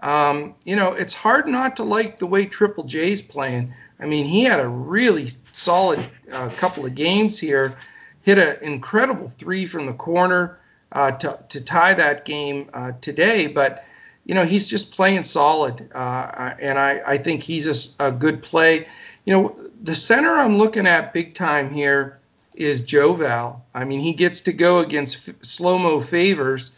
Um, 0.00 0.54
you 0.64 0.76
know, 0.76 0.92
it's 0.92 1.14
hard 1.14 1.46
not 1.46 1.76
to 1.76 1.84
like 1.84 2.18
the 2.18 2.26
way 2.26 2.46
Triple 2.46 2.84
J's 2.84 3.20
playing. 3.20 3.74
I 3.98 4.06
mean, 4.06 4.24
he 4.26 4.44
had 4.44 4.60
a 4.60 4.68
really 4.68 5.30
solid 5.52 5.98
uh, 6.32 6.48
couple 6.56 6.86
of 6.86 6.94
games 6.94 7.38
here, 7.38 7.76
hit 8.22 8.38
an 8.38 8.56
incredible 8.62 9.28
three 9.28 9.66
from 9.66 9.86
the 9.86 9.92
corner 9.92 10.58
uh, 10.92 11.12
to, 11.12 11.38
to 11.50 11.60
tie 11.60 11.94
that 11.94 12.24
game 12.24 12.70
uh, 12.72 12.92
today. 13.00 13.46
But, 13.46 13.84
you 14.30 14.36
know, 14.36 14.44
he's 14.44 14.70
just 14.70 14.92
playing 14.92 15.24
solid, 15.24 15.90
uh, 15.92 16.54
and 16.60 16.78
I, 16.78 17.02
I 17.04 17.18
think 17.18 17.42
he's 17.42 17.98
a, 17.98 18.06
a 18.06 18.12
good 18.12 18.44
play. 18.44 18.86
You 19.24 19.32
know, 19.32 19.56
the 19.82 19.96
center 19.96 20.30
I'm 20.30 20.56
looking 20.56 20.86
at 20.86 21.12
big 21.12 21.34
time 21.34 21.74
here 21.74 22.20
is 22.54 22.84
Joe 22.84 23.12
Val. 23.14 23.64
I 23.74 23.84
mean, 23.84 23.98
he 23.98 24.12
gets 24.12 24.42
to 24.42 24.52
go 24.52 24.78
against 24.78 25.44
slow 25.44 25.78
mo 25.78 26.00
favors, 26.00 26.70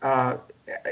uh, 0.00 0.36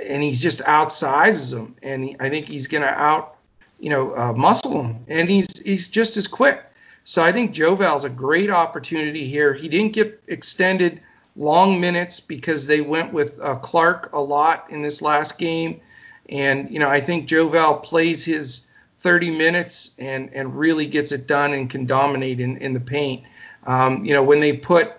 and 0.05 0.21
he 0.21 0.33
just 0.33 0.61
outsizes 0.63 1.53
them. 1.53 1.77
And 1.85 2.03
he, 2.03 2.17
I 2.19 2.31
think 2.31 2.49
he's 2.49 2.67
going 2.67 2.83
to 2.83 2.89
out, 2.89 3.37
you 3.79 3.91
know, 3.91 4.13
uh, 4.17 4.33
muscle 4.33 4.83
him, 4.83 5.05
and 5.07 5.31
he's 5.31 5.63
he's 5.63 5.87
just 5.87 6.17
as 6.17 6.27
quick. 6.27 6.61
So 7.05 7.23
I 7.23 7.31
think 7.31 7.53
Joe 7.53 7.77
Val's 7.77 8.05
a 8.05 8.11
great 8.11 8.51
opportunity 8.51 9.29
here. 9.29 9.55
He 9.55 9.69
didn't 9.69 9.93
get 9.93 10.21
extended 10.27 11.01
long 11.37 11.81
minutes 11.81 12.19
because 12.19 12.67
they 12.67 12.81
went 12.81 13.13
with 13.13 13.39
uh, 13.39 13.55
Clarke 13.55 14.13
a 14.13 14.21
lot 14.21 14.67
in 14.71 14.83
this 14.83 15.01
last 15.01 15.39
game, 15.39 15.81
and 16.29 16.71
you 16.71 16.79
know 16.79 16.89
I 16.89 17.01
think 17.01 17.27
Joe 17.27 17.49
Val 17.49 17.79
plays 17.79 18.25
his 18.25 18.69
30 18.99 19.31
minutes 19.31 19.95
and 19.99 20.31
and 20.33 20.57
really 20.57 20.87
gets 20.87 21.13
it 21.13 21.27
done 21.27 21.53
and 21.53 21.71
can 21.71 21.87
dominate 21.87 22.41
in 22.41 22.59
in 22.59 22.75
the 22.75 22.81
paint. 22.81 23.25
Um, 23.67 24.05
you 24.05 24.13
know, 24.15 24.23
when 24.23 24.41
they 24.41 24.55
put 24.55 24.93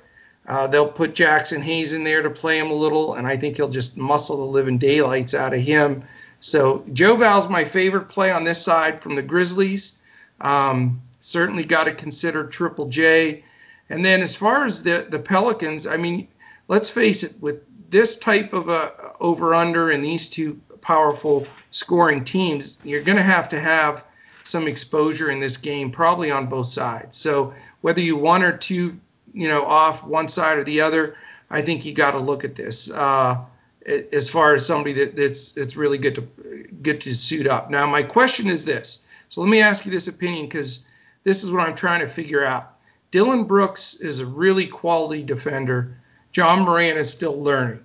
uh, 0.47 0.67
they'll 0.67 0.91
put 0.91 1.13
Jaxson 1.13 1.61
Hayes 1.61 1.93
in 1.93 2.03
there 2.03 2.23
to 2.23 2.29
play 2.29 2.57
him 2.57 2.71
a 2.71 2.75
little, 2.75 3.13
and 3.13 3.27
I 3.27 3.37
think 3.37 3.57
he'll 3.57 3.69
just 3.69 3.97
muscle 3.97 4.37
the 4.37 4.51
living 4.51 4.77
daylights 4.77 5.33
out 5.35 5.53
of 5.53 5.61
him. 5.61 6.03
So 6.39 6.85
Joe 6.91 7.15
Val's 7.17 7.49
my 7.49 7.65
favorite 7.65 8.09
play 8.09 8.31
on 8.31 8.45
this 8.45 8.63
side 8.63 9.01
from 9.01 9.15
the 9.15 9.21
Grizzlies. 9.21 9.99
Um, 10.41 11.01
certainly 11.19 11.65
got 11.65 11.83
to 11.83 11.93
consider 11.93 12.47
Triple 12.47 12.87
J. 12.87 13.43
And 13.89 14.05
then 14.05 14.21
as 14.21 14.35
far 14.35 14.65
as 14.65 14.81
the 14.83 15.05
the 15.09 15.19
Pelicans, 15.19 15.85
I 15.85 15.97
mean, 15.97 16.29
let's 16.67 16.89
face 16.89 17.23
it, 17.23 17.35
with 17.41 17.63
this 17.89 18.17
type 18.17 18.53
of 18.53 18.69
a 18.69 18.93
over 19.19 19.53
under 19.53 19.89
and 19.89 20.03
these 20.03 20.29
two 20.29 20.61
powerful 20.81 21.47
scoring 21.71 22.23
teams, 22.23 22.77
you're 22.83 23.03
going 23.03 23.17
to 23.17 23.23
have 23.23 23.49
to 23.49 23.59
have 23.59 24.05
some 24.43 24.67
exposure 24.67 25.29
in 25.29 25.39
this 25.39 25.57
game, 25.57 25.91
probably 25.91 26.31
on 26.31 26.47
both 26.47 26.67
sides. 26.67 27.17
So 27.17 27.53
whether 27.81 28.01
you 28.01 28.15
one 28.15 28.43
or 28.43 28.57
two, 28.57 28.99
you 29.33 29.47
know, 29.47 29.63
off 29.63 30.03
one 30.03 30.27
side 30.27 30.57
or 30.57 30.63
the 30.63 30.81
other, 30.81 31.15
I 31.49 31.61
think 31.61 31.85
you 31.85 31.93
got 31.93 32.11
to 32.11 32.19
look 32.19 32.43
at 32.43 32.55
this 32.55 32.91
uh, 32.91 33.43
as 33.85 34.29
far 34.29 34.53
as 34.53 34.65
somebody 34.65 34.93
that, 34.93 35.15
that's 35.15 35.51
that's 35.51 35.75
really 35.75 35.97
good 35.97 36.15
to 36.15 36.67
good 36.81 37.01
to 37.01 37.15
suit 37.15 37.47
up. 37.47 37.69
Now 37.69 37.87
my 37.87 38.03
question 38.03 38.47
is 38.47 38.65
this. 38.65 39.05
So 39.29 39.41
let 39.41 39.49
me 39.49 39.61
ask 39.61 39.85
you 39.85 39.91
this 39.91 40.07
opinion 40.07 40.45
because 40.45 40.85
this 41.23 41.43
is 41.43 41.51
what 41.51 41.67
I'm 41.67 41.75
trying 41.75 42.01
to 42.01 42.07
figure 42.07 42.43
out. 42.43 42.75
Dillon 43.11 43.45
Brooks 43.45 43.95
is 43.95 44.19
a 44.19 44.25
really 44.25 44.67
quality 44.67 45.23
defender. 45.23 45.97
Ja 46.35 46.55
Morant 46.55 46.97
is 46.97 47.11
still 47.11 47.41
learning. 47.41 47.83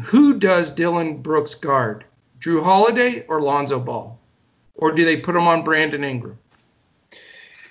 Who 0.00 0.38
does 0.38 0.70
Dillon 0.70 1.22
Brooks 1.22 1.54
guard? 1.54 2.04
Jrue 2.38 2.62
Holiday 2.62 3.24
or 3.28 3.40
Lonzo 3.40 3.80
Ball? 3.80 4.18
Or 4.74 4.92
do 4.92 5.04
they 5.04 5.16
put 5.16 5.34
him 5.34 5.48
on 5.48 5.64
Brandon 5.64 6.04
Ingram? 6.04 6.38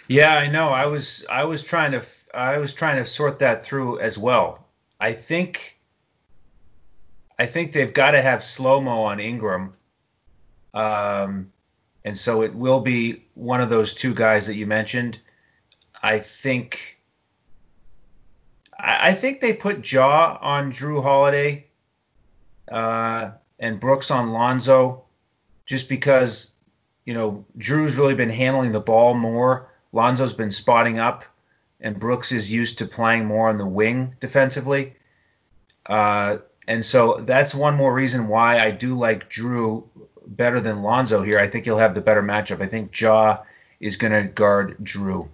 Yeah, 0.08 0.36
I 0.36 0.48
know. 0.48 0.70
I 0.70 0.86
was 0.86 1.26
I 1.30 1.44
was 1.44 1.64
trying 1.64 1.92
to 1.92 2.04
I 2.34 2.58
was 2.58 2.74
trying 2.74 2.98
to 2.98 3.06
sort 3.06 3.40
that 3.40 3.64
through 3.64 4.00
as 4.00 4.18
well. 4.18 4.68
I 5.00 5.14
think 5.14 5.80
I 7.38 7.46
think 7.46 7.72
they've 7.72 7.94
got 7.94 8.12
to 8.12 8.22
have 8.22 8.44
slow 8.44 8.82
mo 8.82 9.04
on 9.04 9.20
Ingram, 9.20 9.74
um, 10.74 11.52
and 12.04 12.18
so 12.18 12.44
it 12.44 12.54
will 12.54 12.80
be 12.80 13.26
one 13.34 13.62
of 13.62 13.70
those 13.70 13.94
two 13.94 14.14
guys 14.14 14.48
that 14.48 14.56
you 14.56 14.68
mentioned. 14.68 15.20
I 16.02 16.20
think 16.20 17.00
I, 18.78 19.10
I 19.10 19.14
think 19.14 19.42
they 19.42 19.54
put 19.54 19.92
Ja 19.92 20.38
on 20.42 20.70
Drew 20.70 21.02
Holiday 21.02 21.68
uh, 22.72 23.32
and 23.60 23.80
Brooks 23.80 24.12
on 24.12 24.32
Lonzo, 24.32 25.04
just 25.66 25.90
because 25.90 26.54
you 27.06 27.14
know 27.14 27.46
Jrue's 27.58 27.98
really 27.98 28.16
been 28.16 28.30
handling 28.30 28.72
the 28.72 28.80
ball 28.80 29.14
more 29.14 29.70
Lonzo's 29.96 30.34
been 30.34 30.52
spotting 30.52 31.00
up, 31.00 31.24
and 31.80 31.98
Brooks 31.98 32.34
is 32.34 32.52
used 32.52 32.80
to 32.80 32.86
playing 32.86 33.26
more 33.26 33.48
on 33.48 33.58
the 33.58 33.66
wing 33.66 34.14
defensively. 34.20 34.94
Uh, 35.86 36.38
and 36.68 36.84
so 36.84 37.22
that's 37.22 37.56
one 37.56 37.76
more 37.76 37.94
reason 37.94 38.28
why 38.28 38.60
I 38.60 38.72
do 38.72 38.98
like 38.98 39.30
Jrue 39.30 39.86
better 40.28 40.60
than 40.60 40.84
Lonzo 40.84 41.24
here. 41.24 41.40
I 41.40 41.48
think 41.48 41.64
he'll 41.64 41.78
have 41.78 41.96
the 41.96 42.02
better 42.02 42.22
matchup. 42.22 42.62
I 42.62 42.66
think 42.66 43.00
Ja 43.00 43.44
is 43.80 43.96
going 43.96 44.12
to 44.12 44.24
guard 44.28 44.76
Jrue. 44.84 45.30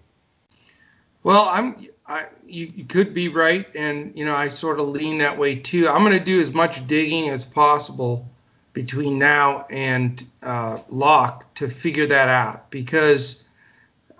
Well, 1.23 1.49
I'm. 1.49 1.87
I, 2.11 2.27
you, 2.45 2.71
you, 2.75 2.83
could 2.83 3.13
be 3.13 3.29
right, 3.29 3.65
and 3.73 4.11
you 4.17 4.25
know 4.25 4.35
I 4.35 4.49
sort 4.49 4.81
of 4.81 4.89
lean 4.89 5.19
that 5.19 5.37
way 5.37 5.55
too. 5.55 5.87
I'm 5.87 6.03
going 6.03 6.17
to 6.17 6.23
do 6.23 6.41
as 6.41 6.53
much 6.53 6.85
digging 6.85 7.29
as 7.29 7.45
possible 7.45 8.29
between 8.73 9.17
now 9.17 9.65
and 9.69 10.21
uh, 10.43 10.79
lock 10.89 11.53
to 11.55 11.69
figure 11.69 12.07
that 12.07 12.27
out 12.27 12.69
because 12.69 13.45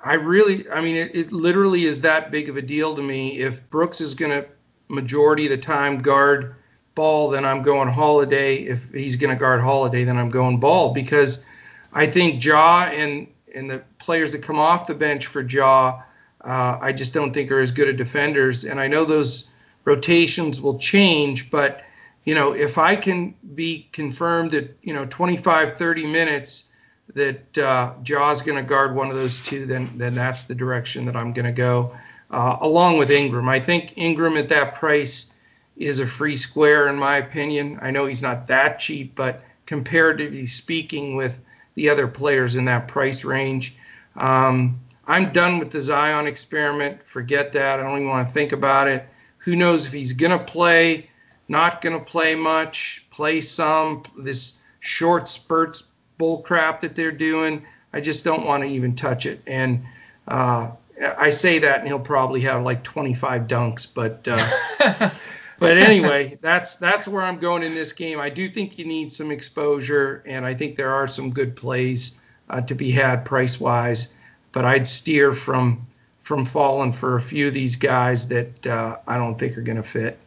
I 0.03 0.13
really, 0.13 0.69
I 0.69 0.79
mean, 0.79 0.95
it, 0.95 1.15
it 1.15 1.31
literally 1.33 1.83
is 1.83 2.01
that 2.01 2.31
big 2.31 2.47
of 2.47 2.55
a 2.55 2.61
deal 2.61 2.95
to 2.95 3.01
me. 3.01 3.39
If 3.39 3.69
Brooks 3.69 3.99
is 3.99 4.15
going 4.15 4.31
to 4.31 4.47
majority 4.87 5.45
of 5.45 5.51
the 5.51 5.57
time 5.57 5.97
guard 5.97 6.55
Ball, 6.95 7.29
then 7.29 7.45
I'm 7.45 7.61
going 7.61 7.89
Holiday. 7.89 8.55
If 8.55 8.91
he's 8.91 9.17
going 9.17 9.35
to 9.35 9.39
guard 9.39 9.61
Holiday, 9.61 10.05
then 10.05 10.17
I'm 10.17 10.29
going 10.29 10.61
Ball 10.61 10.93
because 10.93 11.43
I 11.91 12.05
think 12.05 12.43
Ja 12.43 12.89
and 12.91 13.27
and 13.53 13.69
the 13.69 13.83
players 13.99 14.31
that 14.31 14.43
come 14.43 14.59
off 14.59 14.87
the 14.87 14.95
bench 14.95 15.27
for 15.27 15.41
Ja, 15.41 16.01
uh, 16.43 16.77
I 16.81 16.91
just 16.91 17.13
don't 17.13 17.33
think 17.33 17.51
are 17.51 17.59
as 17.59 17.71
good 17.71 17.87
at 17.87 17.97
defenders. 17.97 18.63
And 18.63 18.79
I 18.79 18.87
know 18.87 19.05
those 19.05 19.49
rotations 19.85 20.61
will 20.61 20.77
change, 20.77 21.51
but 21.51 21.83
you 22.23 22.35
know, 22.35 22.53
if 22.53 22.77
I 22.77 22.95
can 22.95 23.35
be 23.55 23.89
confirmed 23.91 24.51
that 24.51 24.77
you 24.81 24.93
know 24.93 25.05
25, 25.05 25.77
30 25.77 26.05
minutes 26.05 26.71
that 27.13 27.57
uh, 27.57 27.95
Ja's 28.03 28.41
going 28.41 28.57
to 28.57 28.63
guard 28.63 28.95
one 28.95 29.09
of 29.09 29.15
those 29.15 29.39
two, 29.43 29.65
then 29.65 29.89
then 29.95 30.15
that's 30.15 30.45
the 30.45 30.55
direction 30.55 31.05
that 31.05 31.15
I'm 31.15 31.33
going 31.33 31.45
to 31.45 31.51
go, 31.51 31.95
uh, 32.29 32.57
along 32.61 32.97
with 32.97 33.09
Ingram. 33.09 33.49
I 33.49 33.59
think 33.59 33.97
Ingram 33.97 34.37
at 34.37 34.49
that 34.49 34.75
price 34.75 35.35
is 35.77 35.99
a 35.99 36.05
free 36.05 36.35
square 36.35 36.87
in 36.87 36.97
my 36.97 37.17
opinion. 37.17 37.79
I 37.81 37.91
know 37.91 38.05
he's 38.05 38.21
not 38.21 38.47
that 38.47 38.79
cheap, 38.79 39.15
but 39.15 39.43
comparatively 39.65 40.45
speaking, 40.47 41.15
with 41.15 41.39
the 41.73 41.89
other 41.89 42.07
players 42.07 42.55
in 42.55 42.65
that 42.65 42.87
price 42.87 43.23
range, 43.23 43.75
um, 44.15 44.79
I'm 45.11 45.33
done 45.33 45.59
with 45.59 45.71
the 45.71 45.81
Zion 45.81 46.25
experiment. 46.25 47.03
Forget 47.03 47.51
that. 47.51 47.81
I 47.81 47.83
don't 47.83 47.97
even 47.97 48.07
want 48.07 48.29
to 48.29 48.33
think 48.33 48.53
about 48.53 48.87
it. 48.87 49.05
Who 49.39 49.57
knows 49.57 49.85
if 49.85 49.91
he's 49.91 50.13
going 50.13 50.31
to 50.31 50.41
play, 50.41 51.09
not 51.49 51.81
going 51.81 51.99
to 51.99 52.05
play 52.05 52.33
much, 52.35 53.05
play 53.09 53.41
some. 53.41 54.03
This 54.17 54.61
short 54.79 55.27
spurts 55.27 55.83
bull 56.17 56.43
crap 56.43 56.79
that 56.81 56.95
they're 56.95 57.11
doing. 57.11 57.65
I 57.91 57.99
just 57.99 58.23
don't 58.23 58.45
want 58.45 58.63
to 58.63 58.69
even 58.69 58.95
touch 58.95 59.25
it. 59.25 59.41
And 59.47 59.83
uh, 60.29 60.71
I 61.17 61.31
say 61.31 61.59
that, 61.59 61.79
and 61.79 61.89
he'll 61.89 61.99
probably 61.99 62.41
have 62.41 62.63
like 62.63 62.81
25 62.81 63.47
dunks. 63.47 63.93
But 63.93 64.25
uh, 64.29 65.09
but 65.59 65.77
anyway, 65.77 66.37
that's 66.39 66.77
that's 66.77 67.05
where 67.05 67.23
I'm 67.23 67.39
going 67.39 67.63
in 67.63 67.73
this 67.73 67.91
game. 67.91 68.21
I 68.21 68.29
do 68.29 68.47
think 68.47 68.79
you 68.79 68.85
need 68.85 69.11
some 69.11 69.29
exposure, 69.29 70.23
and 70.25 70.45
I 70.45 70.53
think 70.53 70.77
there 70.77 70.93
are 70.93 71.09
some 71.09 71.31
good 71.31 71.57
plays 71.57 72.17
uh, 72.49 72.61
to 72.61 72.75
be 72.75 72.91
had 72.91 73.25
price 73.25 73.59
wise. 73.59 74.13
But 74.51 74.65
I'd 74.65 74.87
steer 74.87 75.33
from 75.33 75.87
from 76.21 76.45
falling 76.45 76.91
for 76.91 77.15
a 77.15 77.21
few 77.21 77.47
of 77.47 77.53
these 77.53 77.75
guys 77.75 78.27
that 78.29 78.67
uh, 78.67 78.97
I 79.07 79.17
don't 79.17 79.37
think 79.37 79.57
are 79.57 79.61
going 79.61 79.77
to 79.77 79.83
fit. 79.83 80.17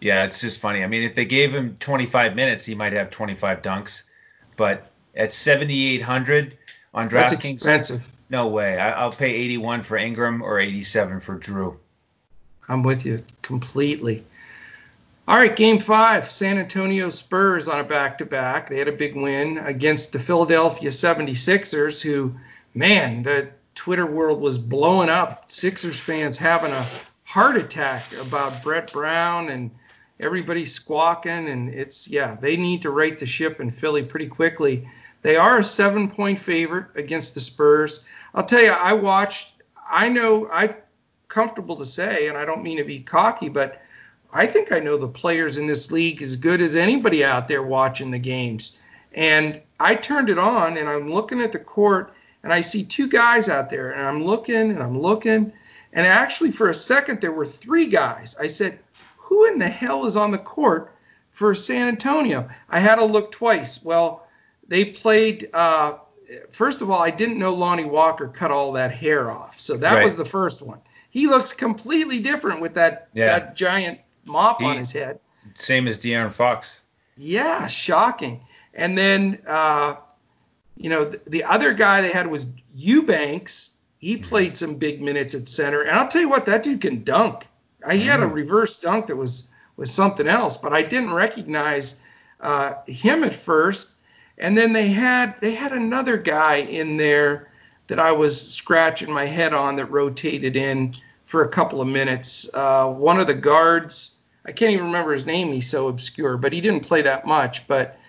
Yeah, 0.00 0.24
it's 0.24 0.40
just 0.40 0.60
funny. 0.60 0.82
I 0.82 0.86
mean, 0.86 1.02
if 1.02 1.14
they 1.14 1.26
gave 1.26 1.54
him 1.54 1.76
25 1.78 2.34
minutes, 2.34 2.64
he 2.64 2.74
might 2.74 2.94
have 2.94 3.10
25 3.10 3.60
dunks. 3.62 4.04
But 4.56 4.90
at 5.14 5.32
7,800 5.32 6.56
on 6.94 7.08
DraftKings. 7.08 7.12
That's 7.12 7.34
expensive. 7.34 8.12
No 8.28 8.48
way. 8.48 8.78
I, 8.78 9.04
will 9.04 9.12
pay 9.12 9.34
81 9.34 9.82
for 9.82 9.96
Ingram 9.96 10.42
or 10.42 10.58
87 10.58 11.20
for 11.20 11.38
Jrue. 11.38 11.76
I'm 12.68 12.82
with 12.82 13.04
you 13.04 13.24
completely. 13.42 14.24
All 15.26 15.36
right, 15.36 15.54
game 15.54 15.78
five. 15.78 16.30
San 16.30 16.58
Antonio 16.58 17.10
Spurs 17.10 17.68
on 17.68 17.80
a 17.80 17.84
back 17.84 18.18
to 18.18 18.26
back. 18.26 18.68
They 18.68 18.78
had 18.78 18.88
a 18.88 18.92
big 18.92 19.16
win 19.16 19.58
against 19.58 20.12
the 20.12 20.18
Philadelphia 20.18 20.90
76ers, 20.90 22.02
who, 22.02 22.34
man, 22.74 23.22
the 23.22 23.50
Twitter 23.74 24.06
world 24.06 24.40
was 24.40 24.58
blowing 24.58 25.08
up. 25.08 25.50
Sixers 25.50 25.98
fans 25.98 26.38
having 26.38 26.72
a 26.72 26.86
heart 27.24 27.56
attack 27.56 28.02
about 28.20 28.62
Brett 28.62 28.92
Brown 28.92 29.48
and 29.48 29.70
everybody 30.18 30.66
squawking. 30.66 31.48
And 31.48 31.72
it's, 31.72 32.08
yeah, 32.08 32.36
they 32.40 32.56
need 32.56 32.82
to 32.82 32.90
right 32.90 33.18
the 33.18 33.26
ship 33.26 33.60
in 33.60 33.70
Philly 33.70 34.02
pretty 34.02 34.26
quickly. 34.26 34.88
They 35.22 35.36
are 35.36 35.58
a 35.58 35.64
seven 35.64 36.10
point 36.10 36.38
favorite 36.38 36.96
against 36.96 37.34
the 37.34 37.40
Spurs. 37.40 38.00
I'll 38.34 38.44
tell 38.44 38.62
you, 38.62 38.72
I 38.72 38.94
watched, 38.94 39.52
I 39.90 40.08
know 40.08 40.48
I'm 40.50 40.74
comfortable 41.28 41.76
to 41.76 41.86
say, 41.86 42.28
and 42.28 42.36
I 42.36 42.44
don't 42.44 42.62
mean 42.62 42.78
to 42.78 42.84
be 42.84 43.00
cocky, 43.00 43.48
but 43.48 43.82
I 44.32 44.46
think 44.46 44.72
I 44.72 44.78
know 44.78 44.96
the 44.96 45.08
players 45.08 45.58
in 45.58 45.66
this 45.66 45.90
league 45.90 46.22
as 46.22 46.36
good 46.36 46.60
as 46.60 46.76
anybody 46.76 47.24
out 47.24 47.48
there 47.48 47.62
watching 47.62 48.10
the 48.10 48.18
games. 48.18 48.78
And 49.12 49.60
I 49.78 49.96
turned 49.96 50.30
it 50.30 50.38
on 50.38 50.76
and 50.76 50.88
I'm 50.88 51.12
looking 51.12 51.40
at 51.40 51.52
the 51.52 51.58
court 51.58 52.14
and 52.42 52.52
I 52.52 52.60
see 52.60 52.84
two 52.84 53.08
guys 53.08 53.48
out 53.48 53.70
there 53.70 53.90
and 53.90 54.02
I'm 54.02 54.24
looking 54.24 54.70
and 54.70 54.82
I'm 54.82 54.98
looking. 54.98 55.52
And 55.92 56.06
actually, 56.06 56.52
for 56.52 56.68
a 56.68 56.74
second, 56.74 57.20
there 57.20 57.32
were 57.32 57.46
three 57.46 57.86
guys. 57.86 58.36
I 58.38 58.46
said, 58.46 58.78
Who 59.18 59.46
in 59.46 59.58
the 59.58 59.68
hell 59.68 60.06
is 60.06 60.16
on 60.16 60.30
the 60.30 60.38
court 60.38 60.94
for 61.30 61.54
San 61.54 61.88
Antonio? 61.88 62.48
I 62.68 62.78
had 62.78 62.96
to 62.96 63.04
look 63.04 63.32
twice. 63.32 63.82
Well, 63.82 64.26
they 64.68 64.84
played. 64.84 65.50
Uh, 65.52 65.98
first 66.50 66.80
of 66.80 66.90
all, 66.90 67.02
I 67.02 67.10
didn't 67.10 67.38
know 67.38 67.54
Lonnie 67.54 67.84
Walker 67.84 68.28
cut 68.28 68.50
all 68.50 68.72
that 68.72 68.92
hair 68.92 69.30
off. 69.30 69.58
So 69.58 69.76
that 69.78 69.96
right. 69.96 70.04
was 70.04 70.16
the 70.16 70.24
first 70.24 70.62
one. 70.62 70.80
He 71.10 71.26
looks 71.26 71.52
completely 71.52 72.20
different 72.20 72.60
with 72.60 72.74
that, 72.74 73.08
yeah. 73.12 73.26
that 73.26 73.56
giant 73.56 73.98
mop 74.26 74.60
he, 74.60 74.66
on 74.66 74.76
his 74.76 74.92
head. 74.92 75.18
Same 75.54 75.88
as 75.88 75.98
De'Aaron 75.98 76.32
Fox. 76.32 76.82
Yeah, 77.16 77.66
shocking. 77.66 78.42
And 78.72 78.96
then, 78.96 79.40
uh, 79.44 79.96
you 80.80 80.88
know, 80.88 81.04
the, 81.04 81.20
the, 81.26 81.44
other 81.44 81.74
guy 81.74 82.00
they 82.00 82.10
had 82.10 82.26
was 82.26 82.46
Eubanks. 82.74 83.68
He 83.98 84.14
mm-hmm. 84.14 84.22
played 84.22 84.56
some 84.56 84.76
big 84.76 85.02
minutes 85.02 85.34
at 85.34 85.46
center, 85.46 85.82
and 85.82 85.90
I'll 85.90 86.08
tell 86.08 86.22
you 86.22 86.30
what, 86.30 86.46
that 86.46 86.62
dude 86.62 86.80
can 86.80 87.04
dunk. 87.04 87.46
He 87.90 88.00
had 88.00 88.20
a 88.20 88.24
mm-hmm. 88.24 88.34
reverse 88.34 88.76
dunk 88.78 89.06
that 89.08 89.16
was 89.16 89.48
was 89.76 89.90
something 89.90 90.26
else, 90.26 90.56
but 90.56 90.72
I 90.72 90.82
didn't 90.82 91.12
recognize 91.12 92.00
uh, 92.40 92.74
him 92.86 93.24
at 93.24 93.34
first. 93.34 93.92
And 94.36 94.56
then 94.56 94.72
they 94.72 94.88
had 94.88 95.38
they 95.40 95.54
had 95.54 95.72
another 95.72 96.16
guy 96.16 96.56
in 96.56 96.96
there 96.96 97.50
that 97.88 97.98
I 97.98 98.12
was 98.12 98.40
scratching 98.40 99.12
my 99.12 99.26
head 99.26 99.52
on 99.52 99.76
that 99.76 99.86
rotated 99.86 100.56
in 100.56 100.94
for 101.26 101.44
a 101.44 101.48
couple 101.48 101.82
of 101.82 101.88
minutes. 101.88 102.48
Uh, 102.52 102.86
one 102.86 103.20
of 103.20 103.26
the 103.26 103.34
guards, 103.34 104.14
I 104.46 104.52
can't 104.52 104.72
even 104.72 104.86
remember 104.86 105.12
his 105.12 105.26
name. 105.26 105.52
He's 105.52 105.68
so 105.68 105.88
obscure, 105.88 106.38
but 106.38 106.54
he 106.54 106.62
didn't 106.62 106.86
play 106.86 107.02
that 107.02 107.26
much. 107.26 107.66
But 107.66 107.99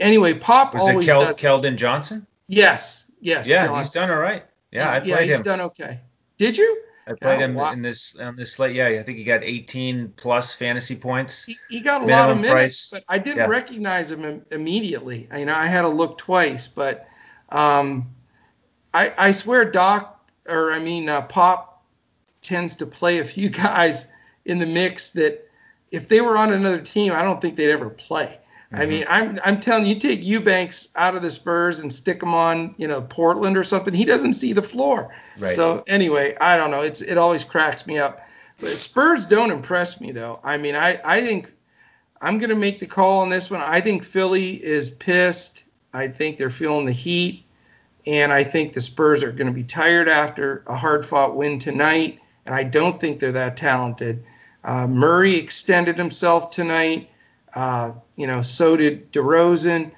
anyway, 0.00 0.34
Pop 0.34 0.74
was 0.74 0.82
always 0.82 1.06
it 1.06 1.10
Kel- 1.10 1.24
does. 1.24 1.40
Keldon 1.40 1.76
Johnson? 1.76 2.26
Yes, 2.46 3.10
yes. 3.20 3.48
Yeah, 3.48 3.66
Johnson. 3.66 3.82
he's 3.82 3.92
done 3.92 4.10
all 4.10 4.18
right. 4.18 4.44
Yeah, 4.70 4.84
he's, 4.84 4.90
I 4.90 5.00
played 5.00 5.08
yeah, 5.08 5.20
him. 5.20 5.28
he's 5.28 5.40
done 5.40 5.60
okay. 5.62 6.00
Did 6.36 6.56
you? 6.56 6.82
I 7.06 7.14
played 7.14 7.38
oh, 7.38 7.44
him 7.44 7.54
wow. 7.54 7.72
in 7.72 7.80
this 7.80 8.18
on 8.18 8.36
this 8.36 8.52
slate. 8.52 8.74
Yeah, 8.74 8.88
I 8.88 9.02
think 9.02 9.16
he 9.16 9.24
got 9.24 9.42
18 9.42 10.12
plus 10.16 10.54
fantasy 10.54 10.94
points. 10.94 11.46
He, 11.46 11.56
he 11.70 11.80
got 11.80 12.02
a 12.02 12.06
lot 12.06 12.28
of 12.28 12.36
minutes, 12.36 12.52
price. 12.52 12.90
but 12.90 13.04
I 13.08 13.18
didn't 13.18 13.38
yeah. 13.38 13.46
recognize 13.46 14.12
him 14.12 14.44
immediately. 14.50 15.26
I, 15.30 15.38
you 15.38 15.46
know, 15.46 15.54
I 15.54 15.66
had 15.66 15.82
to 15.82 15.88
look 15.88 16.18
twice, 16.18 16.68
but 16.68 17.08
um, 17.48 18.10
I, 18.92 19.12
I 19.16 19.30
swear 19.32 19.64
Doc, 19.64 20.22
or 20.46 20.70
I 20.70 20.80
mean 20.80 21.08
uh, 21.08 21.22
Pop, 21.22 21.82
tends 22.42 22.76
to 22.76 22.86
play 22.86 23.20
a 23.20 23.24
few 23.24 23.48
guys 23.66 24.06
in 24.44 24.58
the 24.58 24.66
mix 24.66 25.12
that 25.12 25.48
if 25.90 26.08
they 26.08 26.20
were 26.20 26.36
on 26.36 26.52
another 26.52 26.80
team, 26.82 27.12
I 27.12 27.22
don't 27.22 27.40
think 27.40 27.56
they'd 27.56 27.70
ever 27.70 27.88
play. 27.88 28.38
Mm-hmm. 28.72 28.82
I 28.82 28.86
mean, 28.86 29.04
I'm 29.08 29.40
I'm 29.44 29.60
telling 29.60 29.86
you, 29.86 29.94
you 29.94 30.00
take 30.00 30.22
Eubanks 30.22 30.90
out 30.94 31.14
of 31.14 31.22
the 31.22 31.30
Spurs 31.30 31.80
and 31.80 31.90
stick 31.90 32.22
him 32.22 32.34
on, 32.34 32.74
you 32.76 32.86
know, 32.86 33.00
Portland 33.00 33.56
or 33.56 33.64
something, 33.64 33.94
he 33.94 34.04
doesn't 34.04 34.34
see 34.34 34.52
the 34.52 34.62
floor. 34.62 35.14
Right. 35.38 35.50
So 35.50 35.84
anyway, 35.86 36.36
I 36.38 36.58
don't 36.58 36.70
know. 36.70 36.82
It's 36.82 37.00
it 37.00 37.16
always 37.16 37.44
cracks 37.44 37.86
me 37.86 37.98
up. 37.98 38.26
But 38.60 38.76
Spurs 38.76 39.24
don't 39.24 39.50
impress 39.50 40.00
me 40.00 40.12
though. 40.12 40.38
I 40.44 40.58
mean, 40.58 40.74
I 40.74 41.00
I 41.02 41.22
think 41.22 41.50
I'm 42.20 42.38
gonna 42.38 42.56
make 42.56 42.78
the 42.78 42.86
call 42.86 43.20
on 43.20 43.30
this 43.30 43.50
one. 43.50 43.62
I 43.62 43.80
think 43.80 44.04
Philly 44.04 44.62
is 44.62 44.90
pissed. 44.90 45.64
I 45.94 46.08
think 46.08 46.36
they're 46.36 46.50
feeling 46.50 46.84
the 46.84 46.92
heat, 46.92 47.46
and 48.06 48.30
I 48.30 48.44
think 48.44 48.74
the 48.74 48.82
Spurs 48.82 49.22
are 49.22 49.32
gonna 49.32 49.52
be 49.52 49.64
tired 49.64 50.10
after 50.10 50.62
a 50.66 50.74
hard-fought 50.74 51.34
win 51.34 51.58
tonight. 51.58 52.20
And 52.44 52.54
I 52.54 52.64
don't 52.64 53.00
think 53.00 53.18
they're 53.18 53.32
that 53.32 53.56
talented. 53.56 54.24
Uh, 54.62 54.86
Murray 54.86 55.36
extended 55.36 55.96
himself 55.96 56.50
tonight. 56.50 57.10
Uh, 57.54 57.92
you 58.16 58.26
know, 58.26 58.42
so 58.42 58.76
did 58.76 59.12
DeRozan. 59.12 59.92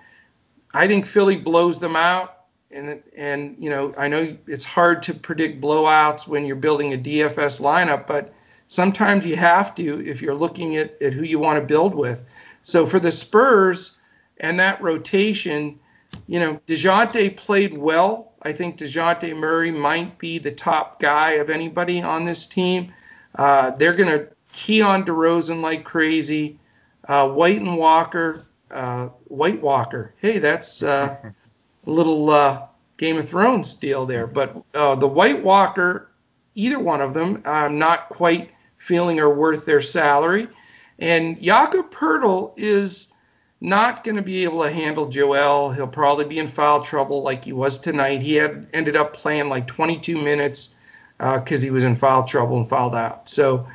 I 0.72 0.86
think 0.86 1.06
Philly 1.06 1.36
blows 1.36 1.78
them 1.80 1.96
out. 1.96 2.36
And, 2.70 3.02
and 3.16 3.56
you 3.58 3.68
know, 3.68 3.92
I 3.98 4.08
know 4.08 4.36
it's 4.46 4.64
hard 4.64 5.02
to 5.04 5.14
predict 5.14 5.60
blowouts 5.60 6.28
when 6.28 6.46
you're 6.46 6.56
building 6.56 6.94
a 6.94 6.98
DFS 6.98 7.60
lineup, 7.60 8.06
but 8.06 8.32
sometimes 8.68 9.26
you 9.26 9.34
have 9.34 9.74
to 9.74 10.06
if 10.06 10.22
you're 10.22 10.36
looking 10.36 10.76
at, 10.76 11.02
at 11.02 11.12
who 11.12 11.24
you 11.24 11.40
want 11.40 11.58
to 11.58 11.64
build 11.66 11.94
with. 11.94 12.24
So 12.62 12.86
for 12.86 13.00
the 13.00 13.10
Spurs 13.10 13.98
and 14.38 14.60
that 14.60 14.80
rotation, 14.80 15.80
you 16.28 16.38
know, 16.38 16.60
DeJounte 16.68 17.36
played 17.36 17.76
well. 17.76 18.32
I 18.42 18.52
think 18.52 18.78
DeJounte 18.78 19.36
Murray 19.36 19.72
might 19.72 20.18
be 20.18 20.38
the 20.38 20.52
top 20.52 21.00
guy 21.00 21.32
of 21.32 21.50
anybody 21.50 22.00
on 22.02 22.24
this 22.24 22.46
team. 22.46 22.92
Uh, 23.34 23.72
they're 23.72 23.94
going 23.94 24.08
to 24.16 24.28
key 24.52 24.80
on 24.80 25.04
DeRozan 25.04 25.60
like 25.60 25.84
crazy. 25.84 26.59
Uh, 27.10 27.28
White 27.28 27.60
and 27.60 27.76
Walker, 27.76 28.46
uh, 28.70 29.08
White 29.24 29.60
Walker. 29.60 30.14
Hey, 30.18 30.38
that's 30.38 30.80
uh, 30.84 31.16
a 31.24 31.34
little 31.90 32.30
uh, 32.30 32.68
Game 32.98 33.18
of 33.18 33.28
Thrones 33.28 33.74
deal 33.74 34.06
there. 34.06 34.28
But 34.28 34.62
uh, 34.72 34.94
the 34.94 35.08
White 35.08 35.42
Walker, 35.42 36.08
either 36.54 36.78
one 36.78 37.00
of 37.00 37.12
them, 37.12 37.42
I'm 37.44 37.80
not 37.80 38.10
quite 38.10 38.52
feeling 38.76 39.18
are 39.18 39.34
worth 39.34 39.66
their 39.66 39.82
salary. 39.82 40.46
And 41.00 41.42
Jakob 41.42 41.90
Poeltl 41.90 42.54
is 42.56 43.12
not 43.60 44.04
going 44.04 44.14
to 44.14 44.22
be 44.22 44.44
able 44.44 44.62
to 44.62 44.70
handle 44.70 45.08
Joel. 45.08 45.72
He'll 45.72 45.88
probably 45.88 46.26
be 46.26 46.38
in 46.38 46.46
foul 46.46 46.84
trouble 46.84 47.24
like 47.24 47.44
he 47.44 47.52
was 47.52 47.80
tonight. 47.80 48.22
He 48.22 48.34
had 48.34 48.68
ended 48.72 48.96
up 48.96 49.14
playing 49.14 49.48
like 49.48 49.66
22 49.66 50.16
minutes 50.16 50.76
because 51.18 51.60
uh, 51.60 51.64
he 51.64 51.72
was 51.72 51.82
in 51.82 51.96
foul 51.96 52.22
trouble 52.22 52.58
and 52.58 52.68
fouled 52.68 52.94
out. 52.94 53.28
So 53.28 53.66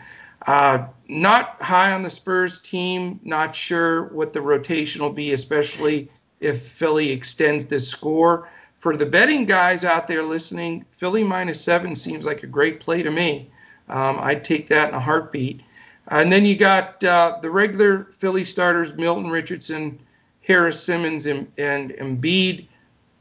uh, 0.46 0.88
not 1.08 1.62
high 1.62 1.92
on 1.94 2.04
the 2.04 2.10
Spurs 2.10 2.60
team. 2.60 3.20
Not 3.24 3.56
sure 3.56 4.06
what 4.06 4.34
the 4.34 4.42
rotation 4.42 5.02
will 5.02 5.14
be, 5.14 5.34
especially 5.34 6.10
if 6.40 6.62
Philly 6.62 7.12
extends 7.12 7.66
this 7.66 7.88
score. 7.88 8.50
For 8.80 8.96
the 8.96 9.06
betting 9.06 9.46
guys 9.46 9.84
out 9.84 10.08
there 10.08 10.24
listening, 10.24 10.86
Philly 10.92 11.24
minus 11.24 11.62
seven 11.62 11.96
seems 11.96 12.26
like 12.26 12.44
a 12.44 12.48
great 12.48 12.80
play 12.80 13.02
to 13.02 13.10
me. 13.10 13.50
Um, 13.90 14.20
I'd 14.20 14.44
take 14.44 14.68
that 14.68 14.90
in 14.90 14.96
a 14.96 15.00
heartbeat. 15.00 15.62
And 16.08 16.32
then 16.32 16.46
you 16.46 16.56
got 16.56 17.04
uh, 17.04 17.40
the 17.42 17.50
regular 17.50 18.06
Philly 18.12 18.46
starters: 18.46 18.94
Milton 18.94 19.32
Richardson, 19.32 20.00
Harris 20.46 20.84
Simmons, 20.84 21.26
and, 21.26 21.52
and 21.58 21.92
Embiid. 21.92 22.68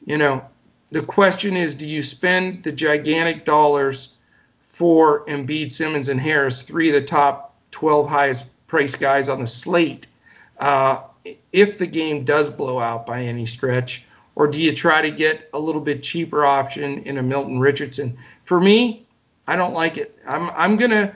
You 0.05 0.19
know, 0.19 0.45
the 0.91 1.03
question 1.03 1.57
is, 1.57 1.75
do 1.75 1.87
you 1.87 2.03
spend 2.03 2.63
the 2.63 2.73
gigantic 2.73 3.47
dollars 3.47 4.14
for 4.75 5.25
Embiid, 5.27 5.71
Simmons, 5.71 6.09
and 6.09 6.21
Harris, 6.21 6.63
three 6.63 6.89
of 6.89 6.95
the 6.95 7.07
top 7.07 7.55
12 7.71 8.09
highest 8.09 8.67
priced 8.67 8.99
guys 8.99 9.29
on 9.29 9.39
the 9.39 9.47
slate, 9.47 10.09
uh, 10.59 11.05
if 11.53 11.79
the 11.79 11.87
game 11.87 12.25
does 12.25 12.51
blow 12.51 12.81
out 12.81 13.07
by 13.07 13.23
any 13.23 13.47
stretch? 13.47 14.05
Or 14.35 14.49
do 14.49 14.61
you 14.61 14.75
try 14.75 15.03
to 15.03 15.13
get 15.13 15.49
a 15.55 15.61
little 15.61 15.81
bit 15.81 16.03
cheaper 16.03 16.45
option 16.45 17.05
in 17.05 17.19
a 17.19 17.23
Milton 17.23 17.61
Richardson? 17.61 18.19
For 18.43 18.61
me, 18.61 19.07
I 19.47 19.55
don't 19.55 19.75
like 19.75 19.97
it. 19.97 20.19
I'm, 20.27 20.51
I'm 20.51 20.77
going 20.77 20.91
to 20.91 21.15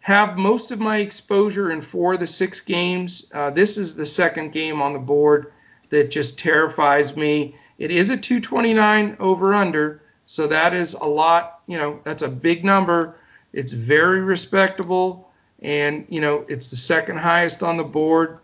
have 0.00 0.36
most 0.36 0.70
of 0.70 0.78
my 0.78 0.98
exposure 0.98 1.70
in 1.70 1.80
four 1.80 2.12
of 2.14 2.20
the 2.20 2.26
six 2.26 2.60
games. 2.60 3.30
Uh, 3.32 3.48
this 3.48 3.78
is 3.78 3.94
the 3.94 4.04
second 4.04 4.52
game 4.52 4.82
on 4.82 4.92
the 4.92 4.98
board 4.98 5.54
that 5.88 6.10
just 6.10 6.38
terrifies 6.38 7.16
me. 7.16 7.54
It 7.78 7.90
is 7.90 8.10
a 8.10 8.16
229 8.18 9.16
over 9.20 9.54
under. 9.54 10.02
So 10.26 10.46
that 10.46 10.74
is 10.74 10.94
a 10.94 11.06
lot, 11.06 11.59
you 11.70 11.78
know, 11.78 12.00
that's 12.02 12.22
a 12.22 12.28
big 12.28 12.64
number. 12.64 13.14
It's 13.52 13.72
very 13.72 14.20
respectable. 14.20 15.30
And, 15.62 16.04
you 16.08 16.20
know, 16.20 16.44
it's 16.48 16.70
the 16.70 16.76
second 16.76 17.18
highest 17.18 17.62
on 17.62 17.76
the 17.76 17.84
board. 17.84 18.40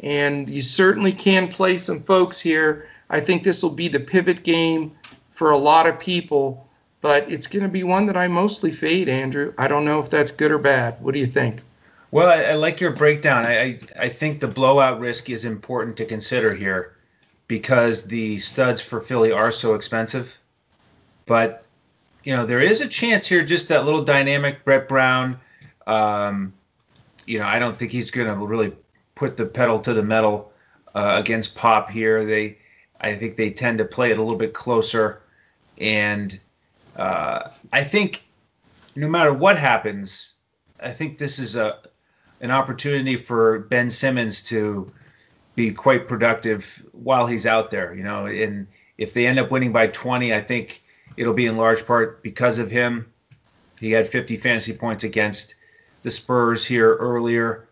And 0.00 0.48
you 0.48 0.62
certainly 0.62 1.12
can 1.12 1.48
play 1.48 1.76
some 1.76 2.00
folks 2.00 2.40
here. 2.40 2.88
I 3.10 3.20
think 3.20 3.42
this 3.42 3.62
will 3.62 3.74
be 3.74 3.88
the 3.88 4.00
pivot 4.00 4.42
game 4.44 4.92
for 5.32 5.50
a 5.50 5.58
lot 5.58 5.86
of 5.86 6.00
people, 6.00 6.66
but 7.02 7.30
it's 7.30 7.48
going 7.48 7.64
to 7.64 7.68
be 7.68 7.84
one 7.84 8.06
that 8.06 8.16
I 8.16 8.28
mostly 8.28 8.70
fade, 8.70 9.10
Andrew. 9.10 9.52
I 9.58 9.68
don't 9.68 9.84
know 9.84 10.00
if 10.00 10.08
that's 10.08 10.30
good 10.30 10.50
or 10.50 10.58
bad. 10.58 11.02
What 11.02 11.12
do 11.12 11.20
you 11.20 11.26
think? 11.26 11.60
Well, 12.10 12.28
I, 12.28 12.52
I 12.52 12.54
like 12.54 12.80
your 12.80 12.92
breakdown. 12.92 13.44
I, 13.44 13.60
I, 13.60 13.78
I 13.98 14.08
think 14.08 14.40
the 14.40 14.48
blowout 14.48 15.00
risk 15.00 15.28
is 15.28 15.44
important 15.44 15.98
to 15.98 16.06
consider 16.06 16.54
here 16.54 16.96
because 17.46 18.06
the 18.06 18.38
studs 18.38 18.80
for 18.80 19.02
Philly 19.02 19.32
are 19.32 19.50
so 19.50 19.74
expensive. 19.74 20.38
But 21.26 21.66
you 22.24 22.34
know, 22.34 22.46
there 22.46 22.60
is 22.60 22.80
a 22.80 22.88
chance 22.88 23.26
here, 23.26 23.44
just 23.44 23.68
that 23.68 23.84
little 23.84 24.04
dynamic 24.04 24.64
Brett 24.64 24.88
Brown. 24.88 25.38
Um, 25.86 26.52
you 27.26 27.38
know, 27.38 27.46
I 27.46 27.58
don't 27.58 27.76
think 27.76 27.92
he's 27.92 28.10
going 28.10 28.28
to 28.28 28.34
really 28.46 28.72
put 29.14 29.36
the 29.36 29.46
pedal 29.46 29.80
to 29.80 29.94
the 29.94 30.02
metal 30.02 30.52
uh, 30.94 31.16
against 31.18 31.54
Pop 31.54 31.90
here. 31.90 32.24
They, 32.24 32.58
I 33.00 33.14
think 33.14 33.36
they 33.36 33.50
tend 33.50 33.78
to 33.78 33.84
play 33.84 34.10
it 34.10 34.18
a 34.18 34.22
little 34.22 34.38
bit 34.38 34.52
closer, 34.52 35.22
and 35.78 36.38
uh, 36.96 37.48
I 37.72 37.84
think 37.84 38.24
no 38.94 39.08
matter 39.08 39.32
what 39.32 39.58
happens, 39.58 40.34
I 40.78 40.90
think 40.90 41.18
this 41.18 41.38
is 41.38 41.56
a 41.56 41.78
an 42.42 42.50
opportunity 42.50 43.16
for 43.16 43.60
Ben 43.60 43.90
Simmons 43.90 44.42
to 44.44 44.90
be 45.54 45.72
quite 45.72 46.08
productive 46.08 46.86
while 46.92 47.26
he's 47.26 47.46
out 47.46 47.70
there. 47.70 47.94
You 47.94 48.02
know, 48.02 48.26
and 48.26 48.66
if 48.98 49.14
they 49.14 49.26
end 49.26 49.38
up 49.38 49.50
winning 49.50 49.72
by 49.72 49.88
20, 49.88 50.34
I 50.34 50.40
think 50.40 50.82
It'll 51.16 51.34
be 51.34 51.46
in 51.46 51.56
large 51.56 51.86
part 51.86 52.22
because 52.22 52.58
of 52.58 52.70
him. 52.70 53.12
He 53.78 53.92
had 53.92 54.06
50 54.06 54.36
fantasy 54.36 54.72
points 54.74 55.04
against 55.04 55.54
the 56.02 56.10
Spurs 56.10 56.66
here 56.66 56.94
earlier. 56.94 57.68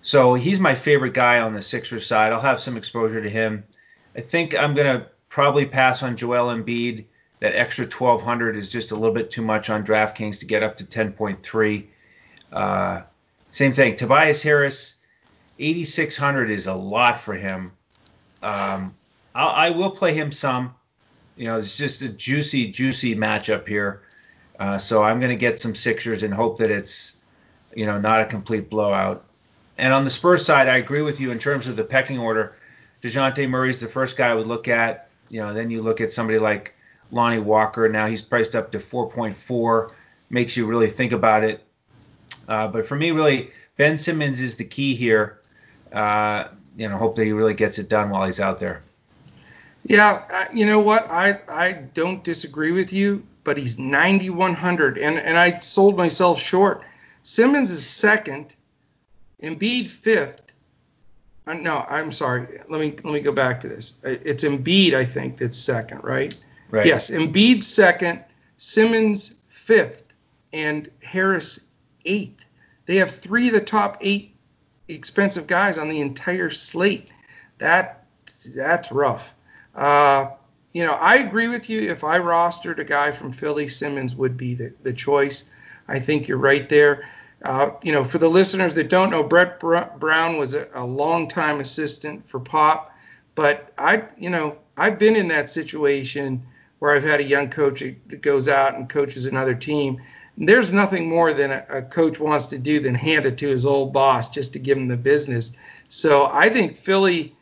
So 0.00 0.34
he's 0.34 0.60
my 0.60 0.74
favorite 0.74 1.14
guy 1.14 1.40
on 1.40 1.52
the 1.52 1.62
Sixers 1.62 2.06
side. 2.06 2.32
I'll 2.32 2.40
have 2.40 2.60
some 2.60 2.76
exposure 2.76 3.22
to 3.22 3.30
him 3.30 3.64
I 4.18 4.20
think 4.20 4.58
I'm 4.58 4.74
going 4.74 5.00
to 5.00 5.06
probably 5.28 5.64
pass 5.66 6.02
on 6.02 6.16
Joel 6.16 6.54
Embiid. 6.54 7.04
That 7.38 7.54
extra 7.54 7.84
1200 7.84 8.56
is 8.56 8.68
just 8.68 8.90
a 8.90 8.96
little 8.96 9.14
bit 9.14 9.30
too 9.30 9.42
much 9.42 9.70
on 9.70 9.84
DraftKings 9.84 10.40
to 10.40 10.46
get 10.46 10.64
up 10.64 10.78
to 10.78 10.84
10.3. 10.84 11.86
Uh, 12.52 13.02
same 13.52 13.70
thing. 13.70 13.94
Tobias 13.94 14.42
Harris, 14.42 14.96
8600 15.60 16.50
is 16.50 16.66
a 16.66 16.74
lot 16.74 17.20
for 17.20 17.34
him. 17.34 17.70
Um, 18.42 18.96
I'll, 19.36 19.50
I 19.50 19.70
will 19.70 19.90
play 19.90 20.14
him 20.14 20.32
some. 20.32 20.74
You 21.38 21.44
know, 21.44 21.56
it's 21.56 21.78
just 21.78 22.02
a 22.02 22.08
juicy, 22.08 22.68
juicy 22.72 23.14
matchup 23.14 23.68
here. 23.68 24.02
Uh, 24.58 24.76
so 24.76 25.04
I'm 25.04 25.20
going 25.20 25.30
to 25.30 25.36
get 25.36 25.60
some 25.60 25.76
Sixers 25.76 26.24
and 26.24 26.34
hope 26.34 26.58
that 26.58 26.72
it's, 26.72 27.16
you 27.74 27.86
know, 27.86 28.00
not 28.00 28.20
a 28.20 28.26
complete 28.26 28.68
blowout. 28.68 29.24
And 29.78 29.92
on 29.92 30.02
the 30.02 30.10
Spurs 30.10 30.44
side, 30.44 30.66
I 30.66 30.78
agree 30.78 31.00
with 31.00 31.20
you 31.20 31.30
in 31.30 31.38
terms 31.38 31.68
of 31.68 31.76
the 31.76 31.84
pecking 31.84 32.18
order. 32.18 32.56
Dejounte 33.02 33.48
Murray's 33.48 33.80
the 33.80 33.86
first 33.86 34.16
guy 34.16 34.28
I 34.28 34.34
would 34.34 34.48
look 34.48 34.66
at. 34.66 35.10
You 35.28 35.40
know, 35.40 35.54
then 35.54 35.70
you 35.70 35.80
look 35.80 36.00
at 36.00 36.12
somebody 36.12 36.40
like 36.40 36.74
Lonnie 37.12 37.38
Walker. 37.38 37.88
Now 37.88 38.08
he's 38.08 38.22
priced 38.22 38.56
up 38.56 38.72
to 38.72 38.78
4.4. 38.78 39.92
Makes 40.30 40.56
you 40.56 40.66
really 40.66 40.88
think 40.88 41.12
about 41.12 41.44
it. 41.44 41.62
Uh, 42.48 42.66
but 42.66 42.84
for 42.84 42.96
me, 42.96 43.12
really, 43.12 43.52
Ben 43.76 43.96
Simmons 43.96 44.40
is 44.40 44.56
the 44.56 44.64
key 44.64 44.96
here. 44.96 45.38
Uh, 45.92 46.48
you 46.76 46.88
know, 46.88 46.96
hope 46.96 47.14
that 47.14 47.24
he 47.24 47.32
really 47.32 47.54
gets 47.54 47.78
it 47.78 47.88
done 47.88 48.10
while 48.10 48.26
he's 48.26 48.40
out 48.40 48.58
there. 48.58 48.82
Yeah, 49.88 50.48
you 50.52 50.66
know 50.66 50.80
what? 50.80 51.10
I 51.10 51.40
I 51.48 51.72
don't 51.72 52.22
disagree 52.22 52.72
with 52.72 52.92
you, 52.92 53.26
but 53.42 53.56
he's 53.56 53.78
9100, 53.78 54.98
and 54.98 55.18
and 55.18 55.38
I 55.38 55.60
sold 55.60 55.96
myself 55.96 56.40
short. 56.40 56.82
Simmons 57.22 57.70
is 57.70 57.86
second, 57.86 58.52
Embiid 59.42 59.88
fifth. 59.88 60.52
Uh, 61.46 61.54
no, 61.54 61.78
I'm 61.88 62.12
sorry. 62.12 62.60
Let 62.68 62.80
me 62.80 62.94
let 63.02 63.14
me 63.14 63.20
go 63.20 63.32
back 63.32 63.62
to 63.62 63.68
this. 63.68 63.98
It's 64.04 64.44
Embiid, 64.44 64.92
I 64.92 65.06
think, 65.06 65.38
that's 65.38 65.56
second, 65.56 66.04
right? 66.04 66.36
Right. 66.70 66.84
Yes, 66.84 67.10
Embiid 67.10 67.62
second, 67.62 68.22
Simmons 68.58 69.36
fifth, 69.48 70.12
and 70.52 70.90
Harris 71.02 71.64
eighth. 72.04 72.44
They 72.84 72.96
have 72.96 73.10
three 73.10 73.48
of 73.48 73.54
the 73.54 73.62
top 73.62 73.96
eight 74.02 74.34
expensive 74.86 75.46
guys 75.46 75.78
on 75.78 75.88
the 75.88 76.02
entire 76.02 76.50
slate. 76.50 77.08
That 77.56 78.04
that's 78.54 78.92
rough. 78.92 79.34
Uh, 79.74 80.30
you 80.72 80.84
know, 80.84 80.92
I 80.92 81.16
agree 81.16 81.48
with 81.48 81.70
you. 81.70 81.90
If 81.90 82.04
I 82.04 82.18
rostered 82.18 82.78
a 82.78 82.84
guy 82.84 83.12
from 83.12 83.32
Philly, 83.32 83.68
Simmons 83.68 84.14
would 84.14 84.36
be 84.36 84.54
the, 84.54 84.72
the 84.82 84.92
choice. 84.92 85.48
I 85.86 85.98
think 85.98 86.28
you're 86.28 86.38
right 86.38 86.68
there. 86.68 87.08
Uh, 87.42 87.70
you 87.82 87.92
know, 87.92 88.04
for 88.04 88.18
the 88.18 88.28
listeners 88.28 88.74
that 88.74 88.90
don't 88.90 89.10
know, 89.10 89.22
Brett 89.22 89.60
Brown 89.60 90.36
was 90.36 90.54
a, 90.54 90.68
a 90.74 90.84
longtime 90.84 91.60
assistant 91.60 92.28
for 92.28 92.40
Pop, 92.40 92.92
but 93.34 93.72
I, 93.78 94.04
you 94.18 94.30
know, 94.30 94.58
I've 94.76 94.98
been 94.98 95.16
in 95.16 95.28
that 95.28 95.48
situation 95.48 96.46
where 96.78 96.94
I've 96.94 97.04
had 97.04 97.20
a 97.20 97.24
young 97.24 97.50
coach 97.50 97.80
that 97.80 98.22
goes 98.22 98.48
out 98.48 98.74
and 98.74 98.88
coaches 98.88 99.26
another 99.26 99.54
team. 99.54 100.00
And 100.36 100.48
there's 100.48 100.72
nothing 100.72 101.08
more 101.08 101.32
than 101.32 101.50
a, 101.50 101.64
a 101.68 101.82
coach 101.82 102.20
wants 102.20 102.48
to 102.48 102.58
do 102.58 102.80
than 102.80 102.94
hand 102.94 103.26
it 103.26 103.38
to 103.38 103.48
his 103.48 103.66
old 103.66 103.92
boss 103.92 104.30
just 104.30 104.52
to 104.52 104.58
give 104.58 104.78
him 104.78 104.88
the 104.88 104.96
business. 104.96 105.52
So 105.88 106.26
I 106.26 106.48
think 106.48 106.76
Philly 106.76 107.36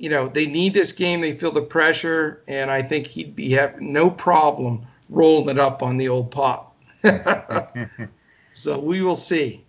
you 0.00 0.08
know, 0.08 0.28
they 0.28 0.46
need 0.46 0.72
this 0.72 0.92
game. 0.92 1.20
They 1.20 1.32
feel 1.32 1.52
the 1.52 1.60
pressure, 1.60 2.42
and 2.48 2.70
I 2.70 2.80
think 2.80 3.06
he'd 3.06 3.36
be 3.36 3.50
have 3.50 3.82
no 3.82 4.10
problem 4.10 4.86
rolling 5.10 5.50
it 5.50 5.60
up 5.60 5.82
on 5.82 5.98
the 5.98 6.08
old 6.08 6.30
pop. 6.30 6.74
so 8.52 8.78
we 8.78 9.02
will 9.02 9.14
see. 9.14 9.62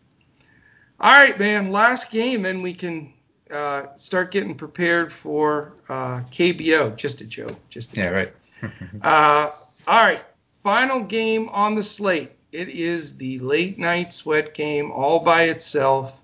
All 1.01 1.11
right, 1.11 1.38
man. 1.38 1.73
Last 1.73 2.11
game, 2.11 2.43
then 2.43 2.61
we 2.61 2.73
can 2.73 3.11
uh, 3.51 3.93
start 3.97 4.32
getting 4.32 4.55
prepared 4.55 5.11
for 5.11 5.73
uh, 5.89 6.21
KBO. 6.32 6.95
Just 6.95 7.19
a 7.19 7.25
joke. 7.25 7.57
Just 7.69 7.97
a 7.97 7.99
yeah, 7.99 8.03
joke. 8.05 8.34
right. 8.61 8.71
uh, 9.03 9.51
all 9.86 10.05
right. 10.05 10.23
Final 10.63 11.01
game 11.01 11.49
on 11.49 11.75
the 11.75 11.84
slate. 11.84 12.32
It 12.53 12.69
is 12.69 13.17
the 13.17 13.39
late 13.39 13.77
night 13.77 14.13
sweat 14.13 14.53
game 14.53 14.91
all 14.91 15.19
by 15.19 15.43
itself. 15.43 16.20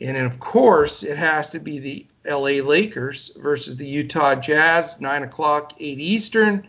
And 0.00 0.16
of 0.16 0.40
course, 0.40 1.02
it 1.02 1.16
has 1.18 1.50
to 1.50 1.58
be 1.58 1.78
the 1.78 2.06
LA 2.24 2.62
Lakers 2.66 3.36
versus 3.36 3.76
the 3.76 3.86
Utah 3.86 4.34
Jazz, 4.34 5.00
9 5.00 5.22
o'clock, 5.24 5.74
8 5.78 5.98
Eastern. 5.98 6.66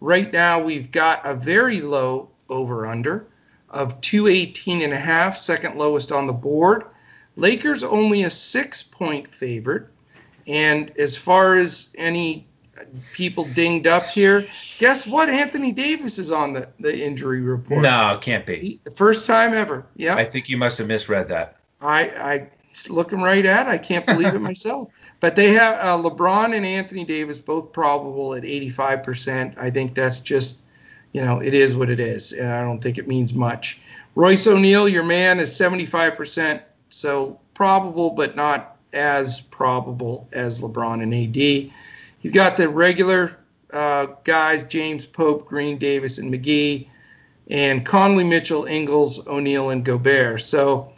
Right 0.00 0.32
now, 0.32 0.62
we've 0.62 0.90
got 0.90 1.26
a 1.26 1.34
very 1.34 1.82
low 1.82 2.30
over 2.48 2.86
under 2.86 3.26
of 3.68 4.00
218 4.00 4.82
and 4.82 4.92
a 4.92 4.98
half, 4.98 5.36
second 5.36 5.76
lowest 5.76 6.10
on 6.10 6.26
the 6.26 6.32
board. 6.32 6.84
Lakers 7.36 7.84
only 7.84 8.24
a 8.24 8.30
six 8.30 8.82
point 8.82 9.28
favorite. 9.28 9.86
And 10.46 10.90
as 10.98 11.16
far 11.16 11.56
as 11.56 11.90
any 11.96 12.46
people 13.12 13.44
dinged 13.54 13.86
up 13.86 14.02
here, 14.04 14.46
guess 14.78 15.06
what? 15.06 15.28
Anthony 15.28 15.72
Davis 15.72 16.18
is 16.18 16.32
on 16.32 16.54
the, 16.54 16.68
the 16.80 16.98
injury 16.98 17.40
report. 17.40 17.82
No, 17.82 18.14
it 18.14 18.20
can't 18.20 18.46
be. 18.46 18.80
The 18.84 18.90
first 18.90 19.26
time 19.26 19.54
ever. 19.54 19.86
Yeah. 19.96 20.16
I 20.16 20.24
think 20.24 20.48
you 20.48 20.56
must 20.56 20.78
have 20.78 20.88
misread 20.88 21.28
that. 21.28 21.56
I, 21.80 22.00
I 22.02 22.48
looking 22.88 23.20
right 23.20 23.44
at. 23.44 23.66
I 23.66 23.76
can't 23.76 24.06
believe 24.06 24.34
it 24.34 24.38
myself. 24.40 24.90
But 25.18 25.36
they 25.36 25.52
have 25.52 25.78
uh, 25.78 26.08
LeBron 26.08 26.54
and 26.54 26.64
Anthony 26.64 27.04
Davis 27.04 27.38
both 27.38 27.72
probable 27.72 28.34
at 28.34 28.44
85%. 28.44 29.58
I 29.58 29.70
think 29.70 29.94
that's 29.94 30.20
just, 30.20 30.62
you 31.12 31.22
know, 31.22 31.40
it 31.40 31.52
is 31.52 31.76
what 31.76 31.90
it 31.90 32.00
is. 32.00 32.32
And 32.32 32.48
I 32.50 32.62
don't 32.62 32.80
think 32.80 32.96
it 32.96 33.08
means 33.08 33.34
much. 33.34 33.80
Royce 34.14 34.46
O'Neale, 34.46 34.88
your 34.88 35.04
man, 35.04 35.38
is 35.40 35.50
75%. 35.50 36.62
So 36.88 37.38
probable, 37.54 38.10
but 38.10 38.36
not 38.36 38.76
as 38.92 39.40
probable 39.40 40.28
as 40.32 40.60
LeBron 40.60 41.02
and 41.02 41.14
AD. 41.14 41.72
You've 42.22 42.34
got 42.34 42.56
the 42.56 42.68
regular 42.68 43.36
uh, 43.72 44.06
guys, 44.24 44.64
James 44.64 45.06
Pope, 45.06 45.46
Green, 45.46 45.78
Davis, 45.78 46.18
and 46.18 46.32
McGee, 46.32 46.88
and 47.48 47.84
Conley, 47.84 48.24
Mitchell, 48.24 48.64
Ingles, 48.64 49.26
O'Neale, 49.26 49.70
and 49.70 49.84
Gobert. 49.84 50.40
So 50.40 50.92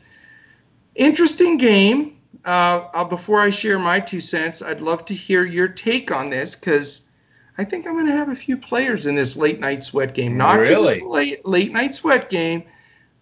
interesting 0.94 1.58
game. 1.58 2.18
Uh, 2.44 2.88
uh, 2.92 3.04
before 3.04 3.38
I 3.38 3.50
share 3.50 3.78
my 3.78 4.00
two 4.00 4.20
cents, 4.20 4.62
I'd 4.62 4.80
love 4.80 5.04
to 5.06 5.14
hear 5.14 5.44
your 5.44 5.68
take 5.68 6.10
on 6.10 6.30
this 6.30 6.56
because 6.56 7.08
I 7.56 7.64
think 7.64 7.86
I'm 7.86 7.94
going 7.94 8.06
to 8.06 8.12
have 8.12 8.30
a 8.30 8.34
few 8.34 8.56
players 8.56 9.06
in 9.06 9.14
this 9.14 9.36
late 9.36 9.60
night 9.60 9.84
sweat 9.84 10.14
game. 10.14 10.36
Not 10.36 10.58
really? 10.58 11.00
late 11.00 11.46
late 11.46 11.72
night 11.72 11.94
sweat 11.94 12.30
game, 12.30 12.64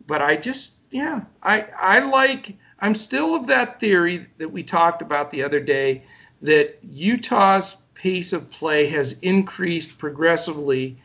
but 0.06 0.22
I 0.22 0.36
just 0.36 0.80
yeah 0.90 1.22
I 1.42 1.66
I 1.78 1.98
like 2.00 2.56
I'm 2.78 2.94
still 2.94 3.34
of 3.34 3.48
that 3.48 3.80
theory 3.80 4.26
that 4.38 4.50
we 4.50 4.62
talked 4.62 5.02
about 5.02 5.30
the 5.30 5.42
other 5.42 5.60
day 5.60 6.04
that 6.42 6.78
Utah's 6.82 7.76
pace 7.94 8.32
of 8.32 8.50
play 8.50 8.86
has 8.86 9.20
increased 9.20 9.98
progressively 9.98 10.96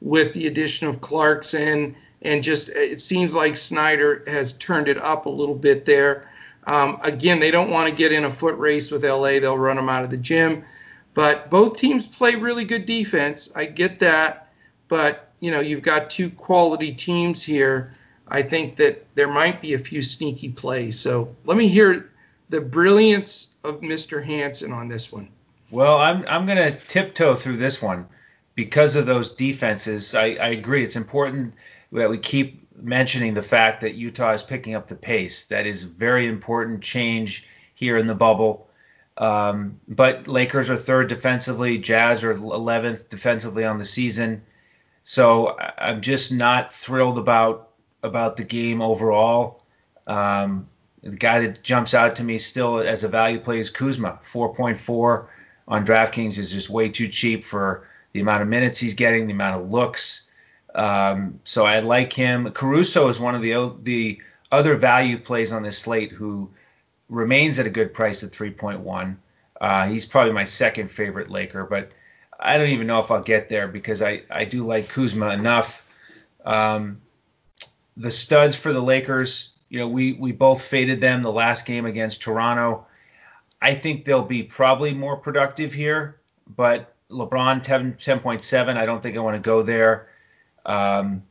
with 0.00 0.34
the 0.34 0.46
addition 0.46 0.86
of 0.86 1.00
Clarkson 1.00 1.96
and 2.24 2.42
just 2.42 2.70
it 2.70 3.00
seems 3.00 3.34
like 3.34 3.56
Snyder 3.56 4.24
has 4.26 4.52
turned 4.52 4.88
it 4.88 4.98
up 4.98 5.26
a 5.26 5.30
little 5.30 5.54
bit 5.54 5.84
there. 5.84 6.28
Um, 6.66 6.98
again, 7.02 7.40
they 7.40 7.50
don't 7.50 7.70
want 7.70 7.88
to 7.88 7.94
get 7.94 8.10
in 8.12 8.24
a 8.24 8.30
foot 8.30 8.58
race 8.58 8.90
with 8.90 9.04
LA; 9.04 9.38
they'll 9.40 9.58
run 9.58 9.76
them 9.76 9.88
out 9.88 10.04
of 10.04 10.10
the 10.10 10.16
gym. 10.16 10.64
But 11.12 11.50
both 11.50 11.76
teams 11.76 12.06
play 12.06 12.34
really 12.34 12.64
good 12.64 12.86
defense. 12.86 13.50
I 13.54 13.66
get 13.66 14.00
that, 14.00 14.52
but 14.88 15.30
you 15.40 15.50
know 15.50 15.60
you've 15.60 15.82
got 15.82 16.10
two 16.10 16.30
quality 16.30 16.94
teams 16.94 17.42
here. 17.42 17.92
I 18.26 18.42
think 18.42 18.76
that 18.76 19.04
there 19.14 19.28
might 19.28 19.60
be 19.60 19.74
a 19.74 19.78
few 19.78 20.02
sneaky 20.02 20.48
plays. 20.48 20.98
So 20.98 21.36
let 21.44 21.58
me 21.58 21.68
hear 21.68 22.10
the 22.48 22.62
brilliance 22.62 23.54
of 23.62 23.80
Mr. 23.82 24.24
Hanson 24.24 24.72
on 24.72 24.88
this 24.88 25.12
one. 25.12 25.28
Well, 25.70 25.98
I'm 25.98 26.24
I'm 26.26 26.46
going 26.46 26.58
to 26.58 26.72
tiptoe 26.72 27.34
through 27.34 27.58
this 27.58 27.82
one 27.82 28.06
because 28.54 28.96
of 28.96 29.06
those 29.06 29.32
defenses. 29.32 30.14
I, 30.14 30.34
I 30.34 30.48
agree. 30.48 30.82
It's 30.82 30.96
important 30.96 31.54
that 32.00 32.10
we 32.10 32.18
keep 32.18 32.68
mentioning 32.76 33.34
the 33.34 33.42
fact 33.42 33.82
that 33.82 33.94
Utah 33.94 34.32
is 34.32 34.42
picking 34.42 34.74
up 34.74 34.88
the 34.88 34.96
pace. 34.96 35.46
That 35.46 35.66
is 35.66 35.84
a 35.84 35.88
very 35.88 36.26
important 36.26 36.82
change 36.82 37.46
here 37.74 37.96
in 37.96 38.06
the 38.06 38.14
bubble. 38.14 38.68
Um, 39.16 39.80
but 39.86 40.26
Lakers 40.26 40.70
are 40.70 40.76
third 40.76 41.08
defensively, 41.08 41.78
Jazz 41.78 42.24
are 42.24 42.34
11th 42.34 43.08
defensively 43.08 43.64
on 43.64 43.78
the 43.78 43.84
season. 43.84 44.42
So 45.04 45.56
I'm 45.78 46.00
just 46.00 46.32
not 46.32 46.72
thrilled 46.72 47.18
about 47.18 47.70
about 48.02 48.36
the 48.36 48.44
game 48.44 48.82
overall. 48.82 49.62
Um, 50.06 50.68
the 51.02 51.16
guy 51.16 51.40
that 51.40 51.62
jumps 51.62 51.94
out 51.94 52.16
to 52.16 52.24
me 52.24 52.38
still 52.38 52.80
as 52.80 53.04
a 53.04 53.08
value 53.08 53.38
play 53.38 53.58
is 53.58 53.70
Kuzma. 53.70 54.20
4.4 54.24 55.26
on 55.68 55.86
DraftKings 55.86 56.38
is 56.38 56.50
just 56.50 56.68
way 56.68 56.88
too 56.88 57.08
cheap 57.08 57.44
for 57.44 57.86
the 58.12 58.20
amount 58.20 58.42
of 58.42 58.48
minutes 58.48 58.80
he's 58.80 58.94
getting, 58.94 59.26
the 59.26 59.32
amount 59.32 59.62
of 59.62 59.70
looks. 59.70 60.23
Um, 60.74 61.40
so 61.44 61.64
I 61.64 61.80
like 61.80 62.12
him. 62.12 62.50
Caruso 62.50 63.08
is 63.08 63.20
one 63.20 63.34
of 63.34 63.42
the 63.42 63.72
the 63.82 64.20
other 64.50 64.74
value 64.76 65.18
plays 65.18 65.52
on 65.52 65.62
this 65.62 65.78
slate 65.78 66.12
who 66.12 66.50
remains 67.08 67.58
at 67.58 67.66
a 67.66 67.70
good 67.70 67.94
price 67.94 68.22
at 68.22 68.30
3.1. 68.30 69.16
Uh, 69.60 69.86
he's 69.86 70.06
probably 70.06 70.32
my 70.32 70.44
second 70.44 70.90
favorite 70.90 71.30
Laker, 71.30 71.64
but 71.64 71.90
I 72.38 72.58
don't 72.58 72.70
even 72.70 72.86
know 72.86 72.98
if 72.98 73.10
I'll 73.10 73.22
get 73.22 73.48
there 73.48 73.68
because 73.68 74.02
I, 74.02 74.22
I 74.30 74.44
do 74.44 74.64
like 74.66 74.88
Kuzma 74.88 75.30
enough. 75.30 75.96
Um, 76.44 77.00
the 77.96 78.10
studs 78.10 78.56
for 78.56 78.72
the 78.72 78.82
Lakers, 78.82 79.56
you 79.68 79.78
know, 79.78 79.88
we, 79.88 80.12
we 80.12 80.32
both 80.32 80.62
faded 80.62 81.00
them 81.00 81.22
the 81.22 81.32
last 81.32 81.66
game 81.66 81.86
against 81.86 82.22
Toronto. 82.22 82.86
I 83.62 83.74
think 83.74 84.04
they'll 84.04 84.22
be 84.22 84.42
probably 84.42 84.92
more 84.94 85.16
productive 85.16 85.72
here. 85.72 86.18
but 86.56 86.92
LeBron 87.10 87.62
10, 87.62 87.94
10.7. 87.94 88.76
I 88.76 88.86
don't 88.86 89.02
think 89.02 89.16
I 89.16 89.20
want 89.20 89.36
to 89.36 89.40
go 89.40 89.62
there. 89.62 90.08
Um, 90.64 91.22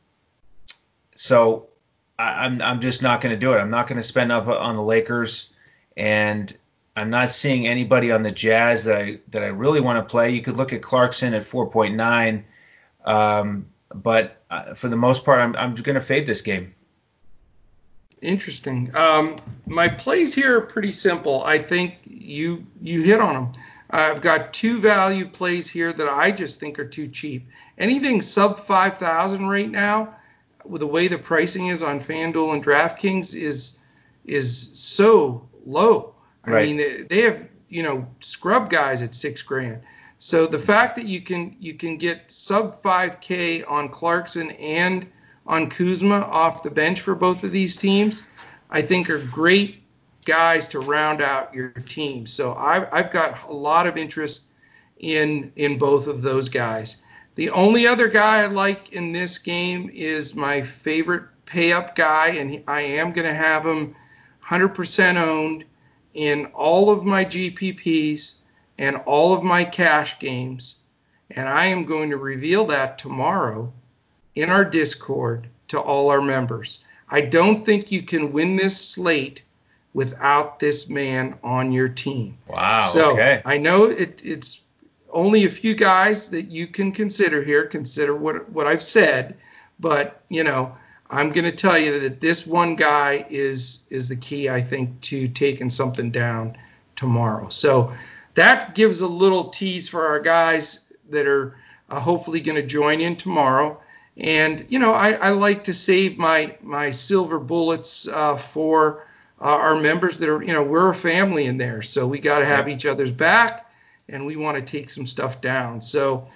so 1.14 1.68
I, 2.18 2.46
am 2.46 2.54
I'm, 2.54 2.62
I'm 2.62 2.80
just 2.80 3.02
not 3.02 3.20
going 3.20 3.34
to 3.34 3.38
do 3.38 3.52
it. 3.54 3.58
I'm 3.58 3.70
not 3.70 3.86
going 3.86 3.96
to 3.96 4.02
spend 4.02 4.32
up 4.32 4.46
on 4.46 4.76
the 4.76 4.82
Lakers, 4.82 5.52
and 5.96 6.56
I'm 6.96 7.10
not 7.10 7.30
seeing 7.30 7.66
anybody 7.66 8.12
on 8.12 8.22
the 8.22 8.30
Jazz 8.30 8.84
that 8.84 8.96
I 8.96 9.18
that 9.30 9.42
I 9.42 9.48
really 9.48 9.80
want 9.80 9.98
to 9.98 10.10
play. 10.10 10.30
You 10.30 10.42
could 10.42 10.56
look 10.56 10.72
at 10.72 10.82
Clarkson 10.82 11.34
at 11.34 11.42
4.9, 11.42 12.44
um, 13.04 13.66
but 13.92 14.42
uh, 14.50 14.74
for 14.74 14.88
the 14.88 14.96
most 14.96 15.24
part, 15.24 15.40
I'm 15.40 15.56
I'm 15.56 15.74
going 15.74 15.94
to 15.94 16.00
fade 16.00 16.26
this 16.26 16.42
game. 16.42 16.74
Interesting. 18.22 18.90
Um, 18.96 19.36
my 19.66 19.88
plays 19.88 20.34
here 20.34 20.58
are 20.58 20.62
pretty 20.62 20.92
simple. 20.92 21.44
I 21.44 21.58
think 21.58 21.96
you 22.06 22.66
you 22.80 23.02
hit 23.02 23.20
on 23.20 23.34
them. 23.34 23.52
I've 23.94 24.20
got 24.20 24.52
two 24.52 24.80
value 24.80 25.24
plays 25.24 25.70
here 25.70 25.92
that 25.92 26.08
I 26.08 26.32
just 26.32 26.58
think 26.58 26.80
are 26.80 26.84
too 26.84 27.06
cheap. 27.06 27.46
Anything 27.78 28.20
sub 28.20 28.58
5,000 28.58 29.46
right 29.46 29.70
now, 29.70 30.16
with 30.64 30.80
the 30.80 30.86
way 30.88 31.06
the 31.06 31.16
pricing 31.16 31.68
is 31.68 31.80
on 31.84 32.00
FanDuel 32.00 32.54
and 32.54 32.64
DraftKings, 32.64 33.36
is 33.36 33.78
is 34.24 34.70
so 34.72 35.48
low. 35.64 36.14
I 36.42 36.50
right. 36.50 36.66
mean, 36.66 37.06
they 37.08 37.20
have 37.20 37.48
you 37.68 37.84
know 37.84 38.08
scrub 38.18 38.68
guys 38.68 39.00
at 39.00 39.14
six 39.14 39.42
grand. 39.42 39.82
So 40.18 40.46
the 40.46 40.58
fact 40.58 40.96
that 40.96 41.06
you 41.06 41.20
can 41.20 41.54
you 41.60 41.74
can 41.74 41.96
get 41.96 42.32
sub 42.32 42.82
5K 42.82 43.70
on 43.70 43.90
Clarkson 43.90 44.50
and 44.52 45.06
on 45.46 45.70
Kuzma 45.70 46.16
off 46.16 46.64
the 46.64 46.70
bench 46.70 47.02
for 47.02 47.14
both 47.14 47.44
of 47.44 47.52
these 47.52 47.76
teams, 47.76 48.28
I 48.70 48.82
think 48.82 49.08
are 49.08 49.24
great 49.30 49.83
guys 50.24 50.68
to 50.68 50.80
round 50.80 51.22
out 51.22 51.54
your 51.54 51.70
team. 51.70 52.26
So 52.26 52.54
I've, 52.54 52.88
I've 52.92 53.10
got 53.10 53.48
a 53.48 53.52
lot 53.52 53.86
of 53.86 53.96
interest 53.96 54.44
in 54.98 55.52
in 55.56 55.78
both 55.78 56.06
of 56.06 56.22
those 56.22 56.48
guys. 56.48 56.96
The 57.34 57.50
only 57.50 57.86
other 57.86 58.08
guy 58.08 58.42
I 58.42 58.46
like 58.46 58.92
in 58.92 59.12
this 59.12 59.38
game 59.38 59.90
is 59.92 60.34
my 60.34 60.62
favorite 60.62 61.24
pay 61.46 61.72
up 61.72 61.96
guy, 61.96 62.28
and 62.28 62.62
I 62.68 62.82
am 62.82 63.12
going 63.12 63.26
to 63.26 63.34
have 63.34 63.66
him 63.66 63.94
100% 64.46 65.16
owned 65.16 65.64
in 66.12 66.46
all 66.46 66.90
of 66.90 67.04
my 67.04 67.24
GPPs 67.24 68.34
and 68.78 68.96
all 69.04 69.34
of 69.34 69.42
my 69.42 69.64
cash 69.64 70.18
games. 70.18 70.76
And 71.30 71.48
I 71.48 71.66
am 71.66 71.84
going 71.84 72.10
to 72.10 72.16
reveal 72.16 72.66
that 72.66 72.98
tomorrow 72.98 73.72
in 74.34 74.50
our 74.50 74.64
Discord 74.64 75.48
to 75.68 75.80
all 75.80 76.10
our 76.10 76.20
members. 76.20 76.84
I 77.08 77.22
don't 77.22 77.64
think 77.64 77.90
you 77.90 78.02
can 78.02 78.32
win 78.32 78.56
this 78.56 78.80
slate 78.80 79.42
without 79.94 80.58
this 80.58 80.90
man 80.90 81.38
on 81.42 81.72
your 81.72 81.88
team. 81.88 82.36
Wow. 82.48 82.80
So 82.80 83.12
okay. 83.12 83.40
I 83.44 83.58
know 83.58 83.84
it, 83.84 84.20
it's 84.24 84.60
only 85.10 85.44
a 85.44 85.48
few 85.48 85.74
guys 85.74 86.30
that 86.30 86.50
you 86.50 86.66
can 86.66 86.92
consider 86.92 87.42
here. 87.42 87.66
Consider 87.66 88.14
what 88.14 88.50
what 88.50 88.66
I've 88.66 88.82
said, 88.82 89.36
but 89.78 90.20
you 90.28 90.44
know 90.44 90.76
I'm 91.08 91.30
going 91.30 91.44
to 91.44 91.52
tell 91.52 91.78
you 91.78 92.00
that 92.00 92.20
this 92.20 92.46
one 92.46 92.76
guy 92.76 93.24
is 93.30 93.86
is 93.88 94.08
the 94.08 94.16
key, 94.16 94.48
I 94.48 94.62
think, 94.62 95.00
to 95.02 95.28
taking 95.28 95.70
something 95.70 96.10
down 96.10 96.56
tomorrow. 96.96 97.48
So 97.50 97.92
that 98.34 98.74
gives 98.74 99.00
a 99.00 99.08
little 99.08 99.44
tease 99.44 99.88
for 99.88 100.06
our 100.08 100.20
guys 100.20 100.84
that 101.10 101.26
are 101.26 101.56
uh, 101.88 102.00
hopefully 102.00 102.40
going 102.40 102.56
to 102.56 102.66
join 102.66 103.00
in 103.00 103.16
tomorrow. 103.16 103.80
And 104.16 104.66
you 104.68 104.78
know, 104.78 104.92
I, 104.92 105.12
I 105.12 105.30
like 105.30 105.64
to 105.64 105.74
save 105.74 106.18
my 106.18 106.56
my 106.62 106.90
silver 106.90 107.38
bullets 107.38 108.08
uh, 108.08 108.36
for 108.36 109.06
uh, 109.44 109.48
our 109.48 109.78
members 109.78 110.18
that 110.18 110.28
are, 110.28 110.42
you 110.42 110.52
know, 110.52 110.64
we're 110.64 110.90
a 110.90 110.94
family 110.94 111.44
in 111.44 111.58
there, 111.58 111.82
so 111.82 112.06
we 112.06 112.18
got 112.18 112.38
to 112.38 112.46
have 112.46 112.68
each 112.68 112.86
other's 112.86 113.12
back, 113.12 113.70
and 114.08 114.26
we 114.26 114.36
want 114.36 114.56
to 114.56 114.62
take 114.62 114.90
some 114.90 115.06
stuff 115.06 115.40
down. 115.40 115.80
So. 115.80 116.26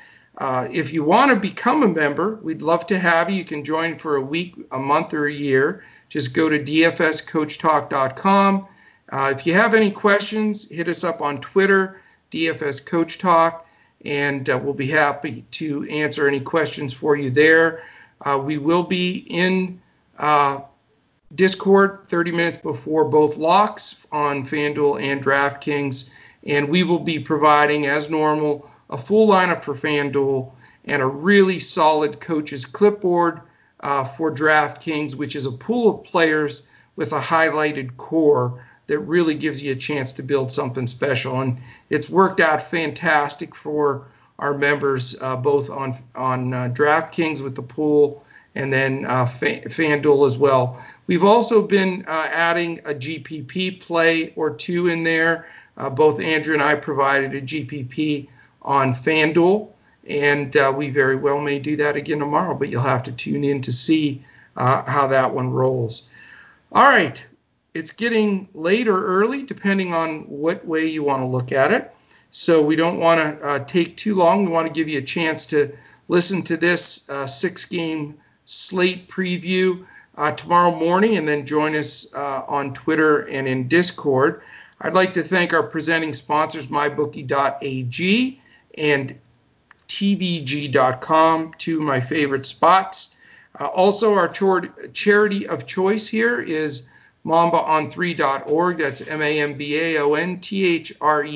Uh, 0.41 0.69
if 0.71 0.93
you 0.93 1.03
want 1.03 1.33
to 1.33 1.37
become 1.37 1.83
a 1.83 1.89
member, 1.89 2.37
we'd 2.37 2.63
love 2.63 2.87
to 2.87 2.97
have 2.97 3.29
you. 3.29 3.39
You 3.39 3.45
can 3.45 3.65
join 3.65 3.97
for 3.97 4.15
a 4.15 4.21
week, 4.21 4.55
a 4.71 4.79
month, 4.79 5.13
or 5.13 5.27
a 5.27 5.33
year. 5.33 5.83
Just 6.09 6.33
go 6.33 6.49
to 6.49 6.61
dfscoachtalk.com. 6.61 8.69
Uh, 9.11 9.33
if 9.35 9.47
you 9.47 9.55
have 9.55 9.75
any 9.75 9.91
questions, 9.91 10.71
hit 10.71 10.89
us 10.89 11.03
up 11.03 11.23
on 11.23 11.39
Twitter, 11.39 12.01
DFS 12.31 12.85
Coach 12.85 13.19
Talk, 13.19 13.67
and 14.05 14.49
uh, 14.49 14.59
we'll 14.63 14.75
be 14.75 14.89
happy 14.89 15.45
to 15.53 15.89
answer 15.89 16.29
any 16.29 16.41
questions 16.41 16.93
for 16.93 17.17
you 17.17 17.31
there. 17.31 17.83
Uh, 18.21 18.39
we 18.43 18.59
will 18.59 18.83
be 18.83 19.25
in 19.29 19.81
uh, 20.19 20.61
Discord 21.35 22.01
30 22.07 22.33
minutes 22.33 22.59
before 22.59 23.05
both 23.05 23.37
locks 23.37 24.07
on 24.11 24.45
FanDuel 24.45 25.01
and 25.03 25.23
DraftKings. 25.23 26.09
And 26.45 26.69
we 26.69 26.83
will 26.85 27.01
be 27.01 27.19
providing, 27.19 27.87
as 27.87 28.09
normal, 28.09 28.71
a 28.89 28.97
full 28.97 29.29
lineup 29.29 29.63
for 29.63 29.75
FanDuel 29.75 30.53
and 30.85 31.03
a 31.03 31.07
really 31.07 31.59
solid 31.59 32.21
coach's 32.21 32.65
clipboard 32.65 33.43
uh, 33.81 34.05
for 34.05 34.33
DraftKings, 34.33 35.15
which 35.15 35.37
is 35.37 35.47
a 35.47 35.53
pool 35.53 35.95
of 35.95 36.05
players 36.05 36.67
with 36.97 37.13
a 37.13 37.21
highlighted 37.21 37.97
core 37.97 38.65
that 38.87 38.99
really 39.01 39.35
gives 39.35 39.63
you 39.63 39.73
a 39.73 39.77
chance 39.77 40.15
to 40.15 40.23
build 40.23 40.51
something 40.51 40.87
special. 40.87 41.41
And 41.41 41.59
it's 41.91 42.09
worked 42.09 42.41
out 42.41 42.63
fantastic 42.63 43.55
for 43.55 44.07
our 44.39 44.57
members, 44.57 45.21
uh, 45.21 45.37
both 45.37 45.69
on 45.69 45.95
on 46.15 46.55
uh, 46.55 46.69
DraftKings 46.73 47.43
with 47.43 47.55
the 47.55 47.63
pool 47.63 48.25
and 48.55 48.73
then 48.73 49.05
uh, 49.05 49.25
FanDuel 49.25 50.27
as 50.27 50.37
well. 50.37 50.83
We've 51.07 51.25
also 51.25 51.67
been 51.67 52.05
uh, 52.07 52.29
adding 52.31 52.81
a 52.81 52.95
GPP 52.95 53.81
play 53.81 54.33
or 54.37 54.55
two 54.55 54.89
in 54.89 55.05
there. 55.05 55.49
Uh, 55.77 55.91
both 55.91 56.21
Andrew 56.21 56.55
and 56.55 56.63
I 56.63 56.75
provided 56.75 57.35
a 57.35 57.41
GPP 57.41 58.29
on 58.63 58.93
FanDuel, 58.93 59.71
and 60.09 60.57
uh, 60.57 60.73
we 60.77 60.91
very 60.91 61.17
well 61.17 61.41
may 61.41 61.61
do 61.61 61.77
that 61.77 61.97
again 61.97 62.19
tomorrow, 62.19 62.55
but 62.55 62.69
you'll 62.69 62.83
have 62.83 63.05
to 63.05 63.13
tune 63.13 63.45
in 63.45 63.63
to 63.63 63.73
see 63.73 64.25
uh, 64.57 64.83
how 64.91 65.07
that 65.09 65.33
one 65.33 65.51
rolls. 65.51 66.03
All 66.73 66.85
right, 66.85 67.25
it's 67.75 67.93
getting 67.93 68.49
late 68.55 68.89
or 68.89 69.03
early, 69.03 69.45
depending 69.45 69.95
on 69.95 70.23
what 70.23 70.67
way 70.67 70.87
you 70.87 71.05
want 71.05 71.23
to 71.23 71.27
look 71.27 71.53
at 71.53 71.73
it. 71.73 71.95
So 72.31 72.63
we 72.63 72.77
don't 72.77 72.99
want 72.99 73.21
to 73.21 73.47
uh, 73.47 73.59
take 73.61 73.97
too 73.97 74.15
long. 74.15 74.45
We 74.45 74.51
want 74.51 74.67
to 74.67 74.73
give 74.73 74.89
you 74.89 74.99
a 74.99 75.03
chance 75.03 75.47
to 75.47 75.75
listen 76.09 76.43
to 76.43 76.57
this 76.57 77.09
six 77.27 77.67
game 77.67 78.19
slate 78.49 79.09
preview 79.09 79.85
uh, 80.17 80.33
tomorrow 80.33 80.75
morning 80.75 81.19
and 81.19 81.29
then 81.29 81.45
join 81.45 81.77
us 81.77 82.13
uh, 82.15 82.43
on 82.49 82.73
Twitter 82.73 83.21
and 83.21 83.47
in 83.47 83.69
Discord. 83.69 84.43
I'd 84.81 84.95
like 84.95 85.13
to 85.15 85.23
thank 85.23 85.53
our 85.53 85.63
presenting 85.63 86.15
sponsors, 86.15 86.69
mybookie.ag 86.69 88.41
and 88.77 89.19
tvg.com, 89.87 91.53
two 91.59 91.79
of 91.79 91.83
my 91.83 92.01
favorite 92.01 92.47
spots. 92.47 93.17
Uh, 93.59 93.67
also, 93.67 94.15
our 94.15 94.29
charity 94.29 95.47
of 95.47 95.67
choice 95.67 96.09
here 96.09 96.41
is 96.41 96.89
mambaon3.org. 97.27 98.79
That's 98.79 99.07
M 99.07 99.21
A 99.21 99.41
M 99.41 99.55
B 99.55 99.79
A 99.79 99.99
O 99.99 100.15
N 100.15 100.41
T 100.41 100.65
H 100.65 100.95
R 101.01 101.23
E 101.23 101.31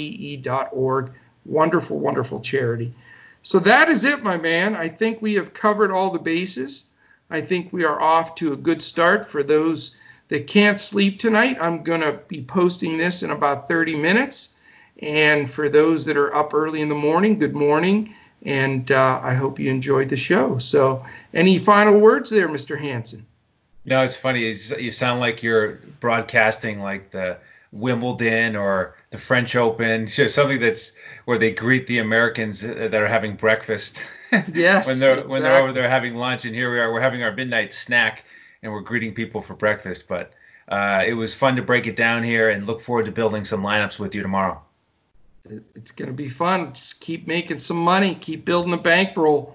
E.org. 0.44 1.12
Wonderful, 1.44 1.98
wonderful 1.98 2.40
charity. 2.40 2.94
So 3.42 3.58
that 3.60 3.88
is 3.88 4.04
it, 4.04 4.22
my 4.22 4.38
man. 4.38 4.76
I 4.76 4.88
think 4.88 5.20
we 5.20 5.34
have 5.34 5.52
covered 5.52 5.90
all 5.90 6.10
the 6.10 6.18
bases. 6.18 6.84
I 7.32 7.40
think 7.40 7.72
we 7.72 7.84
are 7.84 7.98
off 7.98 8.34
to 8.36 8.52
a 8.52 8.56
good 8.56 8.82
start 8.82 9.24
for 9.24 9.42
those 9.42 9.96
that 10.28 10.46
can't 10.46 10.78
sleep 10.78 11.18
tonight. 11.18 11.56
I'm 11.58 11.82
going 11.82 12.02
to 12.02 12.20
be 12.28 12.42
posting 12.42 12.98
this 12.98 13.22
in 13.22 13.30
about 13.30 13.68
30 13.68 13.96
minutes. 13.96 14.54
And 15.00 15.50
for 15.50 15.70
those 15.70 16.04
that 16.04 16.18
are 16.18 16.34
up 16.34 16.52
early 16.52 16.82
in 16.82 16.90
the 16.90 16.94
morning, 16.94 17.38
good 17.38 17.54
morning. 17.54 18.14
And 18.42 18.90
uh, 18.92 19.18
I 19.22 19.32
hope 19.32 19.58
you 19.58 19.70
enjoyed 19.70 20.10
the 20.10 20.16
show. 20.16 20.58
So, 20.58 21.06
any 21.32 21.58
final 21.58 21.98
words 21.98 22.28
there, 22.28 22.48
Mr. 22.48 22.78
Hanson? 22.78 23.24
No, 23.86 24.02
it's 24.02 24.16
funny. 24.16 24.40
you 24.40 24.90
sound 24.90 25.20
like 25.20 25.42
you're 25.42 25.78
broadcasting 26.00 26.82
like 26.82 27.10
the 27.10 27.38
Wimbledon 27.72 28.56
or 28.56 28.94
the 29.08 29.18
French 29.18 29.56
Open, 29.56 30.06
something 30.28 30.60
that's 30.60 30.98
where 31.24 31.38
they 31.38 31.52
greet 31.52 31.86
the 31.86 31.98
Americans 31.98 32.60
that 32.60 32.94
are 32.94 33.06
having 33.06 33.36
breakfast. 33.36 34.02
Yes. 34.54 34.86
when 34.86 34.98
they're 34.98 35.12
exactly. 35.12 35.32
when 35.32 35.42
they're 35.42 35.58
over 35.58 35.72
there 35.72 35.88
having 35.88 36.16
lunch, 36.16 36.46
and 36.46 36.54
here 36.54 36.72
we 36.72 36.80
are, 36.80 36.90
we're 36.90 37.00
having 37.00 37.22
our 37.22 37.32
midnight 37.32 37.74
snack, 37.74 38.24
and 38.62 38.72
we're 38.72 38.80
greeting 38.80 39.14
people 39.14 39.42
for 39.42 39.54
breakfast. 39.54 40.08
But 40.08 40.32
uh, 40.68 41.04
it 41.06 41.12
was 41.12 41.34
fun 41.34 41.56
to 41.56 41.62
break 41.62 41.86
it 41.86 41.96
down 41.96 42.22
here, 42.22 42.48
and 42.48 42.66
look 42.66 42.80
forward 42.80 43.06
to 43.06 43.12
building 43.12 43.44
some 43.44 43.62
lineups 43.62 43.98
with 43.98 44.14
you 44.14 44.22
tomorrow. 44.22 44.62
It's 45.74 45.90
going 45.90 46.08
to 46.08 46.14
be 46.14 46.28
fun. 46.28 46.72
Just 46.72 47.00
keep 47.00 47.26
making 47.26 47.58
some 47.58 47.76
money, 47.76 48.14
keep 48.14 48.44
building 48.44 48.70
the 48.70 48.78
bankroll. 48.78 49.54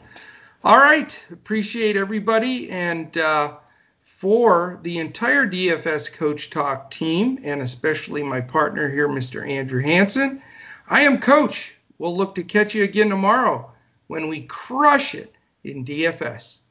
All 0.64 0.78
right, 0.78 1.26
appreciate 1.32 1.96
everybody, 1.96 2.70
and 2.70 3.18
uh, 3.18 3.56
for 4.04 4.80
the 4.84 5.00
entire 5.00 5.48
DFS 5.48 6.14
Coach 6.14 6.52
Talk 6.52 6.92
team, 6.92 7.40
and 7.44 7.64
especially 7.64 8.22
my 8.22 8.42
partner 8.42 8.88
here, 8.90 9.08
Mr. 9.08 9.48
Andrew 9.48 9.82
Hanson, 9.82 10.42
I 10.88 11.02
am 11.02 11.20
Coach. 11.20 11.74
We'll 11.98 12.16
look 12.16 12.36
to 12.36 12.44
catch 12.44 12.76
you 12.76 12.84
again 12.84 13.10
tomorrow 13.10 13.72
when 14.08 14.28
we 14.28 14.42
crush 14.42 15.16
it 15.16 15.34
in 15.64 15.86
DFS. 15.86 16.62